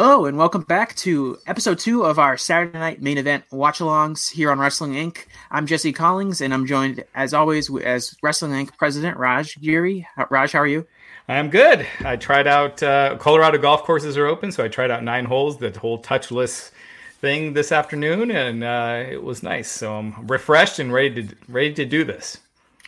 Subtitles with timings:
[0.00, 4.30] Hello, and welcome back to episode two of our Saturday night main event watch alongs
[4.30, 5.24] here on Wrestling Inc.
[5.50, 8.76] I'm Jesse Collins, and I'm joined, as always, as Wrestling Inc.
[8.76, 10.06] President Raj Giri.
[10.30, 10.86] Raj, how are you?
[11.26, 11.84] I'm good.
[12.04, 15.58] I tried out uh, Colorado golf courses are open, so I tried out nine holes,
[15.58, 16.70] the whole touchless
[17.20, 19.68] thing this afternoon, and uh, it was nice.
[19.68, 22.38] So I'm refreshed and ready to ready to do this.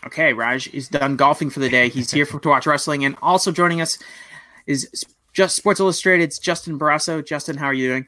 [0.07, 1.89] Okay, Raj is done golfing for the day.
[1.89, 3.99] He's here for, to watch wrestling, and also joining us
[4.69, 4.89] is
[5.33, 7.25] just Sports Illustrated's Justin Barrasso.
[7.25, 8.07] Justin, how are you doing?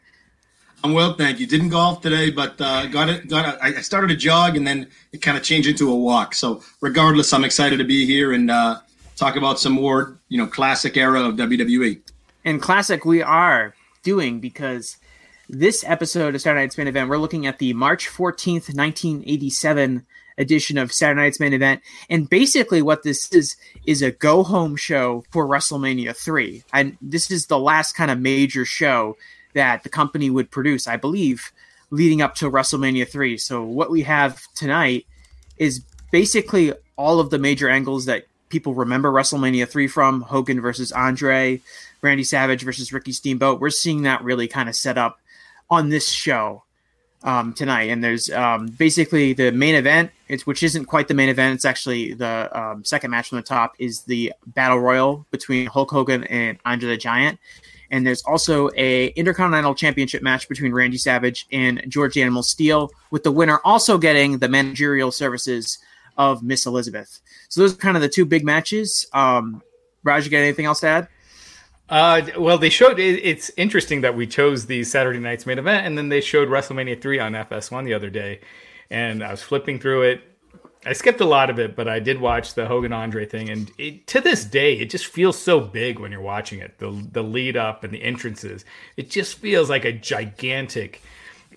[0.84, 1.46] I'm well, thank you.
[1.46, 3.28] Didn't golf today, but uh, got it.
[3.28, 3.56] Got.
[3.56, 6.34] A, I started a jog, and then it kind of changed into a walk.
[6.34, 8.80] So, regardless, I'm excited to be here and uh,
[9.16, 12.00] talk about some more, you know, classic era of WWE.
[12.44, 14.96] And classic, we are doing because
[15.48, 20.04] this episode of Saturday Night's Main Event, we're looking at the March 14th, 1987
[20.38, 21.80] edition of Saturday Night's Main Event.
[22.08, 26.64] And basically, what this is is a go home show for WrestleMania 3.
[26.72, 29.16] And this is the last kind of major show
[29.54, 31.52] that the company would produce, I believe,
[31.90, 33.36] leading up to WrestleMania 3.
[33.38, 35.06] So, what we have tonight
[35.58, 40.92] is basically all of the major angles that people remember WrestleMania 3 from Hogan versus
[40.92, 41.60] Andre,
[42.02, 43.60] Randy Savage versus Ricky Steamboat.
[43.60, 45.18] We're seeing that really kind of set up
[45.70, 46.64] on this show
[47.24, 47.90] um, tonight.
[47.90, 51.54] And there's um, basically the main event, it's, which isn't quite the main event.
[51.54, 55.90] It's actually the um, second match from the top is the battle royal between Hulk
[55.90, 57.38] Hogan and Andre the Giant.
[57.90, 63.22] And there's also a Intercontinental Championship match between Randy Savage and George Animal Steele, with
[63.22, 65.78] the winner also getting the managerial services
[66.16, 67.20] of Miss Elizabeth.
[67.50, 69.06] So those are kind of the two big matches.
[69.12, 69.62] Um,
[70.04, 71.08] Raj, you got anything else to add?
[71.92, 75.86] Uh, well, they showed it, it's interesting that we chose the Saturday night's main event,
[75.86, 78.40] and then they showed WrestleMania three on FS1 the other day,
[78.88, 80.22] and I was flipping through it.
[80.86, 83.70] I skipped a lot of it, but I did watch the Hogan Andre thing, and
[83.76, 86.78] it, to this day, it just feels so big when you're watching it.
[86.78, 88.64] The the lead up and the entrances,
[88.96, 91.02] it just feels like a gigantic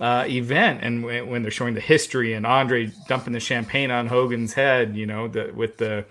[0.01, 0.81] uh, event.
[0.83, 4.97] And when, when, they're showing the history and Andre dumping the champagne on Hogan's head,
[4.97, 6.05] you know, the, with the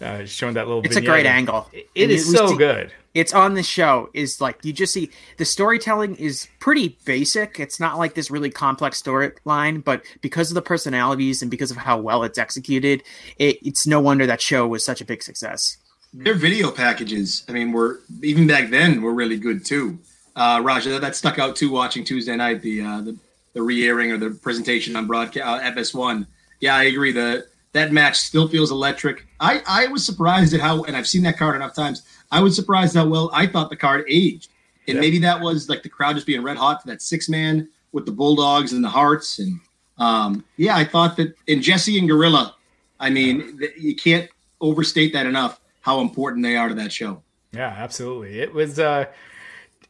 [0.00, 0.82] uh, showing that little.
[0.82, 1.04] It's vignette.
[1.04, 1.68] a great angle.
[1.72, 5.44] it, it is so good it's on the show is like you just see the
[5.44, 10.62] storytelling is pretty basic it's not like this really complex storyline but because of the
[10.62, 13.02] personalities and because of how well it's executed
[13.38, 15.78] it, it's no wonder that show was such a big success
[16.12, 19.98] their video packages i mean were even back then were really good too
[20.36, 23.16] uh raja that stuck out too watching tuesday night the uh the,
[23.54, 26.26] the re-airing or the presentation on broadcast uh, fs1
[26.60, 30.82] yeah i agree the that match still feels electric i i was surprised at how
[30.84, 32.02] and i've seen that card enough times
[32.34, 34.50] I was surprised how well I thought the card aged.
[34.88, 37.68] And maybe that was like the crowd just being red hot for that six man
[37.92, 39.38] with the Bulldogs and the Hearts.
[39.38, 39.60] And
[39.98, 42.56] um, yeah, I thought that, and Jesse and Gorilla,
[42.98, 44.28] I mean, you can't
[44.60, 47.22] overstate that enough how important they are to that show.
[47.52, 48.40] Yeah, absolutely.
[48.40, 49.06] It was, uh,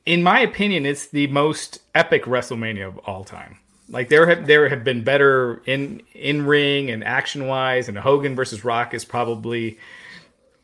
[0.05, 3.59] in my opinion, it's the most epic WrestleMania of all time.
[3.89, 8.35] Like there have there have been better in in ring and action wise, and Hogan
[8.35, 9.79] versus Rock is probably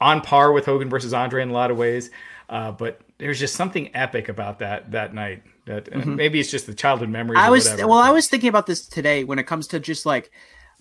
[0.00, 2.10] on par with Hogan versus Andre in a lot of ways.
[2.48, 5.42] Uh, but there's just something epic about that that night.
[5.66, 6.16] That mm-hmm.
[6.16, 7.38] maybe it's just the childhood memories.
[7.38, 10.30] I was well, I was thinking about this today when it comes to just like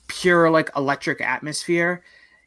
[0.07, 2.03] pure like electric atmosphere,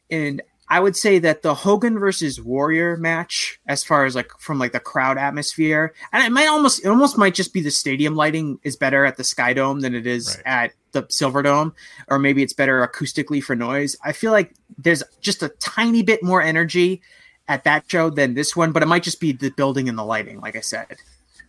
[0.09, 0.41] and
[0.73, 4.71] I would say that the Hogan versus Warrior match, as far as like from like
[4.71, 8.57] the crowd atmosphere, and it might almost it almost might just be the stadium lighting
[8.63, 10.63] is better at the Sky Dome than it is right.
[10.63, 11.75] at the Silver Dome,
[12.07, 13.95] or maybe it's better acoustically for noise.
[14.03, 17.03] I feel like there's just a tiny bit more energy
[17.47, 20.03] at that show than this one, but it might just be the building and the
[20.03, 20.97] lighting, like I said.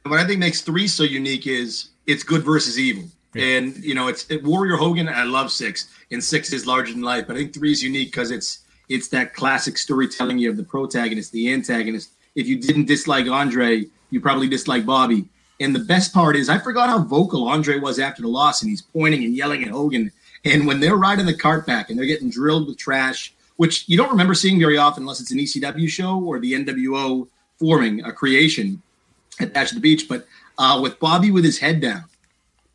[0.03, 3.05] What I think makes three so unique is it's good versus evil.
[3.33, 3.57] Yeah.
[3.57, 5.09] And you know, it's it, Warrior Hogan.
[5.09, 7.27] I love six, and six is larger than life.
[7.27, 10.39] But I think three is unique because it's it's that classic storytelling.
[10.39, 12.11] You have the protagonist, the antagonist.
[12.35, 15.27] If you didn't dislike Andre, you probably dislike Bobby.
[15.61, 18.71] And the best part is, I forgot how vocal Andre was after the loss, and
[18.71, 20.11] he's pointing and yelling at Hogan.
[20.45, 23.97] And when they're riding the cart back and they're getting drilled with trash, which you
[23.97, 27.29] don't remember seeing very often unless it's an ECW show or the NWO
[27.59, 28.83] forming a creation
[29.41, 30.27] at Bash at the Beach, but
[30.59, 32.05] uh, with Bobby with his head down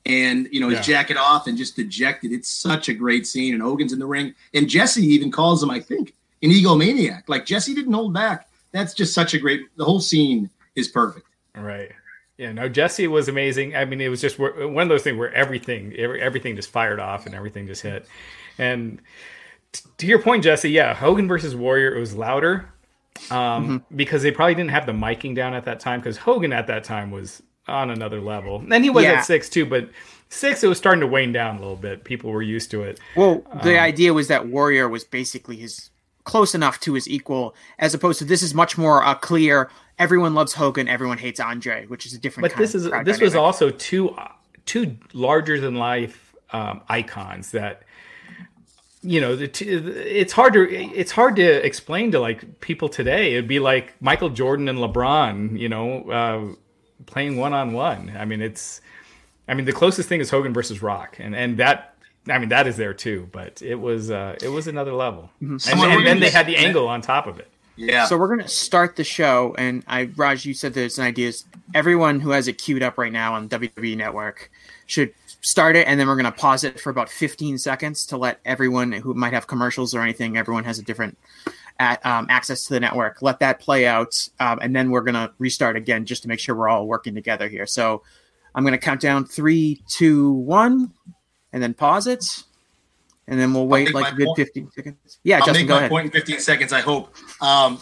[0.10, 0.96] and you know his yeah.
[0.96, 3.54] jacket off and just dejected, it's such a great scene.
[3.54, 7.24] And Hogan's in the ring, and Jesse even calls him, I think, an egomaniac.
[7.28, 8.50] Like Jesse didn't hold back.
[8.72, 9.62] That's just such a great.
[9.78, 11.28] The whole scene is perfect.
[11.56, 11.92] Right.
[12.38, 13.76] Yeah, no, Jesse was amazing.
[13.76, 17.26] I mean, it was just one of those things where everything, everything just fired off
[17.26, 18.06] and everything just hit.
[18.58, 19.02] And
[19.98, 22.70] to your point, Jesse, yeah, Hogan versus Warrior, it was louder
[23.30, 23.96] um, mm-hmm.
[23.98, 26.86] because they probably didn't have the miking down at that time because Hogan at that
[26.86, 28.64] time was on another level.
[28.72, 29.14] And he was yeah.
[29.14, 29.90] at six too, but
[30.30, 32.04] six, it was starting to wane down a little bit.
[32.04, 33.00] People were used to it.
[33.16, 35.90] Well, the um, idea was that Warrior was basically his
[36.24, 40.34] close enough to his equal, as opposed to this is much more a clear everyone
[40.34, 42.50] loves Hogan, everyone hates Andre, which is a different.
[42.50, 43.22] But this is this dynamic.
[43.22, 44.16] was also two
[44.66, 47.84] two larger than life um, icons that
[49.02, 49.50] you know the
[50.22, 53.34] it's hard to it's hard to explain to like people today.
[53.34, 56.56] It'd be like Michael Jordan and LeBron, you know, uh,
[57.06, 58.16] playing one on one.
[58.18, 58.82] I mean, it's
[59.48, 61.96] I mean the closest thing is Hogan versus Rock, and and that
[62.30, 65.58] I mean that is there too, but it was uh, it was another level, mm-hmm.
[65.70, 67.48] and, and then they had the angle on top of it.
[67.76, 68.06] Yeah.
[68.06, 71.32] So we're gonna start the show, and I, Raj, you said there's an idea.
[71.74, 74.52] Everyone who has it queued up right now on WWE Network
[74.86, 78.40] should start it, and then we're gonna pause it for about 15 seconds to let
[78.44, 80.36] everyone who might have commercials or anything.
[80.36, 81.18] Everyone has a different
[81.80, 83.22] at, um, access to the network.
[83.22, 86.56] Let that play out, um, and then we're gonna restart again just to make sure
[86.56, 87.66] we're all working together here.
[87.66, 88.04] So
[88.54, 90.94] I'm gonna count down three, two, one,
[91.54, 92.44] and then pause it
[93.30, 94.38] and then we'll wait like a good point.
[94.38, 95.20] 15 seconds.
[95.24, 95.92] Yeah, I'll Justin, go ahead.
[95.92, 97.14] point in 15 seconds, I hope.
[97.42, 97.80] Um,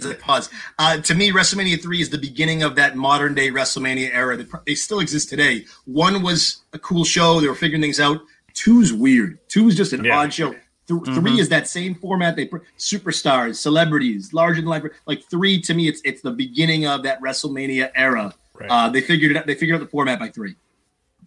[0.20, 0.48] pause.
[0.78, 4.38] Uh, to me, WrestleMania 3 is the beginning of that modern day WrestleMania era.
[4.38, 5.66] They, they still exist today.
[5.84, 8.18] One was a cool show, they were figuring things out.
[8.54, 9.38] Two's weird.
[9.48, 10.18] Two is just an yeah.
[10.18, 10.54] odd show.
[10.90, 11.20] Th- mm-hmm.
[11.20, 12.36] Three is that same format.
[12.36, 12.46] They
[12.78, 14.82] superstars, celebrities, larger than life.
[15.06, 18.34] Like three, to me, it's it's the beginning of that WrestleMania era.
[18.54, 18.70] Right.
[18.70, 19.46] Uh, they figured it out.
[19.46, 20.54] They figured out the format by 3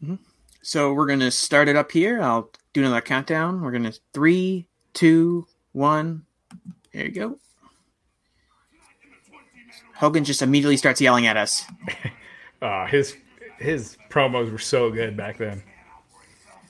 [0.04, 0.16] mm-hmm.
[0.62, 2.22] So we're gonna start it up here.
[2.22, 3.62] I'll do another countdown.
[3.62, 6.26] We're gonna three, two, one.
[6.94, 7.38] There you go.
[9.96, 11.66] Hogan just immediately starts yelling at us.
[12.62, 13.16] uh, his
[13.58, 15.64] his promos were so good back then.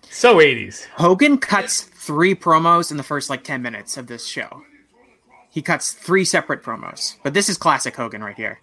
[0.09, 0.85] So 80s.
[0.95, 4.63] Hogan cuts three promos in the first like 10 minutes of this show.
[5.49, 7.15] He cuts three separate promos.
[7.23, 8.59] But this is classic Hogan right here.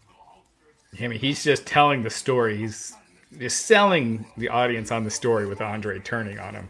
[1.01, 2.57] I mean, he's just telling the story.
[2.57, 2.95] He's
[3.39, 6.69] just selling the audience on the story with Andre turning on him.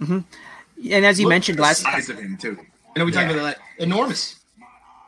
[0.00, 0.18] Mm-hmm.
[0.90, 2.58] And as you Look mentioned last size of him too.
[2.94, 3.20] I know we yeah.
[3.22, 3.58] talked about that.
[3.78, 4.40] Enormous.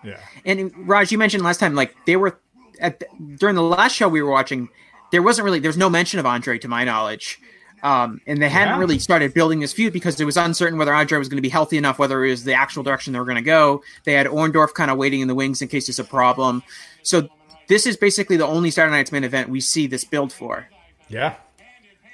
[0.05, 0.21] Yeah.
[0.45, 2.39] And Raj, you mentioned last time, like they were
[2.81, 3.07] at the,
[3.37, 4.69] during the last show we were watching.
[5.11, 7.41] There wasn't really there's no mention of Andre to my knowledge.
[7.87, 8.81] Um, and they hadn't yeah.
[8.81, 11.49] really started building this feud because it was uncertain whether Andre was going to be
[11.49, 13.81] healthy enough, whether it was the actual direction they were going to go.
[14.03, 16.65] They had Orndorff kind of waiting in the wings in case there's a problem.
[17.05, 17.29] So
[17.69, 20.69] this is basically the only Saturday Night's main event we see this build for.
[21.09, 21.37] Yeah,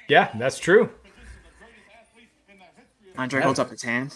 [0.07, 0.91] yeah, that's true.
[3.17, 4.13] Andre holds up his hand.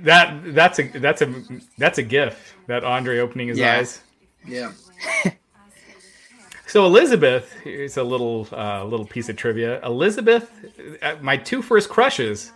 [0.00, 1.34] That that's a that's a
[1.78, 2.54] that's a gif.
[2.66, 3.78] That Andre opening his yeah.
[3.78, 4.02] eyes.
[4.46, 4.72] Yeah.
[6.74, 9.80] so Elizabeth, here's a little uh, little piece of trivia.
[9.86, 10.50] Elizabeth,
[11.02, 12.50] uh, my two first crushes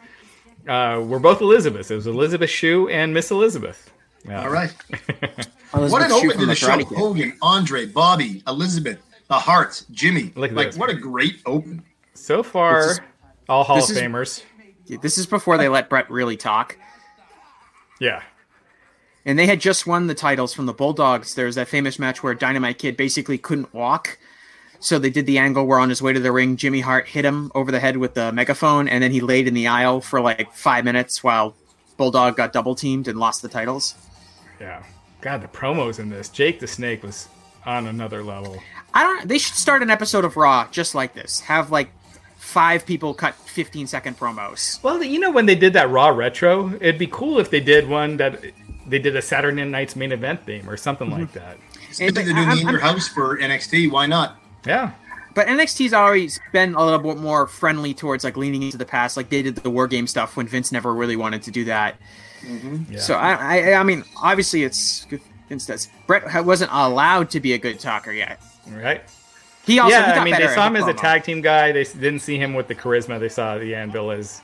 [0.66, 1.92] uh, were both Elizabeths.
[1.92, 3.92] It was Elizabeth Shue and Miss Elizabeth.
[4.28, 4.74] All right.
[5.70, 6.84] what an open to the show!
[6.96, 8.98] Hogan, Andre, Bobby, Elizabeth,
[9.28, 10.32] the Hearts, Jimmy.
[10.34, 10.76] Look like this.
[10.76, 11.84] what a great open.
[12.14, 13.00] So far, is,
[13.48, 14.42] all Hall of Famers.
[15.00, 16.76] This is before they let Bret really talk.
[18.00, 18.24] Yeah.
[19.24, 21.34] And they had just won the titles from the Bulldogs.
[21.34, 24.18] There's that famous match where Dynamite Kid basically couldn't walk.
[24.80, 27.24] So they did the angle where on his way to the ring, Jimmy Hart hit
[27.24, 30.20] him over the head with the megaphone, and then he laid in the aisle for
[30.20, 31.56] like five minutes while
[31.96, 33.94] Bulldog got double teamed and lost the titles.
[34.60, 34.84] Yeah.
[35.20, 36.28] God, the promos in this.
[36.28, 37.28] Jake the Snake was
[37.66, 38.62] on another level.
[38.94, 39.28] I don't.
[39.28, 41.40] They should start an episode of Raw just like this.
[41.40, 41.90] Have like
[42.36, 44.82] five people cut 15 second promos.
[44.82, 47.88] Well, you know, when they did that Raw Retro, it'd be cool if they did
[47.88, 48.42] one that
[48.88, 51.20] they did a Saturday Night's main event theme or something mm-hmm.
[51.20, 51.58] like that.
[51.90, 53.90] It's they're doing in your house for NXT.
[53.90, 54.38] Why not?
[54.66, 54.92] Yeah.
[55.34, 59.16] But NXT's always been a little bit more friendly towards like leaning into the past,
[59.16, 61.96] like they did the War Game stuff when Vince never really wanted to do that.
[62.40, 62.92] Mm-hmm.
[62.92, 62.98] Yeah.
[62.98, 65.06] So I, I, I mean, obviously it's
[65.48, 65.88] Vince does.
[66.06, 68.42] Bret wasn't allowed to be a good talker yet.
[68.68, 69.02] Right.
[69.64, 71.72] He also yeah, he I mean, they saw him as a tag team guy.
[71.72, 73.20] They didn't see him with the charisma.
[73.20, 74.40] They saw the Anvil as.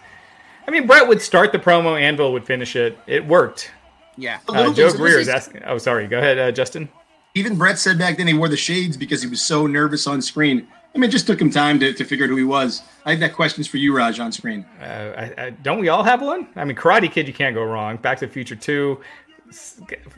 [0.69, 2.99] I mean, Bret would start the promo, Anvil would finish it.
[3.07, 3.71] It worked.
[4.17, 4.41] Yeah.
[4.49, 5.63] Uh, Joe Greer is asking.
[5.65, 6.07] Oh, sorry.
[6.07, 6.89] Go ahead, uh, Justin.
[7.35, 10.23] even Bret said back then he wore the shades because he was so nervous on
[10.23, 10.67] screen.
[10.95, 12.83] I mean, it just took him time to, to figure out who he was.
[13.05, 14.65] I think that question's for you, Raj, on screen.
[14.81, 16.47] Uh, I, I, don't we all have one?
[16.55, 17.97] I mean, Karate Kid, you can't go wrong.
[17.97, 19.01] Back to the Future 2,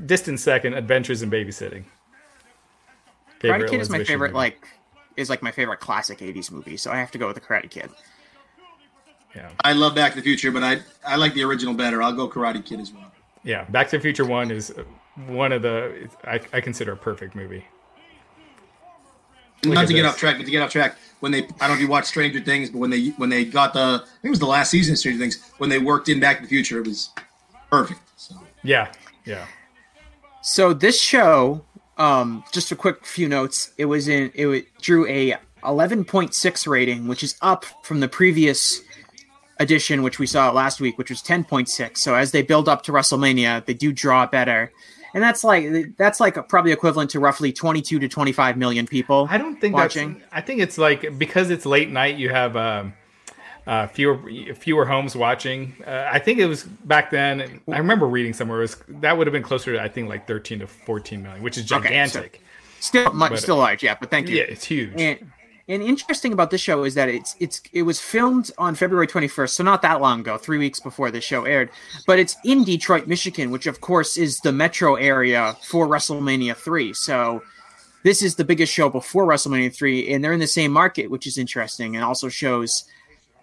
[0.05, 1.85] distant second, Adventures in Babysitting.
[3.41, 4.38] Favorite Karate Kid is my favorite, movie.
[4.38, 4.69] like,
[5.17, 7.71] is like my favorite classic 80s movie, so I have to go with the Karate
[7.71, 7.88] Kid.
[9.35, 9.49] Yeah.
[9.65, 12.03] I love Back to the Future, but I, I like the original better.
[12.03, 13.11] I'll go Karate Kid as well.
[13.47, 14.75] Yeah, Back to the Future 1 is
[15.29, 17.65] one of the, I, I consider a perfect movie.
[19.65, 19.95] Look Not to this.
[19.95, 21.88] get off track, but to get off track, when they I don't know if you
[21.88, 24.47] watched Stranger Things, but when they when they got the I think it was the
[24.47, 27.11] last season of Stranger Things when they worked in Back to the Future, it was
[27.71, 28.00] perfect.
[28.17, 28.35] So.
[28.62, 28.93] Yeah,
[29.25, 29.47] yeah.
[30.43, 31.65] So this show,
[31.97, 33.73] um, just a quick few notes.
[33.79, 38.83] It was in it drew a 11.6 rating, which is up from the previous
[39.59, 41.97] edition, which we saw last week, which was 10.6.
[41.97, 44.73] So as they build up to WrestleMania, they do draw better
[45.17, 49.27] and that's like that's like probably equivalent to roughly 22 to 25 million people.
[49.31, 50.23] I don't think watching.
[50.31, 52.93] I think it's like because it's late night, you have um,
[53.67, 55.75] uh, fewer fewer homes watching.
[55.87, 57.63] Uh, I think it was back then.
[57.73, 60.27] I remember reading somewhere it was that would have been closer to I think like
[60.27, 62.23] 13 to 14 million, which is gigantic.
[62.23, 62.41] Okay,
[62.81, 63.97] so still much, but, still large, yeah.
[63.99, 64.37] But thank you.
[64.37, 65.01] Yeah, it's huge.
[65.01, 65.33] And,
[65.68, 69.50] and interesting about this show is that it's it's it was filmed on February 21st,
[69.50, 71.70] so not that long ago, three weeks before the show aired.
[72.06, 76.92] But it's in Detroit, Michigan, which of course is the metro area for WrestleMania three.
[76.92, 77.42] So
[78.04, 81.26] this is the biggest show before WrestleMania three, and they're in the same market, which
[81.26, 82.85] is interesting, and also shows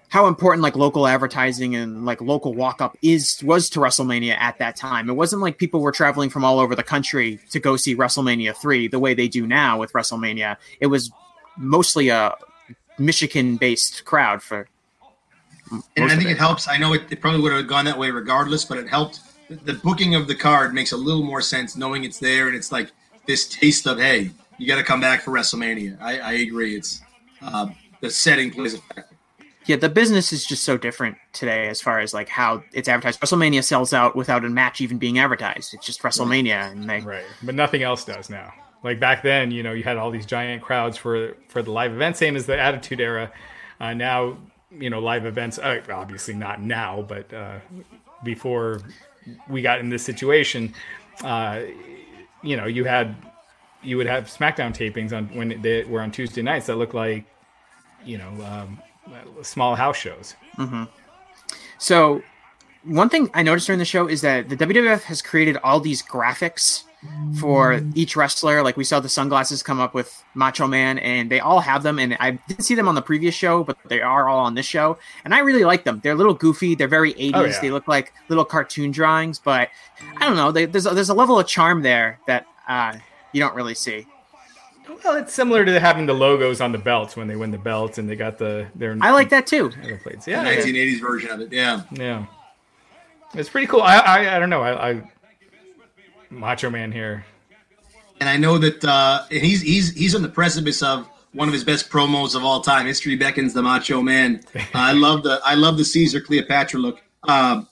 [0.07, 4.59] how important like local advertising and like local walk up is was to WrestleMania at
[4.59, 5.09] that time.
[5.09, 8.55] It wasn't like people were traveling from all over the country to go see WrestleMania
[8.55, 10.55] 3 the way they do now with WrestleMania.
[10.79, 11.11] It was
[11.57, 12.35] mostly a
[12.97, 14.67] Michigan based crowd for.
[15.95, 16.33] And I think it.
[16.33, 16.37] it.
[16.37, 16.67] helps.
[16.67, 19.21] I know it, it, probably would have gone that way regardless, but it helped.
[19.49, 22.71] The booking of the card makes a little more sense knowing it's there and it's
[22.71, 22.91] like
[23.27, 25.99] this taste of hey, you got to come back for WrestleMania.
[26.01, 26.75] I, I agree.
[26.75, 27.01] It's
[27.41, 27.67] uh,
[28.01, 29.05] the setting plays a factor.
[29.65, 33.21] Yeah, the business is just so different today as far as like how it's advertised.
[33.21, 35.73] WrestleMania sells out without a match even being advertised.
[35.73, 38.51] It's just WrestleMania, and they right, but nothing else does now.
[38.83, 41.93] Like back then, you know, you had all these giant crowds for for the live
[41.93, 43.31] event, same as the Attitude Era.
[43.79, 44.37] Uh, now,
[44.71, 47.59] you know, live events, uh, obviously not now, but uh,
[48.23, 48.81] before
[49.47, 50.73] we got in this situation,
[51.23, 51.61] uh,
[52.41, 53.15] you know, you had
[53.81, 57.25] you would have SmackDown tapings on when they were on Tuesday nights that looked like,
[58.05, 58.81] you know, um,
[59.41, 60.35] small house shows.
[60.57, 60.83] Mm-hmm.
[61.77, 62.21] So,
[62.83, 66.01] one thing I noticed during the show is that the WWF has created all these
[66.01, 66.83] graphics
[67.39, 68.63] for each wrestler.
[68.63, 71.99] Like we saw the sunglasses come up with Macho Man, and they all have them.
[71.99, 74.65] And I didn't see them on the previous show, but they are all on this
[74.65, 75.99] show, and I really like them.
[76.03, 76.75] They're a little goofy.
[76.75, 77.31] They're very 80s.
[77.33, 77.59] Oh, yeah.
[77.61, 79.69] They look like little cartoon drawings, but
[80.17, 80.51] I don't know.
[80.51, 82.97] They, there's a, there's a level of charm there that uh,
[83.31, 84.07] you don't really see.
[85.03, 87.97] Well, it's similar to having the logos on the belts when they win the belts,
[87.97, 88.97] and they got the their.
[89.01, 89.69] I like that too.
[90.03, 90.27] Plates.
[90.27, 91.51] Yeah, the 1980s version of it.
[91.51, 92.25] Yeah, yeah.
[93.33, 93.81] It's pretty cool.
[93.81, 94.61] I I, I don't know.
[94.61, 95.11] I, I
[96.33, 97.25] Macho Man here.
[98.19, 101.63] And I know that uh, he's he's he's on the precipice of one of his
[101.63, 102.85] best promos of all time.
[102.85, 104.41] History beckons the Macho Man.
[104.55, 107.01] Uh, I love the I love the Caesar Cleopatra look.
[107.23, 107.67] Um,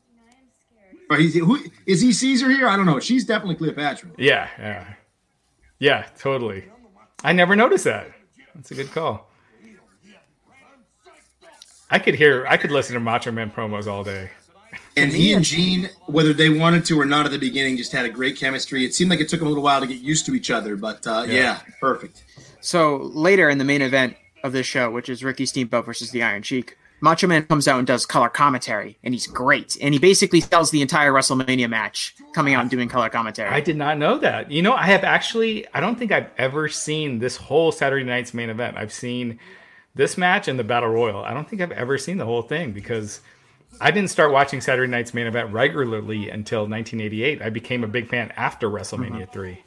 [1.09, 2.67] or he's who is he Caesar here?
[2.67, 2.99] I don't know.
[2.99, 4.09] She's definitely Cleopatra.
[4.17, 4.93] Yeah, yeah,
[5.79, 6.65] yeah, totally.
[7.23, 8.11] I never noticed that.
[8.55, 9.29] That's a good call.
[11.89, 14.29] I could hear, I could listen to Macho Man promos all day.
[14.97, 18.05] And he and Gene, whether they wanted to or not at the beginning, just had
[18.05, 18.85] a great chemistry.
[18.85, 20.75] It seemed like it took them a little while to get used to each other,
[20.75, 21.33] but uh, yeah.
[21.33, 22.23] yeah, perfect.
[22.61, 26.23] So later in the main event of this show, which is Ricky Steamboat versus the
[26.23, 29.75] Iron Sheik, Macho Man comes out and does color commentary, and he's great.
[29.81, 33.49] And he basically sells the entire WrestleMania match coming out and doing color commentary.
[33.49, 34.51] I did not know that.
[34.51, 38.35] You know, I have actually, I don't think I've ever seen this whole Saturday night's
[38.35, 38.77] main event.
[38.77, 39.39] I've seen
[39.95, 41.23] this match and the Battle Royal.
[41.23, 43.21] I don't think I've ever seen the whole thing because
[43.81, 47.41] I didn't start watching Saturday Night's main event regularly until 1988.
[47.41, 49.31] I became a big fan after WrestleMania mm-hmm.
[49.31, 49.63] 3.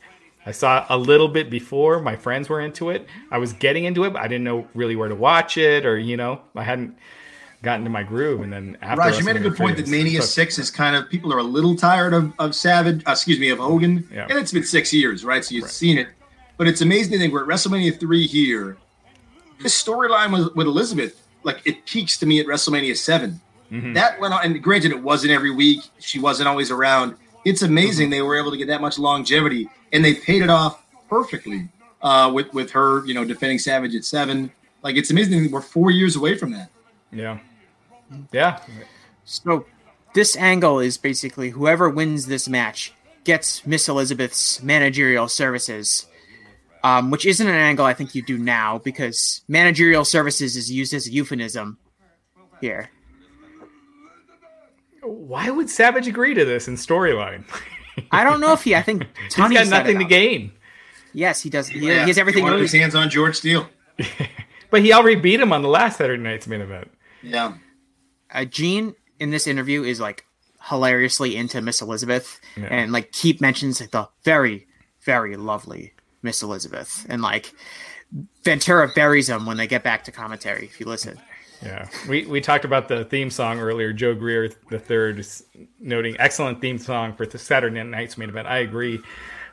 [0.46, 2.00] I saw a little bit before.
[2.00, 3.08] My friends were into it.
[3.32, 5.98] I was getting into it, but I didn't know really where to watch it, or
[5.98, 6.96] you know, I hadn't
[7.62, 8.42] gotten to my groove.
[8.42, 11.08] And then after Raj, you made a good point that Mania Six is kind of
[11.10, 13.02] people are a little tired of, of Savage.
[13.08, 14.28] Uh, excuse me, of Hogan, yeah.
[14.30, 15.44] and it's been six years, right?
[15.44, 15.72] So you've right.
[15.72, 16.08] seen it,
[16.56, 18.76] but it's amazing to think we're at WrestleMania Three here.
[19.60, 23.40] This storyline with, with Elizabeth, like it peaks to me at WrestleMania Seven
[23.74, 23.92] Mm-hmm.
[23.94, 25.80] That went on, and granted, it wasn't every week.
[25.98, 27.16] She wasn't always around.
[27.44, 28.12] It's amazing mm-hmm.
[28.12, 31.68] they were able to get that much longevity, and they paid it off perfectly
[32.00, 34.52] uh, with with her, you know, defending Savage at seven.
[34.82, 36.70] Like it's amazing we're four years away from that.
[37.10, 37.38] Yeah,
[38.32, 38.60] yeah.
[39.24, 39.66] So
[40.14, 46.06] this angle is basically whoever wins this match gets Miss Elizabeth's managerial services.
[46.84, 50.92] um, which isn't an angle I think you do now because managerial services is used
[50.92, 51.78] as a euphemism
[52.60, 52.90] here.
[55.04, 57.44] Why would Savage agree to this in storyline?
[58.10, 58.74] I don't know if he.
[58.74, 60.52] I think Tony He's got nothing to gain.
[61.12, 61.68] Yes, he does.
[61.68, 62.42] He, Yeah, he has everything.
[62.44, 63.68] He wanted his hands on George Steele.
[64.70, 66.90] But he already beat him on the last Saturday Night's main event.
[67.22, 67.52] Yeah.
[68.32, 70.26] uh, Gene in this interview is like
[70.68, 72.64] hilariously into Miss Elizabeth, Yeah.
[72.70, 74.66] and like keep mentions like the very,
[75.02, 75.92] very lovely
[76.22, 77.54] Miss Elizabeth, and like
[78.42, 80.64] Ventura buries him when they get back to commentary.
[80.64, 81.20] If you listen,
[81.64, 83.92] Yeah, we we talked about the theme song earlier.
[83.92, 85.24] Joe Greer the third
[85.80, 88.46] noting excellent theme song for the Saturday Night's main event.
[88.46, 89.00] I agree.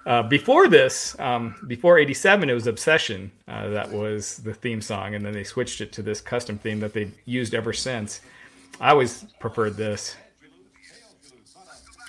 [0.05, 5.15] Uh, before this, um, before '87, it was Obsession uh, that was the theme song,
[5.15, 8.21] and then they switched it to this custom theme that they used ever since.
[8.79, 10.15] I always preferred this.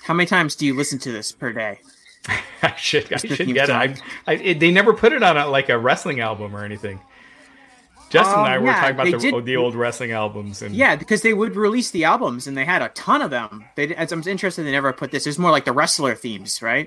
[0.04, 1.80] how many times do you listen to this per day?
[2.62, 3.70] I should I should get it.
[3.70, 3.94] I,
[4.26, 4.60] I, it.
[4.60, 7.00] They never put it on a, like a wrestling album or anything.
[8.12, 10.74] Justin and Um, I were yeah, talking about the, did- the old wrestling albums, and
[10.74, 13.64] Yeah, because they would release the albums, and they had a ton of them.
[13.74, 15.26] They, as I'm interested, they never put this.
[15.26, 16.86] It's more like the wrestler themes, right?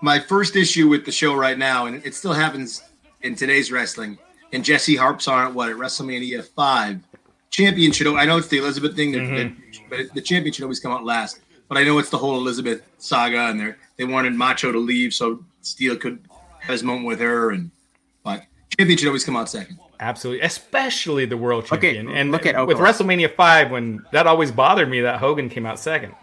[0.00, 2.82] My first issue with the show right now, and it still happens
[3.22, 4.16] in today's wrestling,
[4.52, 7.00] and Jesse harps on it, what, at WrestleMania 5.
[7.50, 9.52] Champion should, I know it's the Elizabeth thing, that, that-
[9.90, 11.40] but the champion should always come out last.
[11.68, 15.12] But I know it's the whole Elizabeth saga, and they they wanted Macho to leave
[15.12, 16.18] so Steele could
[16.60, 17.50] have his moment with her.
[17.50, 17.70] and
[18.24, 18.44] But
[18.78, 19.78] champion should always come out second.
[20.00, 22.08] Absolutely, especially the world Look at- champion.
[22.16, 25.78] and look at with WrestleMania five, when that always bothered me that Hogan came out
[25.80, 26.14] second.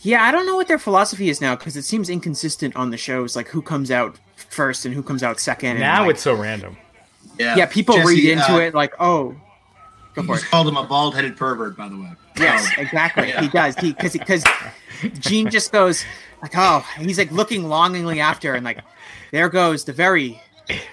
[0.00, 2.96] Yeah, I don't know what their philosophy is now because it seems inconsistent on the
[2.96, 5.70] shows, like who comes out first and who comes out second.
[5.70, 6.76] and, Now like- it's so random.
[7.38, 9.34] Yeah, yeah, people Jesse, read into uh, it like, oh,
[10.14, 10.40] go He for it.
[10.40, 12.10] just called him a bald headed pervert, by the way.
[12.36, 13.30] Yes, exactly.
[13.32, 13.74] He does.
[13.76, 14.44] He because because
[15.20, 16.04] Gene just goes
[16.42, 18.80] like, oh, he's like looking longingly after, and like,
[19.32, 20.40] there goes the very,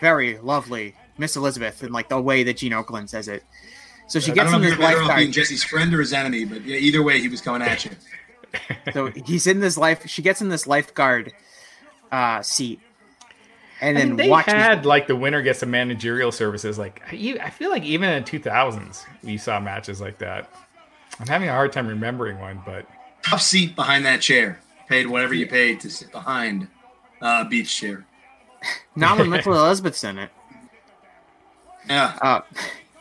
[0.01, 3.43] very lovely Miss Elizabeth, in like the way that Gene Okerlund says it.
[4.07, 5.33] So she I gets don't know in if this you're better off being lifeguard.
[5.33, 7.91] Jesse's friend or his enemy, but yeah, either way, he was coming at you.
[8.93, 10.07] So he's in this life.
[10.07, 11.33] She gets in this lifeguard
[12.11, 12.79] uh, seat,
[13.79, 14.53] and I then mean, they watches.
[14.53, 16.79] had like the winner gets some managerial services.
[16.79, 20.49] Like I I feel like even in two thousands, we saw matches like that.
[21.19, 22.87] I'm having a hard time remembering one, but
[23.21, 24.59] Tough seat behind that chair.
[24.87, 26.67] Paid whatever you paid to sit behind
[27.21, 28.05] uh, a beach chair.
[28.95, 30.29] Not when Mitchell Elizabeth's in it.
[31.89, 32.17] Yeah.
[32.21, 32.41] Uh,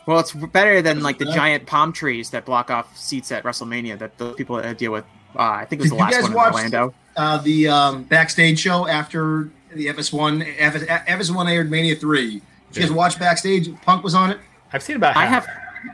[0.06, 3.98] well, it's better than like the giant palm trees that block off seats at WrestleMania
[3.98, 5.04] that the people that deal with.
[5.36, 6.94] Uh, I think it was Did the you last guys one in watch Orlando.
[7.16, 10.54] uh, the um, backstage show after the FS1?
[10.58, 12.30] FS, FS1 aired Mania 3.
[12.30, 12.42] Did
[12.72, 13.68] you guys watch backstage?
[13.82, 14.38] Punk was on it.
[14.72, 15.16] I've seen about.
[15.16, 15.46] I have,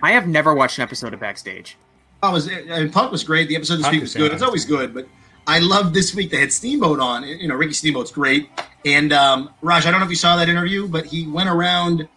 [0.03, 1.77] I have never watched an episode of Backstage.
[2.23, 3.49] I was and Punk was great.
[3.49, 4.33] The episode this Punk week was good.
[4.33, 5.07] It's always good, but
[5.47, 7.25] I love this week they had Steamboat on.
[7.25, 8.49] You know, Ricky Steamboat's great.
[8.85, 12.09] And um, Raj, I don't know if you saw that interview, but he went around.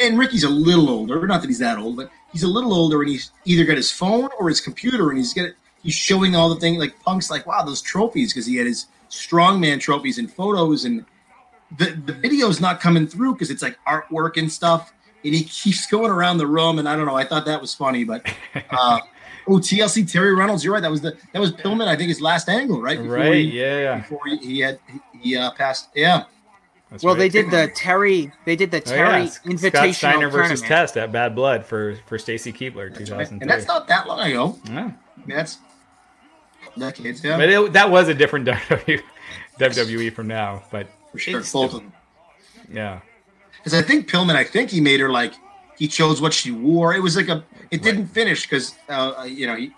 [0.00, 1.26] And Ricky's a little older.
[1.26, 3.90] Not that he's that old, but he's a little older, and he's either got his
[3.90, 5.50] phone or his computer, and he's got
[5.82, 6.78] he's showing all the things.
[6.78, 11.04] Like Punk's like, wow, those trophies because he had his strongman trophies and photos, and
[11.78, 14.92] the the video's not coming through because it's like artwork and stuff.
[15.22, 17.16] And he keeps going around the room, and I don't know.
[17.16, 18.24] I thought that was funny, but
[18.70, 19.00] uh,
[19.50, 20.80] oh, TLC Terry Reynolds, you're right.
[20.80, 21.86] That was the that was Pillman.
[21.88, 22.98] I think his last angle, right?
[22.98, 23.34] Before right.
[23.34, 23.98] He, Yeah, yeah.
[23.98, 24.78] Before he, he had
[25.20, 25.88] he uh, passed.
[25.94, 26.24] Yeah.
[26.90, 27.20] That's Well, right.
[27.20, 28.32] they did the Terry.
[28.44, 29.26] They did the Oh, Terry yeah.
[29.26, 30.66] Scott Invitational Steiner versus tournament.
[30.66, 34.20] Test at Bad Blood for for Stacy Keibler, two thousand And that's not that long
[34.28, 34.58] ago.
[34.66, 34.72] Yeah.
[34.72, 35.58] I mean, that's
[36.78, 37.22] decades.
[37.22, 37.36] Yeah.
[37.36, 39.02] But it, that was a different WWE,
[39.58, 40.62] WWE from now.
[40.70, 41.40] But for sure.
[41.40, 41.92] it's Both still- of them.
[42.72, 43.00] yeah,
[43.58, 45.34] Because I think Pillman, I think he made her like
[45.80, 46.94] he chose what she wore.
[46.94, 47.42] It was like a.
[47.70, 49.56] It didn't finish because uh, you know.
[49.56, 49.72] He,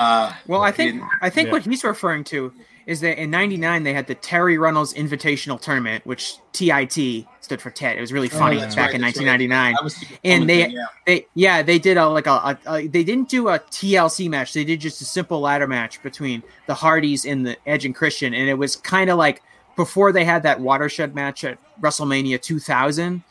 [0.00, 1.52] uh, Well, I think I think Yeah.
[1.52, 2.52] what he's referring to
[2.86, 7.70] is that in '99 they had the Terri Runnels Invitational Tournament, which TIT stood for
[7.70, 7.98] Ted.
[7.98, 9.26] It was really funny Oh, back right, in that's right.
[9.28, 9.76] 1999.
[9.76, 9.88] I
[10.24, 10.86] and they, thing, yeah.
[11.06, 14.54] they, yeah, they did a like a, a, a, they didn't do a TLC match.
[14.54, 18.32] They did just a simple ladder match between the Hardys and the Edge and Christian,
[18.32, 19.42] and it was kind of like
[19.76, 23.22] before they had that watershed match at WrestleMania 2000.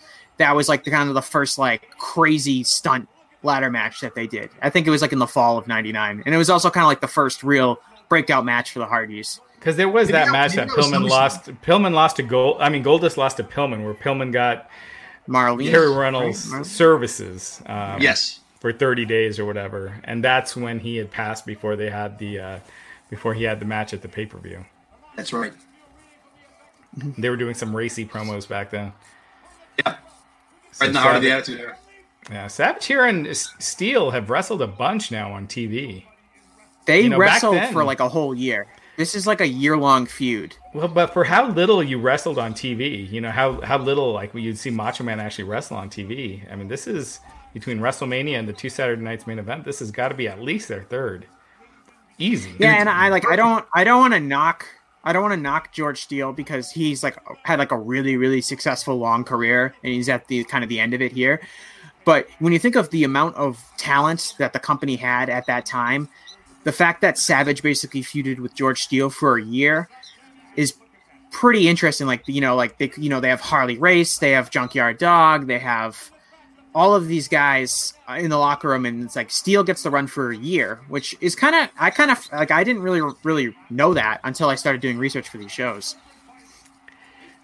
[0.42, 3.08] That was like the kind of the first like crazy stunt
[3.44, 4.50] ladder match that they did.
[4.62, 6.84] I think it was like in the fall of '99, and it was also kind
[6.84, 9.40] of like the first real breakout match for the Hardys.
[9.60, 11.10] because there was Did that match that Pillman SummerSlam?
[11.10, 11.46] lost.
[11.62, 12.58] Pillman lost to Gold.
[12.60, 14.70] I mean, Goldust lost to Pillman, where Pillman got
[15.30, 16.66] Marlene, Terri Runnels' Right?
[16.66, 17.62] services.
[17.68, 18.40] Um, Yes.
[18.60, 22.40] for 30 days or whatever and that's when he had passed before they had the
[22.40, 22.60] uh
[23.10, 24.64] before he had the match at the pay-per-view
[25.16, 25.52] That's right.
[27.18, 28.94] they were doing some racy promos back then
[29.80, 29.96] Yeah.
[30.72, 31.78] So Right in the heart of the Savage- attitude era.
[32.32, 36.06] yeah savage here and steel have wrestled a bunch now on tv
[36.86, 38.68] They You know, wrestled then- for like a whole year.
[38.98, 40.56] This is like a year long feud.
[40.74, 44.34] Well, but for how little you wrestled on TV, you know how how little like
[44.34, 46.42] you'd see Macho Man actually wrestle on TV.
[46.52, 47.20] I mean, this is
[47.54, 49.64] between WrestleMania and the two Saturday nights main event.
[49.64, 51.26] This has got to be at least their third.
[52.18, 52.52] Easy.
[52.60, 54.66] Yeah, and I like I don't I don't want to knock
[55.04, 58.42] I don't want to knock George Steele because he's like had like a really really
[58.42, 61.42] successful long career and he's at the kind of the end of it here.
[62.06, 65.66] But when you think of the amount of talent that the company had at that
[65.66, 66.10] time,
[66.64, 69.88] the fact that Savage basically feuded with George Steele for a year
[70.56, 70.76] is
[71.32, 72.08] pretty interesting.
[72.08, 75.48] Like you know, like they you know they have Harley Race, they have Junkyard Dog,
[75.48, 76.12] they have
[76.74, 80.08] all of these guys in the locker room, and it's like Steele gets the run
[80.08, 83.56] for a year, which is kind of I kind of like I didn't really really
[83.70, 85.96] know that until I started doing research for these shows.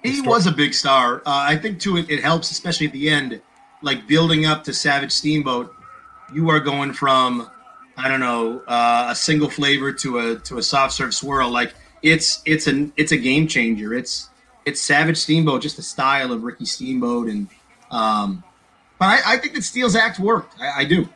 [0.03, 1.17] He was a big star.
[1.19, 3.41] Uh, I think too it, it helps, especially at the end,
[3.81, 5.73] like building up to Savage Steamboat.
[6.33, 7.49] You are going from
[7.97, 11.49] I don't know uh, a single flavor to a to a soft serve swirl.
[11.49, 13.93] Like it's it's an it's a game changer.
[13.93, 14.29] It's
[14.65, 17.47] it's Savage Steamboat, just the style of Ricky Steamboat, and
[17.89, 18.43] um,
[18.99, 20.59] but I, I think that Steele's act worked.
[20.59, 21.07] I, I do.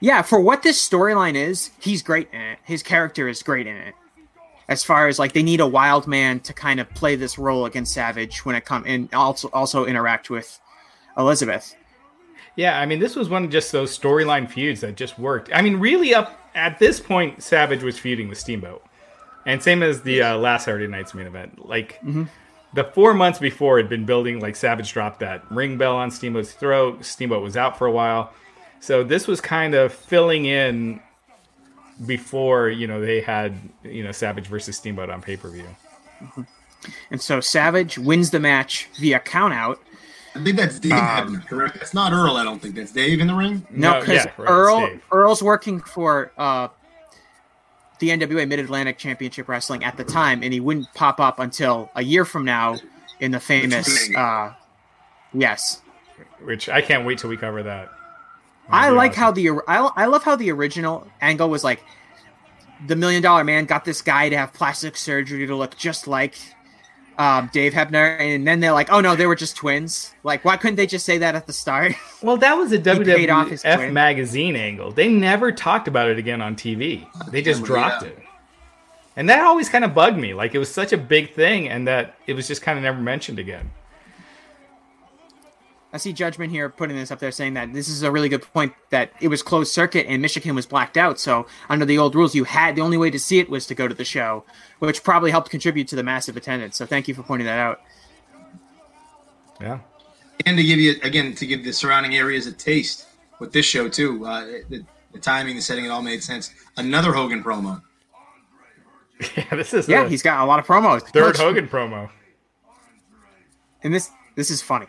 [0.00, 2.58] Yeah, for what this storyline is, he's great in it.
[2.64, 3.94] His character is great in it.
[4.68, 7.66] As far as like they need a wild man to kind of play this role
[7.66, 10.60] against Savage when it come and also also interact with
[11.18, 11.74] Elizabeth.
[12.56, 15.50] Yeah, I mean, this was one of just those storyline feuds that just worked.
[15.52, 18.82] I mean, really, up at this point, Savage was feuding with Steamboat,
[19.44, 21.66] and same as the uh, last Saturday night's main event.
[21.66, 22.24] Like Mm-hmm.
[22.72, 24.40] The four months before, had been building.
[24.40, 27.04] Like Savage dropped that ring bell on Steamboat's throat.
[27.04, 28.32] Steamboat was out for a while,
[28.80, 31.00] so this was kind of filling in
[32.06, 35.66] before you know they had you know Savage versus Steamboat on pay per view.
[37.10, 39.76] And so Savage wins the match via countout.
[40.34, 41.74] I think that's Dave Hebner, correct?
[41.74, 42.36] That's not Earl.
[42.36, 43.66] I don't think that's Dave in the ring.
[43.70, 46.68] No, No, because yeah, right, Earl Earl's working for uh,
[48.00, 51.90] the NWA Mid Atlantic Championship Wrestling at the time, and he wouldn't pop up until
[51.94, 52.76] a year from now
[53.20, 54.10] in the famous.
[54.16, 54.52] Uh,
[55.32, 55.82] yes,
[56.42, 57.90] Which I can't wait till we cover that.
[58.68, 59.22] I like awesome.
[59.22, 61.82] how the I, I love how the original angle was like
[62.86, 66.36] the Million Dollar Man got this guy to have plastic surgery to look just like
[67.20, 70.14] um, Dave Hebner, and then they're like, oh no, they were just twins.
[70.24, 71.92] Like, why couldn't they just say that at the start?
[72.22, 74.92] Well, that was a paid off WWF magazine angle.
[74.92, 77.06] They never talked about it again on TV.
[77.30, 78.18] They just dropped it.
[79.16, 80.34] And that always kind of bugged me.
[80.34, 83.00] Like it was such a big thing and that it was just kind of never
[83.00, 83.70] mentioned again.
[85.92, 88.42] I see Judgment here putting this up there saying that this is a really good
[88.42, 91.18] point that it was closed circuit and Michigan was blacked out.
[91.18, 93.74] So under the old rules, you had the only way to see it was to
[93.74, 94.44] go to the show,
[94.78, 96.76] which probably helped contribute to the massive attendance.
[96.76, 97.80] So thank you for pointing that out.
[99.60, 99.80] Yeah.
[100.46, 103.06] and to give you again to give the surrounding areas a taste
[103.40, 104.24] with this show too.
[104.24, 106.52] Uh, the, the timing, the setting, it all made sense.
[106.76, 107.82] Another Hogan promo.
[109.36, 111.02] Yeah, this is Yeah, the he's got a lot of promos.
[111.02, 112.08] third Coach- Hogan promo.
[113.82, 114.86] and this this is funny.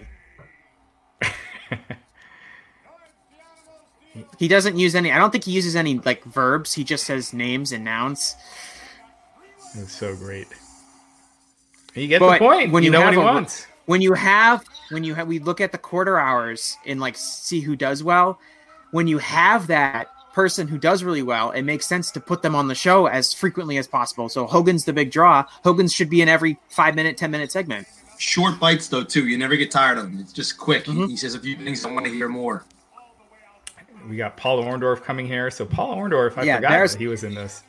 [4.38, 5.12] He doesn't use any.
[5.12, 6.74] I don't think he uses any like verbs.
[6.74, 8.36] He just says names and nouns.
[9.76, 10.48] It's so great.
[11.96, 12.72] You get But the point.
[12.72, 13.68] when you you know what have he a- wants.
[13.86, 17.60] when you have when you have we look at the quarter hours and like see
[17.62, 18.40] who does well
[18.92, 22.56] when you have that person who does really well it makes sense to put them
[22.56, 26.22] on the show as frequently as possible so hogan's the big draw hogan's should be
[26.22, 27.86] in every five minute ten minute segment
[28.18, 29.28] Short bites though too.
[29.28, 30.20] You never get tired of them.
[30.20, 30.86] It's just quick.
[30.86, 31.06] Mm-hmm.
[31.06, 31.84] He, he says a few things.
[31.84, 32.64] I want to hear more.
[34.10, 35.50] We got Paul Orndorff coming here.
[35.52, 37.64] So Paul Orndorff, I Yeah, forgot that he was in this.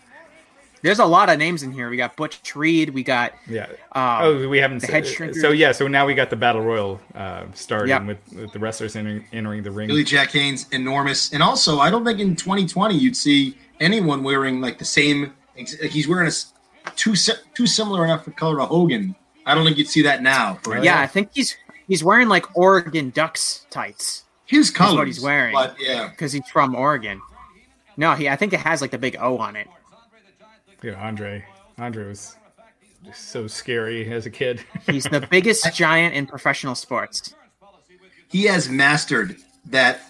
[0.83, 3.67] there's a lot of names in here we got butch reed we got Yeah.
[3.93, 4.79] um, oh, we haven't.
[4.81, 5.41] the said- head shrinkers.
[5.41, 5.71] so yeah.
[5.73, 8.05] So now we got the battle royal uh, starting Yep.
[8.07, 9.87] with, with the wrestlers entering, entering the ring.
[9.89, 11.33] Billy Jack Haynes, enormous.
[11.33, 15.33] And also, I don't think in 2020 you'd see anyone wearing like the same.
[15.57, 17.15] Like he's wearing a too
[17.55, 19.15] too similar enough for color to Hogan.
[19.47, 20.59] I don't think you'd see that now.
[20.63, 21.57] For yeah i think he's
[21.89, 24.22] he's wearing like oregon ducks tights
[24.59, 24.95] his colors.
[24.97, 25.53] what he's wearing.
[25.55, 27.21] But yeah, because he's from oregon
[27.97, 29.69] no he i think it has like the big o on it
[30.83, 31.45] Yeah, Andre.
[31.79, 32.37] Andre was
[33.05, 34.65] just so scary as a kid.
[34.87, 37.35] he's the biggest giant in professional sports
[38.29, 39.37] he has mastered
[39.67, 40.01] that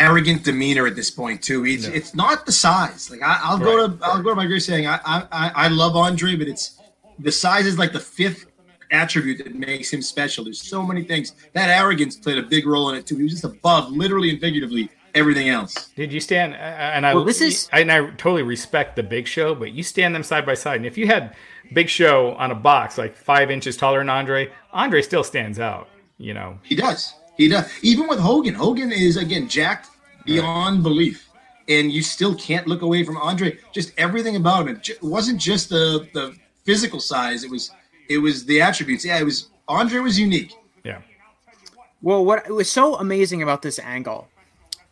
[0.00, 1.64] arrogant demeanor at this point too.
[1.66, 3.10] It's, it's not the size.
[3.10, 5.68] Like I, I'll go to I'll go to my grave saying I, I I- I
[5.68, 6.78] love Andre, but it's
[7.18, 8.46] the size is like the fifth
[8.94, 10.44] attribute that makes him special.
[10.44, 11.32] There's so many things.
[11.52, 13.16] That arrogance played a big role in it too.
[13.16, 15.74] He was just above, literally and figuratively, everything else.
[15.96, 16.54] Did you stand?
[16.54, 19.82] uh, And I, Well, this is- and I totally respect the Big Show, but you
[19.82, 20.76] stand them side by side.
[20.76, 21.34] And if you had
[21.72, 25.88] Big Show on a box like five inches taller than Andre, Andre still stands out.
[26.18, 27.12] You know, He does.
[27.36, 27.66] He does.
[27.82, 29.88] Even with Hogan, Hogan is again jacked
[30.24, 31.28] beyond belief.
[31.66, 33.58] and you still can't look away from Andre.
[33.72, 34.78] Just everything about him.
[34.86, 37.42] It wasn't just the the physical size.
[37.42, 37.70] It was
[38.08, 39.04] it was the attributes.
[39.04, 40.52] Yeah, it was Andre was unique.
[40.84, 41.00] Yeah.
[42.02, 44.28] Well, what was so amazing about this angle,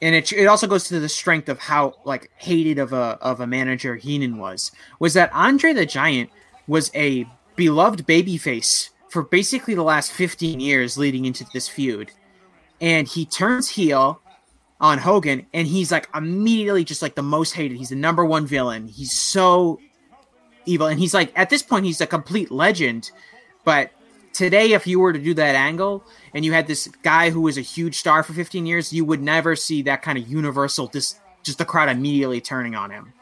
[0.00, 3.40] and it it also goes to the strength of how like hated of a of
[3.40, 6.30] a manager Heenan was, was that Andre the Giant
[6.66, 12.10] was a beloved babyface for basically the last 15 years leading into this feud.
[12.80, 14.20] And he turns heel
[14.80, 17.76] on Hogan and he's like immediately just like the most hated.
[17.76, 18.88] He's the number one villain.
[18.88, 19.78] He's so
[20.66, 20.86] evil.
[20.86, 23.10] And he's like, at this point, he's a complete legend.
[23.64, 23.90] But
[24.32, 27.58] today, if you were to do that angle and you had this guy who was
[27.58, 31.20] a huge star for 15 years, you would never see that kind of universal, just,
[31.42, 33.12] just the crowd immediately turning on him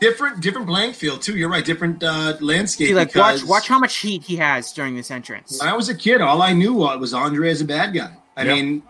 [0.00, 1.36] different different playing field too.
[1.36, 2.88] You're right, different uh, landscape.
[2.88, 5.58] See, like watch watch how much heat he has during this entrance.
[5.60, 8.16] When I was a kid, all I knew was Andre as a bad guy.
[8.36, 8.56] I yep.
[8.56, 8.82] mean,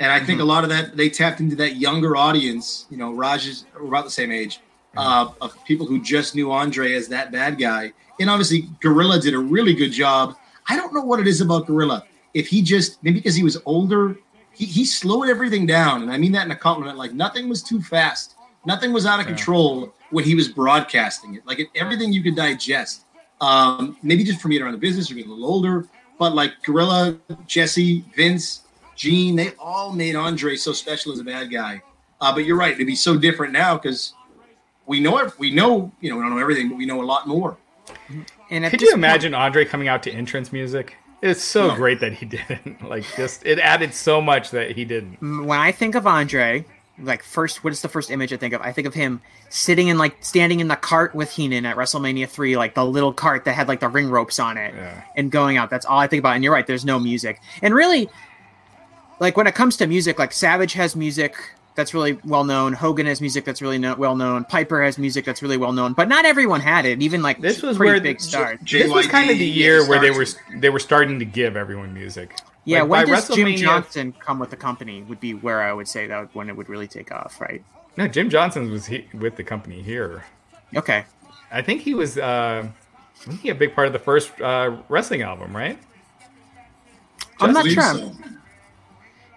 [0.00, 0.40] and I think mm-hmm.
[0.40, 2.86] a lot of that they tapped into that younger audience.
[2.90, 4.60] You know, Raj is about the same age
[4.96, 7.92] uh, of people who just knew Andre as that bad guy.
[8.20, 10.36] And obviously, Gorilla did a really good job.
[10.68, 12.04] I don't know what it is about Gorilla.
[12.34, 14.16] If he just maybe because he was older,
[14.52, 16.98] he, he slowed everything down, and I mean that in a compliment.
[16.98, 21.46] Like nothing was too fast, nothing was out of control when he was broadcasting it.
[21.46, 23.04] Like it, everything you could digest.
[23.40, 25.86] Um, maybe just for me around the business or getting a little older,
[26.18, 28.62] but like Gorilla, Jesse, Vince,
[28.94, 31.82] Gene, they all made Andre so special as a bad guy.
[32.18, 34.14] Uh, but you're right; it'd be so different now because
[34.86, 37.26] we know we know you know we don't know everything, but we know a lot
[37.26, 37.56] more.
[38.50, 40.96] And could you imagine point, Andre coming out to entrance music?
[41.22, 41.76] It's so no.
[41.76, 42.88] great that he didn't.
[42.88, 45.20] Like just it added so much that he didn't.
[45.20, 46.64] When I think of Andre,
[46.98, 48.60] like first what is the first image I think of?
[48.62, 52.28] I think of him sitting in like standing in the cart with Heenan at WrestleMania
[52.28, 55.02] three, like the little cart that had like the ring ropes on it yeah.
[55.16, 55.70] and going out.
[55.70, 56.34] That's all I think about.
[56.36, 57.40] And you're right, there's no music.
[57.62, 58.08] And really
[59.18, 61.36] like when it comes to music, like Savage has music
[61.76, 62.72] that's really well known.
[62.72, 64.44] Hogan has music that's really no- well known.
[64.44, 67.02] Piper has music that's really well known, but not everyone had it.
[67.02, 68.58] Even like this was where big stars.
[68.68, 71.94] this was kind of the year where they were they were starting to give everyone
[71.94, 72.36] music.
[72.64, 75.02] Yeah, like when does Jim Johnston come with the company?
[75.02, 77.62] Would be where I would say that when it would really take off, right?
[77.96, 80.24] No, Jim Johnston was he, with the company here.
[80.74, 81.04] Okay,
[81.52, 82.18] I think he was.
[82.18, 85.78] Uh, I think he a big part of the first uh, wrestling album, right?
[87.40, 87.82] I'm not sure.
[87.82, 88.12] So.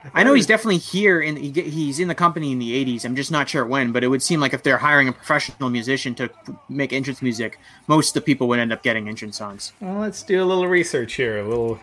[0.04, 3.04] I, I know he's definitely here, in he, he's in the company in the '80s.
[3.06, 5.70] I'm just not sure when, but it would seem like if they're hiring a professional
[5.70, 6.30] musician to
[6.70, 9.74] make entrance music, most of the people would end up getting entrance songs.
[9.82, 11.40] Well, let's do a little research here.
[11.40, 11.80] A little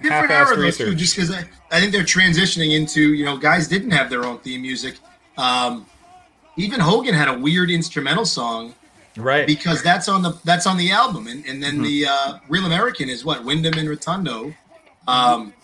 [0.00, 3.68] different era though too, just because I, I think they're transitioning into you know guys
[3.68, 4.96] didn't have their own theme music.
[5.36, 5.86] Um,
[6.56, 8.74] even Hogan had a weird instrumental song,
[9.16, 9.46] right?
[9.46, 11.82] Because that's on the that's on the album, and, and then mm-hmm.
[11.82, 14.54] the uh, Real American is what Windham and Rotunda.
[15.06, 15.54] Um,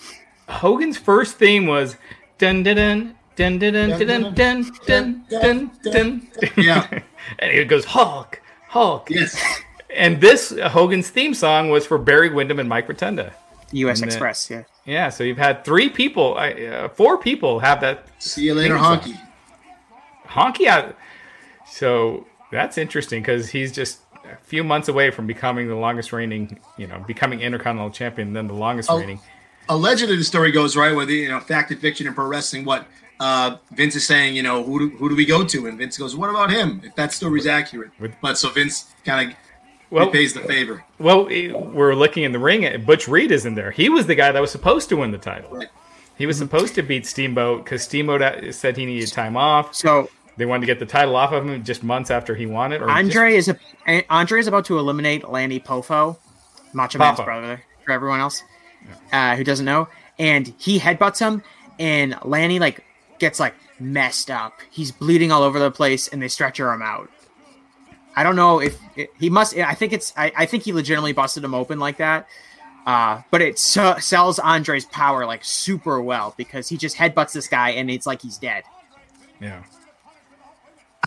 [0.48, 1.96] Hogan's first theme was
[2.38, 2.76] dun dun
[3.36, 6.28] dun dun dun dun dun dun dun dun dun.
[6.56, 6.88] Yeah,
[7.38, 9.10] and it goes Hulk, Hulk.
[9.10, 9.42] Yes.
[9.94, 13.32] And this Hogan's theme song was for Barry Windham and Mike Rotunda.
[13.72, 14.00] U.S.
[14.00, 14.64] And Express, yeah.
[14.84, 18.06] Yeah, so you've had three people, uh, four people have that.
[18.18, 19.18] See you later, Honky.
[20.26, 20.96] Honky out.
[21.66, 26.60] So that's interesting because he's just a few months away from becoming the longest reigning,
[26.76, 29.20] you know, becoming Intercontinental Champion, then the longest oh, reigning.
[29.68, 32.64] Allegedly, the story goes right with the you know fact and fiction and pro wrestling.
[32.64, 32.86] What
[33.20, 35.66] uh, Vince is saying, you know, who do, who do we go to?
[35.66, 36.80] And Vince goes, "What about him?
[36.84, 39.36] If that story's accurate." But so Vince kind of
[39.90, 40.84] well, pays the favor.
[40.98, 42.84] Well, we're looking in the ring.
[42.84, 43.70] Butch Reed is in there.
[43.70, 45.50] He was the guy that was supposed to win the title.
[45.50, 45.68] Right.
[46.16, 49.74] He was supposed to beat Steamboat because Steamboat said he needed time off.
[49.74, 52.72] So they wanted to get the title off of him just months after he won
[52.72, 52.82] it.
[52.82, 53.48] Andre just...
[53.48, 56.18] is a, Andre is about to eliminate Lanny Poffo,
[56.72, 58.42] Macho Man's brother, for everyone else
[59.12, 61.42] uh, who doesn't know, and he headbutts him,
[61.78, 62.84] and Lanny like
[63.18, 64.54] gets like messed up.
[64.70, 67.10] He's bleeding all over the place, and they stretcher him out.
[68.16, 69.56] I don't know if it, he must.
[69.56, 70.12] I think it's.
[70.16, 72.28] I, I, think he legitimately busted him open like that.
[72.86, 77.48] Uh, but it so, sells Andre's power like super well because he just headbutts this
[77.48, 78.64] guy and it's like he's dead.
[79.40, 79.62] Yeah.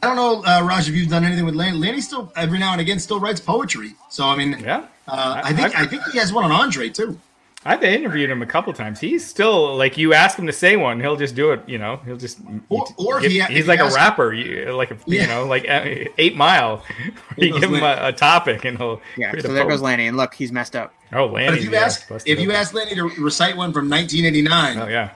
[0.02, 1.78] I don't know, uh, Raj, if you've done anything with Lanny.
[1.78, 3.94] Lanny still every now and again still writes poetry.
[4.10, 4.88] So I mean, yeah.
[5.08, 7.20] Uh, I, I think I, I think he has one on Andre too.
[7.66, 9.00] I've interviewed him a couple times.
[9.00, 11.68] He's still like you ask him to say one, he'll just do it.
[11.68, 12.40] You know, he'll just.
[12.70, 15.22] Or, or he, he's like a rapper, you, like a, yeah.
[15.24, 16.84] you know, like uh, Eight Mile.
[17.38, 19.02] you give him a, a, topic and he'll.
[19.18, 19.38] Yeah.
[19.40, 20.94] So there goes Lanny, and look, he's messed up.
[21.12, 21.48] Oh, Lanny.
[21.48, 24.88] But if you yeah, ask, if you ask Lanny to recite one from 1989, oh
[24.88, 25.12] yeah,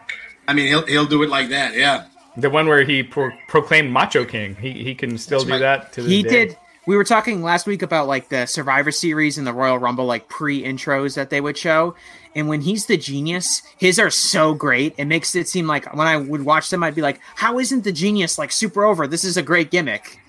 [0.48, 1.76] I mean he'll he'll do it like that.
[1.76, 2.08] Yeah.
[2.38, 4.56] The one where he pro- proclaimed Macho King.
[4.56, 5.60] He he can still That's do right.
[5.60, 6.30] that to He day.
[6.30, 9.78] He did we were talking last week about like the Survivor Series and the Royal
[9.78, 11.96] Rumble like pre intros that they would show.
[12.36, 14.96] And when he's the genius, his are so great.
[14.98, 17.84] It makes it seem like when I would watch them, I'd be like, "How isn't
[17.84, 19.06] the genius like super over?
[19.08, 20.20] This is a great gimmick."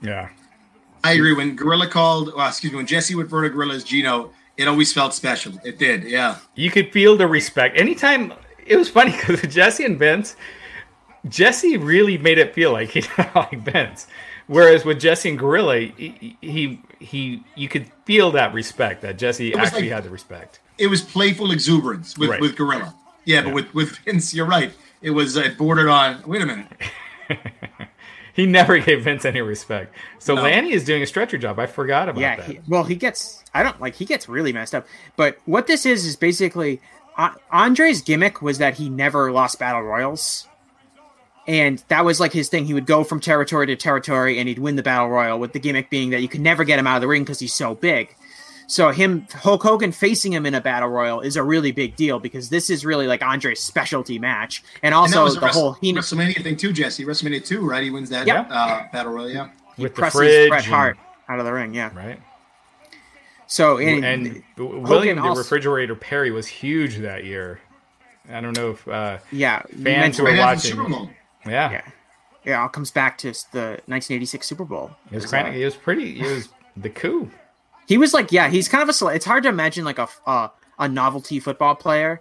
[0.00, 0.28] Yeah.
[1.04, 1.32] I agree.
[1.34, 4.68] When Gorilla called, well, excuse me, when Jesse would refer to Gorilla as Gino, it
[4.68, 5.52] always felt special.
[5.64, 6.36] It did, yeah.
[6.54, 7.76] You could feel the respect.
[7.76, 8.32] Anytime
[8.66, 10.36] it was funny because with Jesse and Vince,
[11.28, 14.06] Jesse really made it feel like he didn't like Vince.
[14.48, 19.54] Whereas with Jesse and Gorilla, he, he he you could feel that respect that Jesse
[19.54, 20.60] actually like- had the respect.
[20.78, 22.40] It was playful exuberance with, Right.
[22.40, 22.94] with Gorilla.
[23.24, 23.54] Yeah, but Yeah.
[23.54, 24.72] with, with Vince, you're right.
[25.00, 26.22] It was uh, it bordered on.
[26.26, 26.66] Wait a minute.
[28.34, 29.94] He never gave Vince any respect.
[30.18, 30.42] So No.
[30.44, 31.58] Lanny is doing a stretcher job.
[31.58, 32.46] I forgot about Yeah, that.
[32.46, 33.44] he, well, he gets.
[33.52, 33.94] I don't like.
[33.94, 34.86] He gets really messed up.
[35.16, 36.80] But what this is is basically
[37.18, 40.48] uh, Andre's gimmick was that he never lost battle royals,
[41.46, 42.64] and that was like his thing.
[42.64, 45.38] He would go from territory to territory, and he'd win the battle royal.
[45.38, 47.38] With the gimmick being that you could never get him out of the ring because
[47.40, 48.16] he's so big.
[48.72, 52.18] So him Hulk Hogan facing him in a battle royal is a really big deal
[52.18, 55.58] because this is really like Andre's specialty match, and And also was a the Wrest-
[55.58, 57.04] whole he WrestleMania thing too, Jesse.
[57.04, 57.82] WrestleMania two, right?
[57.82, 58.40] He wins that Yeah.
[58.48, 59.28] uh, battle royal.
[59.28, 59.48] Yeah.
[59.76, 60.96] he With the presses fridge Bret and-
[61.28, 61.74] out of the ring.
[61.74, 61.90] Yeah.
[61.94, 62.18] Right.
[63.46, 67.60] So and, And William the also- refrigerator Perry was huge that year.
[68.32, 70.78] I don't know if uh, yeah, Fans who are Right watching.
[71.44, 71.82] Yeah, Yeah.
[72.44, 74.92] Yeah, it all comes back to the 1986 Super Bowl.
[75.10, 76.20] it was It was, uh, it was pretty.
[76.20, 77.30] It was the coup.
[77.92, 79.06] He was like, yeah, he's kind of a.
[79.08, 82.20] It's hard to imagine like a f- uh, a novelty football player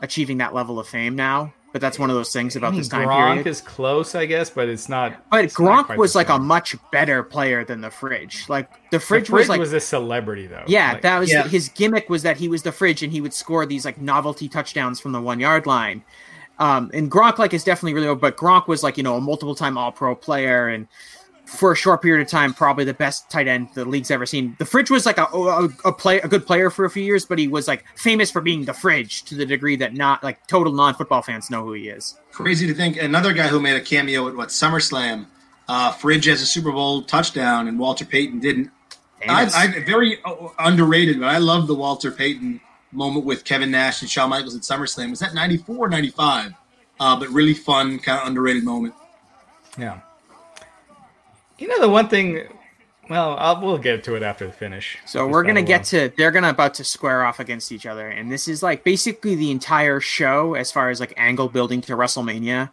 [0.00, 1.52] achieving that level of fame now.
[1.72, 3.46] But that's one of those things about this time Gronk period.
[3.46, 5.30] is close, I guess, but it's not.
[5.30, 8.48] but it's Gronk quite was the like a much better player than the Fridge.
[8.48, 9.60] Like the The Fridge, fridge was like.
[9.60, 10.64] was a celebrity though.
[10.66, 11.46] yeah, Like, that was Yeah.
[11.46, 14.48] his gimmick was that he was the fridge and he would score these like novelty
[14.48, 16.02] touchdowns from the one yard line.
[16.58, 19.20] Um, and Gronk like is definitely really, old, but Gronk was like you know a
[19.20, 20.88] multiple time All Pro player and
[21.50, 24.54] for a short period of time probably the best tight end the league's ever seen.
[24.58, 27.26] The fridge was like a a, a play a good player for a few years,
[27.26, 30.46] but he was like famous for being the fridge to the degree that not like
[30.46, 32.16] total non football fans know who he is.
[32.30, 32.96] Crazy to think.
[32.96, 35.26] Another guy who made a cameo at what SummerSlam,
[35.68, 38.70] uh, Fridge has a Super Bowl touchdown, and Walter Payton didn't.
[39.28, 42.60] I, I very uh, underrated, but I love the Walter Payton
[42.92, 45.10] moment with Kevin Nash and Shawn Michaels at SummerSlam.
[45.10, 46.54] Was that 94 or 95?
[46.98, 48.94] Uh, but really fun, kind of underrated moment.
[49.78, 50.00] Yeah.
[51.60, 52.48] You know the one thing.
[53.08, 54.96] Well, I'll, we'll get to it after the finish.
[55.04, 58.32] So we're gonna get to they're gonna about to square off against each other, and
[58.32, 62.70] this is like basically the entire show as far as like angle building to WrestleMania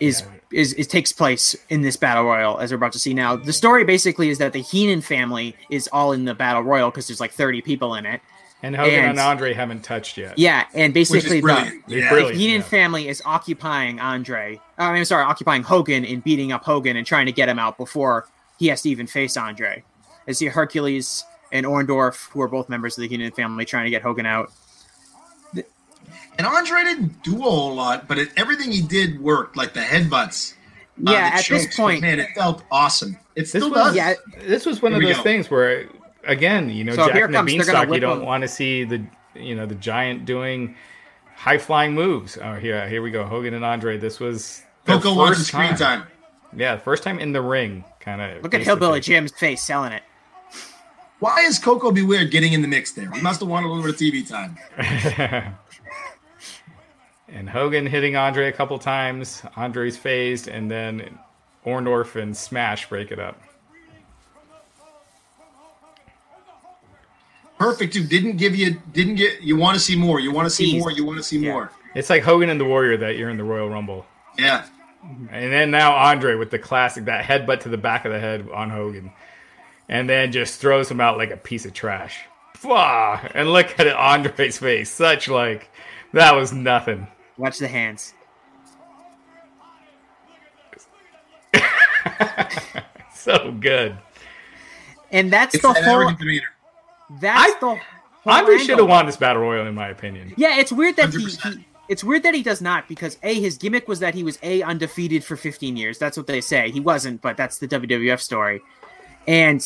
[0.00, 3.36] is is it takes place in this battle royal as we're about to see now.
[3.36, 7.06] The story basically is that the Heenan family is all in the battle royal because
[7.06, 8.20] there's like 30 people in it.
[8.62, 10.38] And Hogan and, and- Andre haven't touched yet.
[10.38, 12.14] Yeah, and basically the, Yeah.
[12.14, 12.66] the Heenan yeah.
[12.66, 14.60] family is occupying Andre.
[14.78, 17.76] uh, I'm sorry, occupying Hogan and beating up Hogan and trying to get him out
[17.78, 18.26] before
[18.58, 19.82] he has to even face Andre.
[20.28, 23.90] I see Hercules and Orndorff, who are both members of the Heenan family, trying to
[23.90, 24.52] get Hogan out.
[26.38, 29.80] And Andre didn't do a whole lot, but it, everything he did worked, like the
[29.80, 30.52] headbutts.
[31.06, 33.18] uh, Yeah, the at chokes, this point, man, it felt awesome.
[33.34, 33.96] It This still was does.
[33.96, 34.14] yeah,
[34.46, 35.22] This was one Here of those go.
[35.22, 35.86] things where,
[36.24, 38.24] again, you know, So Jack here and the comes- Beanstalk, you don't him.
[38.26, 39.04] want to see the,
[39.34, 40.76] you know, the giant doing
[41.36, 42.36] high flying moves.
[42.42, 43.24] Oh, here, here we go.
[43.24, 43.96] Hogan and Andre.
[43.98, 46.04] This was their Coco wants first screen time.
[46.56, 48.42] Yeah, first time in the ring, kind of.
[48.42, 50.02] look at Hillbilly Jim's face selling it.
[51.20, 52.02] Why is Koko B.
[52.02, 53.10] Ware getting in the mix there?
[53.12, 54.56] He must have wanted a little bit of TV time.
[57.28, 59.42] and Hogan hitting Andre a couple times.
[59.54, 61.18] Andre's phased, and then
[61.66, 63.38] Orndorff and Smash break it up.
[67.60, 68.08] Perfect, dude.
[68.08, 70.18] Didn't give you, didn't get, you want to see more.
[70.18, 70.78] You want to see Teased.
[70.78, 70.90] more.
[70.90, 71.52] You want to see Yeah.
[71.52, 71.70] more.
[71.94, 74.06] It's like Hogan and the Warrior that year in the Royal Rumble.
[74.38, 74.64] Yeah.
[75.30, 78.48] And then now Andre with the classic that headbutt to the back of the head
[78.54, 79.12] on Hogan.
[79.90, 82.20] And then just throws him out like a piece of trash.
[82.56, 83.30] Fwah!
[83.34, 84.90] And look at it, Andre's face.
[84.90, 85.68] Such like
[86.14, 87.08] that was nothing.
[87.36, 88.14] Watch the hands.
[93.14, 93.98] So good.
[95.12, 96.10] And that's It's the that whole.
[97.10, 97.20] Arrogant demeanor.
[97.20, 97.66] That's I- the.
[97.66, 98.66] whole Andre angle.
[98.66, 100.34] should have won this battle royal, in my opinion.
[100.36, 101.64] Yeah, it's weird that he, he.
[101.88, 104.62] It's weird that he does not because a his gimmick was that he was a
[104.62, 105.98] undefeated for 15 years.
[105.98, 106.70] That's what they say.
[106.70, 108.60] He wasn't, but that's the WWF story.
[109.26, 109.60] And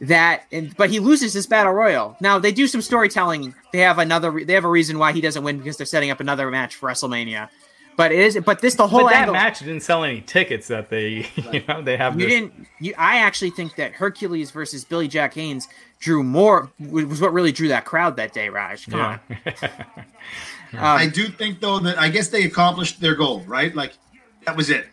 [0.00, 2.16] that, and but he loses this battle royal.
[2.20, 3.54] Now they do some storytelling.
[3.72, 4.44] They have another.
[4.44, 6.88] They have a reason why he doesn't win because they're setting up another match for
[6.88, 7.48] WrestleMania.
[7.96, 8.38] But it is.
[8.44, 9.34] But this the whole But that angle.
[9.34, 12.18] match didn't sell any tickets that they, you know, they have.
[12.18, 12.66] You this, didn't.
[12.80, 15.68] You, I actually think that Hercules versus Billy Jack Haynes
[16.00, 16.70] drew more.
[16.80, 18.86] Was what really drew that crowd that day, Raj.
[18.88, 19.18] Come Yeah.
[19.62, 19.70] on.
[20.78, 23.74] I do think though that I guess they accomplished their goal, right?
[23.74, 23.92] Like
[24.46, 24.86] that was it.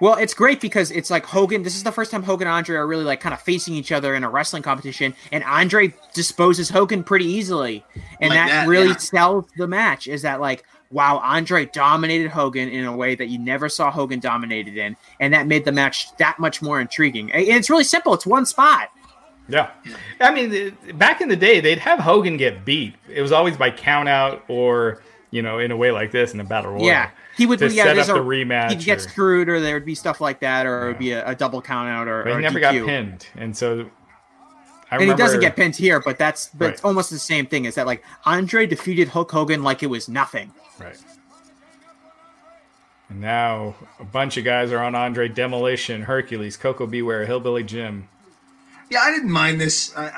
[0.00, 1.64] Well, it's great because it's like Hogan.
[1.64, 3.90] This is the first time Hogan and Andre are really like kind of facing each
[3.90, 7.84] other in a wrestling competition, and Andre disposes Hogan pretty easily,
[8.20, 8.96] and Like that, that, really yeah.
[8.96, 10.06] sells the match.
[10.06, 14.20] Is that like wow, Andre dominated Hogan in a way that you never saw Hogan
[14.20, 17.32] dominated in, and that made the match that much more intriguing.
[17.32, 18.14] And it's really simple.
[18.14, 18.90] It's one spot.
[19.48, 19.70] Yeah,
[20.20, 22.94] I mean, back in the day, they'd have Hogan get beat.
[23.08, 26.40] It was always by count out or you know in a way like this in
[26.40, 26.84] a battle royal.
[26.84, 27.58] Yeah, he would.
[27.60, 28.70] to yeah, set up a, the rematch.
[28.70, 31.12] He'd get or- screwed, or there would be stuff like that, or it would be
[31.12, 32.62] a, a double count out, or, but he a never DQ.
[32.62, 33.90] got pinned, and so
[34.90, 37.66] I and he doesn't get pinned here, but that's but it's almost the same thing.
[37.66, 40.52] Is that like Andre defeated Hulk Hogan like it was nothing?
[40.78, 40.96] Right.
[43.10, 47.02] And now a bunch of guys are on Andre Demolition, Hercules, Koko B.
[47.02, 48.08] Ware, Hillbilly Jim.
[48.90, 49.94] Yeah, I didn't mind this.
[49.96, 50.10] Uh,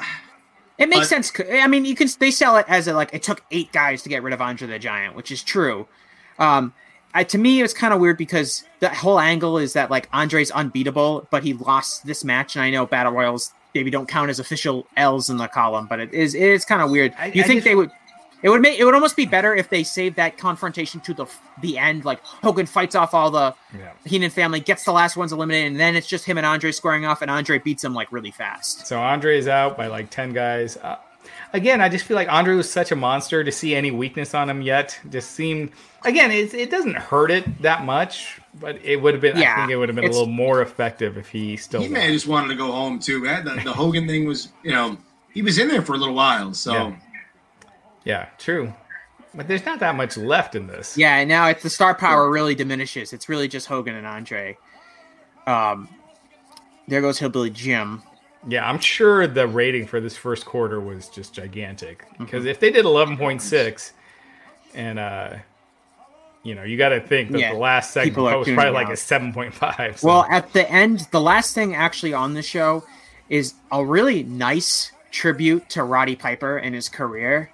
[0.79, 1.33] It makes But- sense.
[1.53, 4.09] I mean, you can they sell it as a, like it took eight guys to
[4.09, 5.87] get rid of Andre the Giant, which is true.
[6.39, 6.73] Um,
[7.13, 10.09] I, to me, it was kind of weird because the whole angle is that like
[10.13, 14.31] Andre's unbeatable, but he lost this match, and I know battle royals maybe don't count
[14.31, 17.13] as official L's in the column, but it is it is kind of weird.
[17.19, 17.91] I- you I think just- they would?
[18.43, 21.27] It would make it would almost be better if they saved that confrontation to the
[21.61, 23.91] the end, like Hogan fights off all the Yeah.
[24.07, 27.05] Heenan family, gets the last ones eliminated, and then it's just him and Andre squaring
[27.05, 28.87] off, and Andre beats him like really fast.
[28.87, 30.77] So Andre is out by like 10 guys.
[30.79, 30.97] Uh,
[31.53, 34.49] again, I just feel like Andre was such a monster to see any weakness on
[34.49, 34.99] him yet.
[35.11, 35.73] Just seemed,
[36.05, 39.57] again, it, it doesn't hurt it that much, but it would have been, I Yeah,
[39.57, 42.13] think it would have been a little more effective if he still he may have
[42.13, 43.21] just wanted to go home too.
[43.21, 43.45] man.
[43.45, 44.97] The, the Hogan thing was, you know,
[45.35, 46.55] he was in there for a little while.
[46.55, 46.97] So Yeah.
[48.05, 48.73] Yeah, true.
[49.35, 50.97] But there's not that much left in this.
[50.99, 53.13] Yeah, and now it's the star power really diminishes.
[53.13, 54.57] It's really just Hogan and Andre.
[55.47, 55.89] Um,
[56.89, 58.03] there goes Hillbilly Jim.
[58.49, 62.25] Yeah, I'm sure the rating for this first quarter was just gigantic Mm-hmm.
[62.25, 63.93] because if they did 11.6,
[64.75, 65.35] and uh,
[66.43, 68.93] you know, you got to think that Yeah, the last segment was probably like a
[68.93, 69.99] 7.5.
[69.99, 72.83] so- Well, at the end, the last thing actually on the show
[73.29, 77.51] is a really nice tribute to Roddy Piper and his career.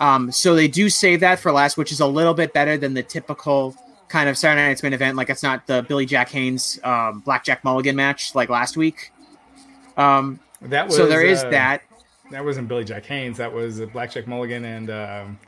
[0.00, 2.94] Um, so they do save that for last, which is a little bit better than
[2.94, 3.74] the typical
[4.08, 5.16] kind of Saturday Night's main event.
[5.16, 9.12] Like it's not the Billy Jack Haynes um, Blackjack Mulligan match like last week.
[9.96, 11.82] Um, that was, so there is uh, that.
[12.30, 13.38] That wasn't Billy Jack Haynes.
[13.38, 15.38] That was uh, Blackjack Mulligan and um,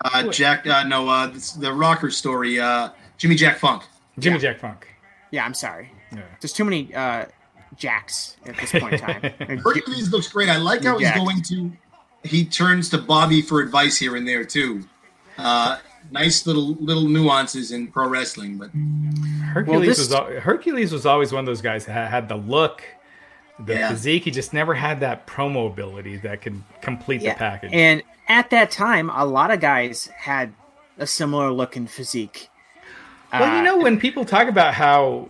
[0.00, 3.84] uh, Jack, uh, no, uh, the rocker story, uh, Jimmy Jack Funk.
[4.18, 4.52] Jimmy Yeah.
[4.52, 4.86] Jack Funk.
[5.30, 5.90] Yeah, I'm sorry.
[6.12, 6.22] Yeah.
[6.40, 7.26] There's too many uh,
[7.76, 9.22] jacks at this point in time.
[9.58, 10.48] Hercules looks great.
[10.48, 11.16] I like how he's Jack.
[11.16, 11.72] going to.
[12.30, 14.84] He turns to Bobby for advice here and there too.
[15.36, 15.78] Uh,
[16.10, 18.70] nice little little nuances in pro wrestling, but
[19.52, 22.36] Hercules this- was al- Hercules was always one of those guys that had, had the
[22.36, 22.82] look,
[23.58, 23.88] the Yeah.
[23.90, 24.24] physique.
[24.24, 27.70] He just never had that promo ability that could complete yeah, the package.
[27.72, 30.52] And at that time, a lot of guys had
[30.98, 32.50] a similar look and physique.
[33.32, 35.28] Well, you Uh, know, when people talk about how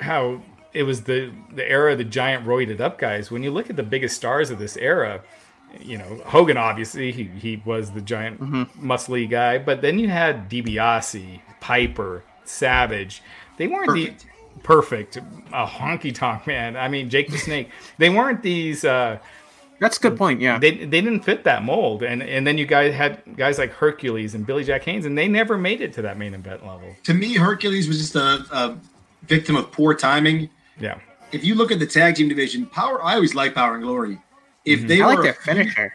[0.00, 0.42] how
[0.74, 3.76] it was the the era of the giant roided up guys, when you look at
[3.76, 5.20] the biggest stars of this era,
[5.80, 8.90] you know, Hogan obviously he, he was the giant Mm-hmm.
[8.90, 13.22] muscly guy, but then you had DiBiase, Piper, Savage.
[13.56, 14.20] They weren't Perfect.
[14.54, 15.16] the perfect
[15.52, 16.76] a honky tonk man.
[16.76, 17.70] I mean, Jake the Snake.
[17.98, 18.84] They weren't these.
[18.84, 19.18] uh
[19.80, 20.40] That's a good point.
[20.40, 20.58] Yeah.
[20.58, 24.34] they they didn't fit that mold, and and then you guys had guys like Hercules
[24.34, 26.94] and Billy Jack Haynes, and they never made it to that main event level.
[27.04, 28.78] to me, Hercules was just a, a
[29.24, 30.48] victim of poor timing.
[30.80, 30.98] Yeah.
[31.32, 34.18] If you look at the tag team division, Power, I always like Power and Glory.
[34.66, 34.88] If mm-hmm.
[34.88, 35.94] they I like were their finisher.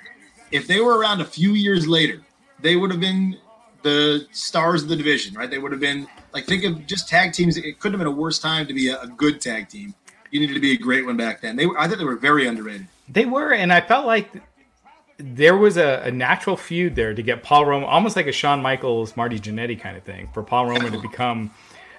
[0.52, 2.22] if they were around a few years later,
[2.60, 3.38] they would have been
[3.84, 5.50] the stars of the division, right?
[5.50, 7.58] They would have been like think of just tag teams.
[7.58, 9.94] It couldn't have been a worse time to be a, a good tag team.
[10.32, 11.58] You needed to be a great one back then.
[11.58, 12.88] They were, I thought they were very underrated.
[13.10, 14.32] They were, and I felt like
[15.18, 18.62] there was a, a natural feud there to get Paul Roma, almost like a Shawn
[18.62, 21.52] Michaels, Marty Jannetty kind of thing, for Paul Roma to become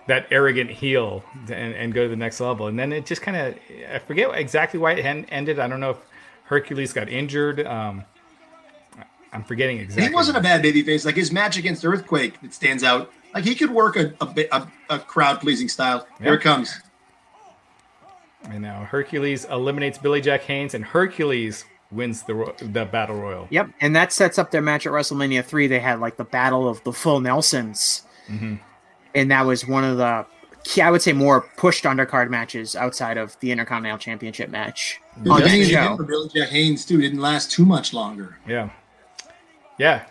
[0.07, 2.67] that arrogant heel and, and go to the next level.
[2.67, 3.59] And then it just kind of,
[3.93, 5.59] I forget exactly why it ended.
[5.59, 5.99] I don't know if
[6.53, 7.67] Hercules got injured.
[7.67, 8.05] Um,
[9.33, 10.09] I'm forgetting exactly.
[10.09, 11.07] He wasn't a bad babyface.
[11.07, 13.11] Like his match against Earthquake that stands out.
[13.33, 16.07] Like he could work a a, a, a crowd pleasing style.
[16.21, 16.79] Here it comes.
[18.45, 23.47] And now Hercules eliminates Billy Jack Haynes, and Hercules wins the ro- the battle royal.
[23.51, 25.67] Yep, and that sets up their match at WrestleMania three.
[25.69, 28.57] They had like the battle of the full Nelsons, Mm-hmm.
[29.15, 30.32] and that was one of the key,
[30.81, 35.41] I would say, more pushed undercard matches outside of the Intercontinental Championship match The on
[35.41, 35.97] that beginning show.
[35.97, 38.39] for Billy Jack Haynes too didn't last too much longer.
[38.47, 38.71] Yeah,
[39.79, 40.05] yeah,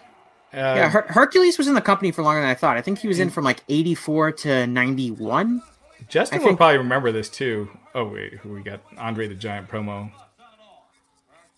[0.53, 2.75] uh, Yeah, Her- Hercules was in the company for longer than I thought.
[2.77, 5.61] I think he was in from like eighty four to ninety one.
[6.09, 7.69] Justin I will think- probably remember this too.
[7.95, 10.11] Oh wait, who we got Andre the Giant promo.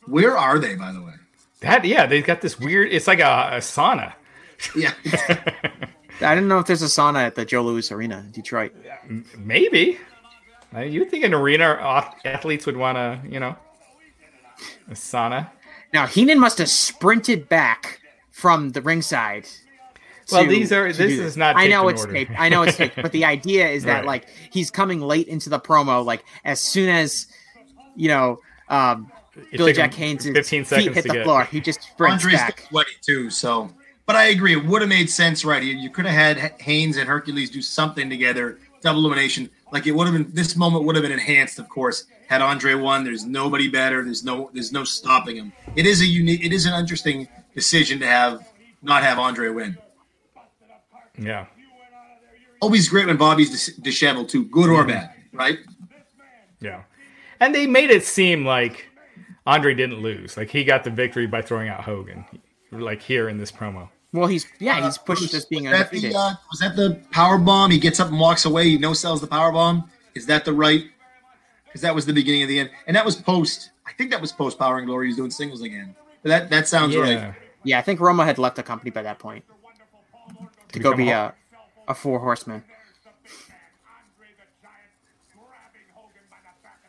[0.05, 1.13] Where are they, by the way?
[1.61, 2.91] That yeah, they've got this weird.
[2.91, 4.13] It's like a, a sauna.
[4.75, 4.93] Yeah.
[6.21, 8.73] I don't know if there's a sauna at the Joe Louis Arena in Detroit.
[9.37, 9.97] Maybe.
[10.75, 11.65] Uh, You think an arena
[12.25, 13.55] athletes would want to, you know,
[14.89, 15.49] a sauna?
[15.93, 17.99] Now Heenan must have sprinted back
[18.31, 19.47] from the ringside.
[20.31, 22.19] Well, to- these are- this is not I know it's in order.
[22.25, 22.39] taped.
[22.39, 24.05] I know it's taped, but the idea is that Right.
[24.05, 27.27] like he's coming late into the promo, like as soon as
[27.95, 28.39] you know
[28.69, 29.11] um,
[29.51, 32.65] It Billy Jack Haynes' feet hit the get- floor, he just sprints Andre's back.
[32.69, 33.69] sweaty too, so.
[34.05, 35.63] But I agree, it would have made sense, right?
[35.63, 39.49] You, you could have had Haynes and Hercules do something together, double elimination.
[39.71, 40.31] Like it would have been.
[40.33, 43.03] This moment would have been enhanced, of course, had Andre won.
[43.03, 44.03] There's nobody better.
[44.03, 44.49] There's no.
[44.53, 45.53] There's no stopping him.
[45.75, 46.43] It is a unique.
[46.43, 48.47] It is an interesting decision to have
[48.83, 49.77] not have Andre win.
[51.17, 51.45] Yeah.
[52.61, 55.59] Always great when Bobby's dis- disheveled too, good or bad, right?
[56.59, 56.83] Yeah.
[57.39, 58.89] And they made it seem like
[59.45, 60.37] Andre didn't lose.
[60.37, 62.25] Like he got the victory by throwing out Hogan,
[62.81, 63.89] like here in this promo.
[64.11, 66.13] Well, he's yeah, he's pushed as being was that, undefeated.
[66.13, 67.71] the, uh, was that the power bomb?
[67.71, 68.69] He gets up and walks away.
[68.69, 69.89] He no sells the power bomb.
[70.13, 70.85] Is that the right?
[71.65, 73.71] Because that was the beginning of the end, and that was post.
[73.87, 75.07] I think that was post Power and Glory.
[75.07, 75.95] He was doing singles again.
[76.21, 77.11] But that that sounds right.
[77.13, 77.33] Yeah.
[77.63, 79.43] Yeah, I think Roma had left the company by that point
[80.73, 81.33] to go be a-
[81.87, 82.63] a, a four horseman.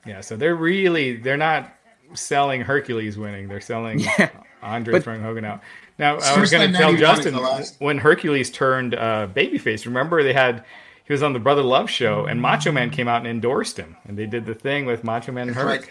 [0.07, 0.21] Yeah.
[0.21, 1.73] So they're really they're not
[2.15, 3.49] selling Hercules winning.
[3.49, 4.31] They're selling Yeah.
[4.63, 5.61] Andre But- throwing Hogan out.
[5.99, 7.17] Now I was going to tell Natty won it
[7.63, 9.87] Justin when Hercules turned uh, babyface.
[9.87, 10.65] Remember they had
[11.05, 13.97] he was on the Brother Love show and Macho Man came out and endorsed him,
[14.05, 15.81] and they did the thing with Macho Man and That's Herc.
[15.83, 15.91] right.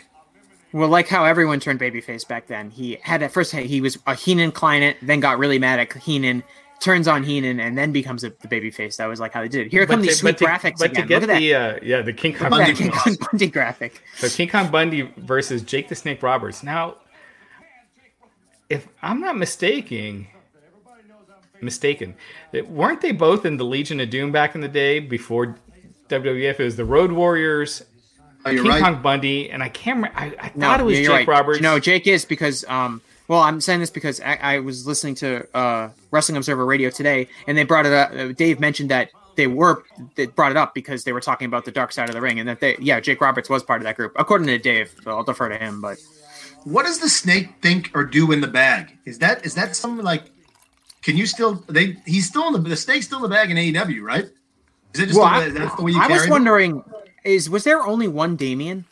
[0.74, 2.72] Well, like how everyone turned babyface back then.
[2.72, 6.44] He had at first he was a Heenan client, then got really mad at Heenan,
[6.84, 8.98] turns on Heenan, and then becomes a, the babyface.
[8.98, 9.72] That was like how they did it.
[9.72, 11.04] Here come these sweet to, graphics but again.
[11.04, 11.40] to get Look at that.
[11.40, 14.02] the uh, yeah the King Kong yeah, Bundy King Kong Bundy graphic.
[14.18, 16.62] So King Kong Bundy versus Jake the Snake Roberts.
[16.64, 16.98] Now,
[18.70, 20.28] if I'm not mistaken,
[21.62, 22.16] mistaken,
[22.52, 25.58] that- weren't they both in the Legion of Doom back in the day before
[26.10, 26.60] WWF?
[26.60, 27.84] It was the Road Warriors,
[28.46, 28.82] Oh, you're King right.
[28.84, 29.98] Kong Bundy, and I can't.
[29.98, 31.28] Remember, I, I No, thought it was Jake right.
[31.28, 31.62] Roberts.
[31.62, 33.02] No, Jake is because um.
[33.28, 37.28] Well, I'm saying this because I, I was listening to uh, Wrestling Observer Radio today,
[37.48, 38.12] and they brought it up.
[38.12, 39.84] uh, Dave mentioned that they were
[40.16, 42.40] they brought it up because they were talking about the dark side of the ring,
[42.40, 44.94] and that they yeah, Jake Roberts was part of that group, according to Dave.
[45.04, 45.98] So I'll defer to him, but
[46.66, 48.98] What does the snake think or do in the bag?
[49.06, 50.24] Is that is that something like?
[51.02, 51.64] Can you still?
[51.68, 54.26] They he's still in the the snake's still in the bag in AEW, right?
[54.94, 56.30] Is it just well, the, I, that's the way you I was them?
[56.30, 56.84] wondering,
[57.24, 58.86] is was there only one Damien?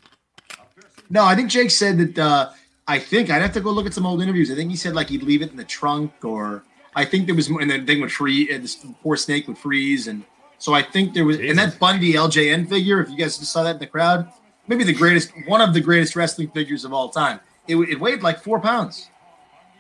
[1.10, 2.18] No, I think Jake said that.
[2.18, 2.50] Uh,
[2.88, 4.52] I think I'd have to go look at some old interviews.
[4.52, 6.64] I think he said like he'd leave it in the trunk, or
[6.96, 8.50] I think there was, and the thing would freeze.
[8.52, 10.24] and This poor snake would freeze, and
[10.58, 11.40] so I think there was.
[11.40, 14.30] And that Bundy LJN figure, if you guys just saw that in the crowd,
[14.68, 17.40] maybe the greatest, one of the greatest wrestling figures of all time.
[17.68, 19.10] It, it weighed like four pounds.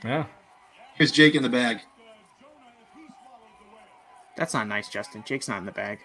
[0.04, 0.26] Yeah.
[0.95, 1.82] Here's Jake in the bag.
[4.38, 5.24] That's not nice, Justin.
[5.26, 5.99] Jake's not in the bag.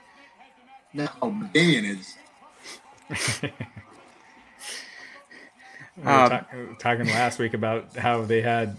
[0.93, 2.15] No, but Damien is.
[5.97, 6.45] We were Um, ta-
[6.79, 8.77] talking last week about how they had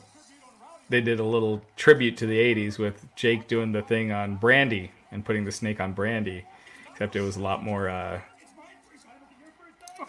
[0.89, 4.89] they did a little tribute to the 80s with Jake doing the thing on Brandi
[5.11, 6.43] and putting the snake on Brandi
[6.91, 8.21] except it was a lot more uh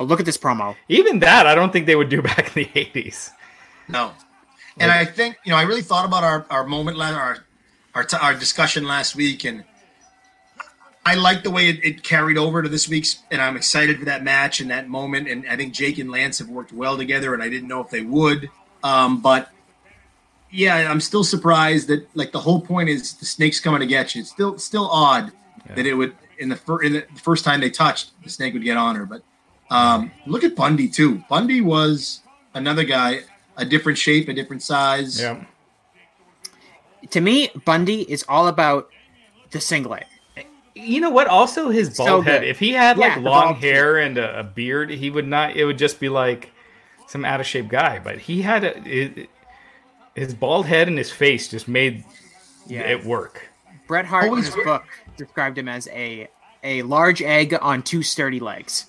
[0.01, 0.77] Oh, look at this promo.
[0.89, 3.31] even that I don't think they would do back in the 80s
[3.89, 4.13] No.
[4.81, 7.39] And I think you know I really thought about our our moment last our
[7.95, 9.65] our t- our discussion last week, and
[11.09, 14.05] I like the way it, it carried over to this week's, and I'm excited for
[14.05, 15.27] that match and that moment.
[15.27, 17.89] And I think Jake and Lance have worked well together, and I didn't know if
[17.89, 18.51] they would,
[18.85, 19.49] um, but
[20.51, 24.15] yeah, I'm still surprised that like the whole point is the snake's coming to get
[24.15, 24.21] you.
[24.21, 25.33] It's still still odd
[25.75, 28.63] that it would in the, fir- in the first time they touched the snake would
[28.65, 29.23] get on her, but
[29.71, 31.23] um, look at Bundy too.
[31.29, 32.21] Bundy was
[32.55, 33.21] another guy,
[33.57, 35.21] a different shape, a different size.
[35.21, 35.45] yeah
[37.11, 38.91] To me, Bundy is all about
[39.51, 40.07] the singlet.
[40.79, 42.45] You know what also his bald So head.
[42.45, 45.27] If he had like Yeah, the long bald hair and a, a beard he would
[45.27, 46.53] not it would just be like
[47.07, 49.29] some out of shape guy but he had a, it,
[50.15, 52.05] his bald head and his face just made
[52.67, 52.81] Yeah.
[52.83, 53.49] it work
[53.87, 54.67] Bret Hart in his weird.
[54.67, 54.85] book
[55.17, 56.29] described him as a
[56.63, 58.87] a large egg on two sturdy legs.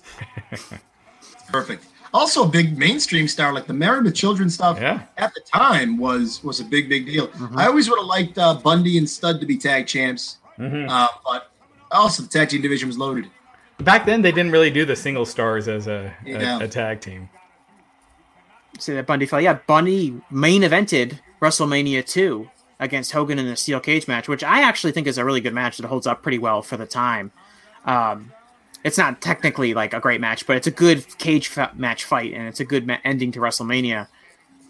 [1.48, 1.84] Perfect.
[2.12, 5.02] Also, a big mainstream star like the Married with Children stuff Yeah.
[5.16, 7.30] at the time was was a big big deal.
[7.56, 11.49] I always would have liked uh, Bundy and Stud to be tag champs, uh, but
[11.90, 13.30] also the tag team division was loaded.
[13.78, 16.60] back then they didn't really do the single stars as a, a- Yeah.
[16.60, 17.28] a, tag team
[18.78, 19.40] See that Bundy fell.
[19.40, 24.62] Yeah, Bundy main evented WrestleMania 2 against Hogan in a steel cage match, which I
[24.62, 27.30] actually think is a really good match that holds up pretty well for the time.
[27.84, 28.32] Um,
[28.84, 32.32] it's not technically like a great match, but it's a good cage fa- match fight,
[32.32, 34.06] and it's a good ma- ending to WrestleMania.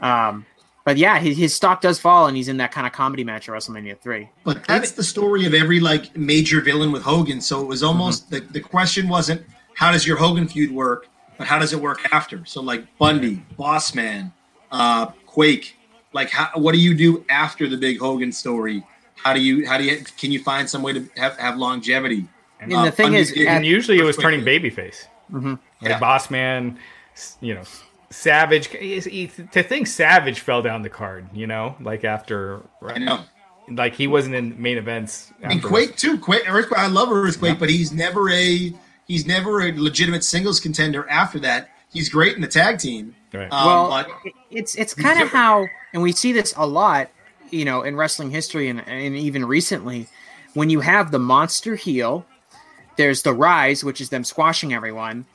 [0.00, 0.46] Um,
[0.84, 3.48] but yeah, his, his stock does fall, and he's in that kind of comedy match
[3.48, 4.28] at WrestleMania three.
[4.44, 7.40] But that's the story of every like major villain with Hogan.
[7.40, 9.42] So it was almost the, the question wasn't
[9.74, 11.08] how does your Hogan feud work,
[11.38, 12.44] but how does it work after?
[12.44, 14.32] So like Bundy, Boss Man,
[14.72, 15.76] uh, Quake,
[16.12, 18.82] like how, what do you do after the big Hogan story?
[19.16, 22.26] How do you how do you can you find some way to have, have longevity?
[22.58, 25.06] And the thing is, Bundy did- and usually it was turning babyface.
[25.32, 25.58] Mhm.
[25.80, 25.98] Like Yeah.
[25.98, 26.78] Boss Man,
[27.40, 27.62] you know,
[28.10, 28.66] Savage.
[28.68, 33.20] he- he- To think Savage fell down the card, you know, like after, I know.
[33.70, 35.32] like he wasn't in main events.
[35.42, 36.18] And Quake too.
[36.18, 38.72] Quake, Earthquake, I love Earthquake, but he's never a
[39.06, 41.70] he's never a legitimate singles contender after that.
[41.92, 43.14] He's great in the tag team.
[43.32, 43.48] Right.
[43.52, 44.08] Um, well, but
[44.50, 47.10] it's it's kind of how, and we see this a lot,
[47.50, 50.08] you know, in wrestling history and, and even recently,
[50.54, 52.26] when you have the monster heel,
[52.96, 55.26] there's the rise, which is them squashing everyone,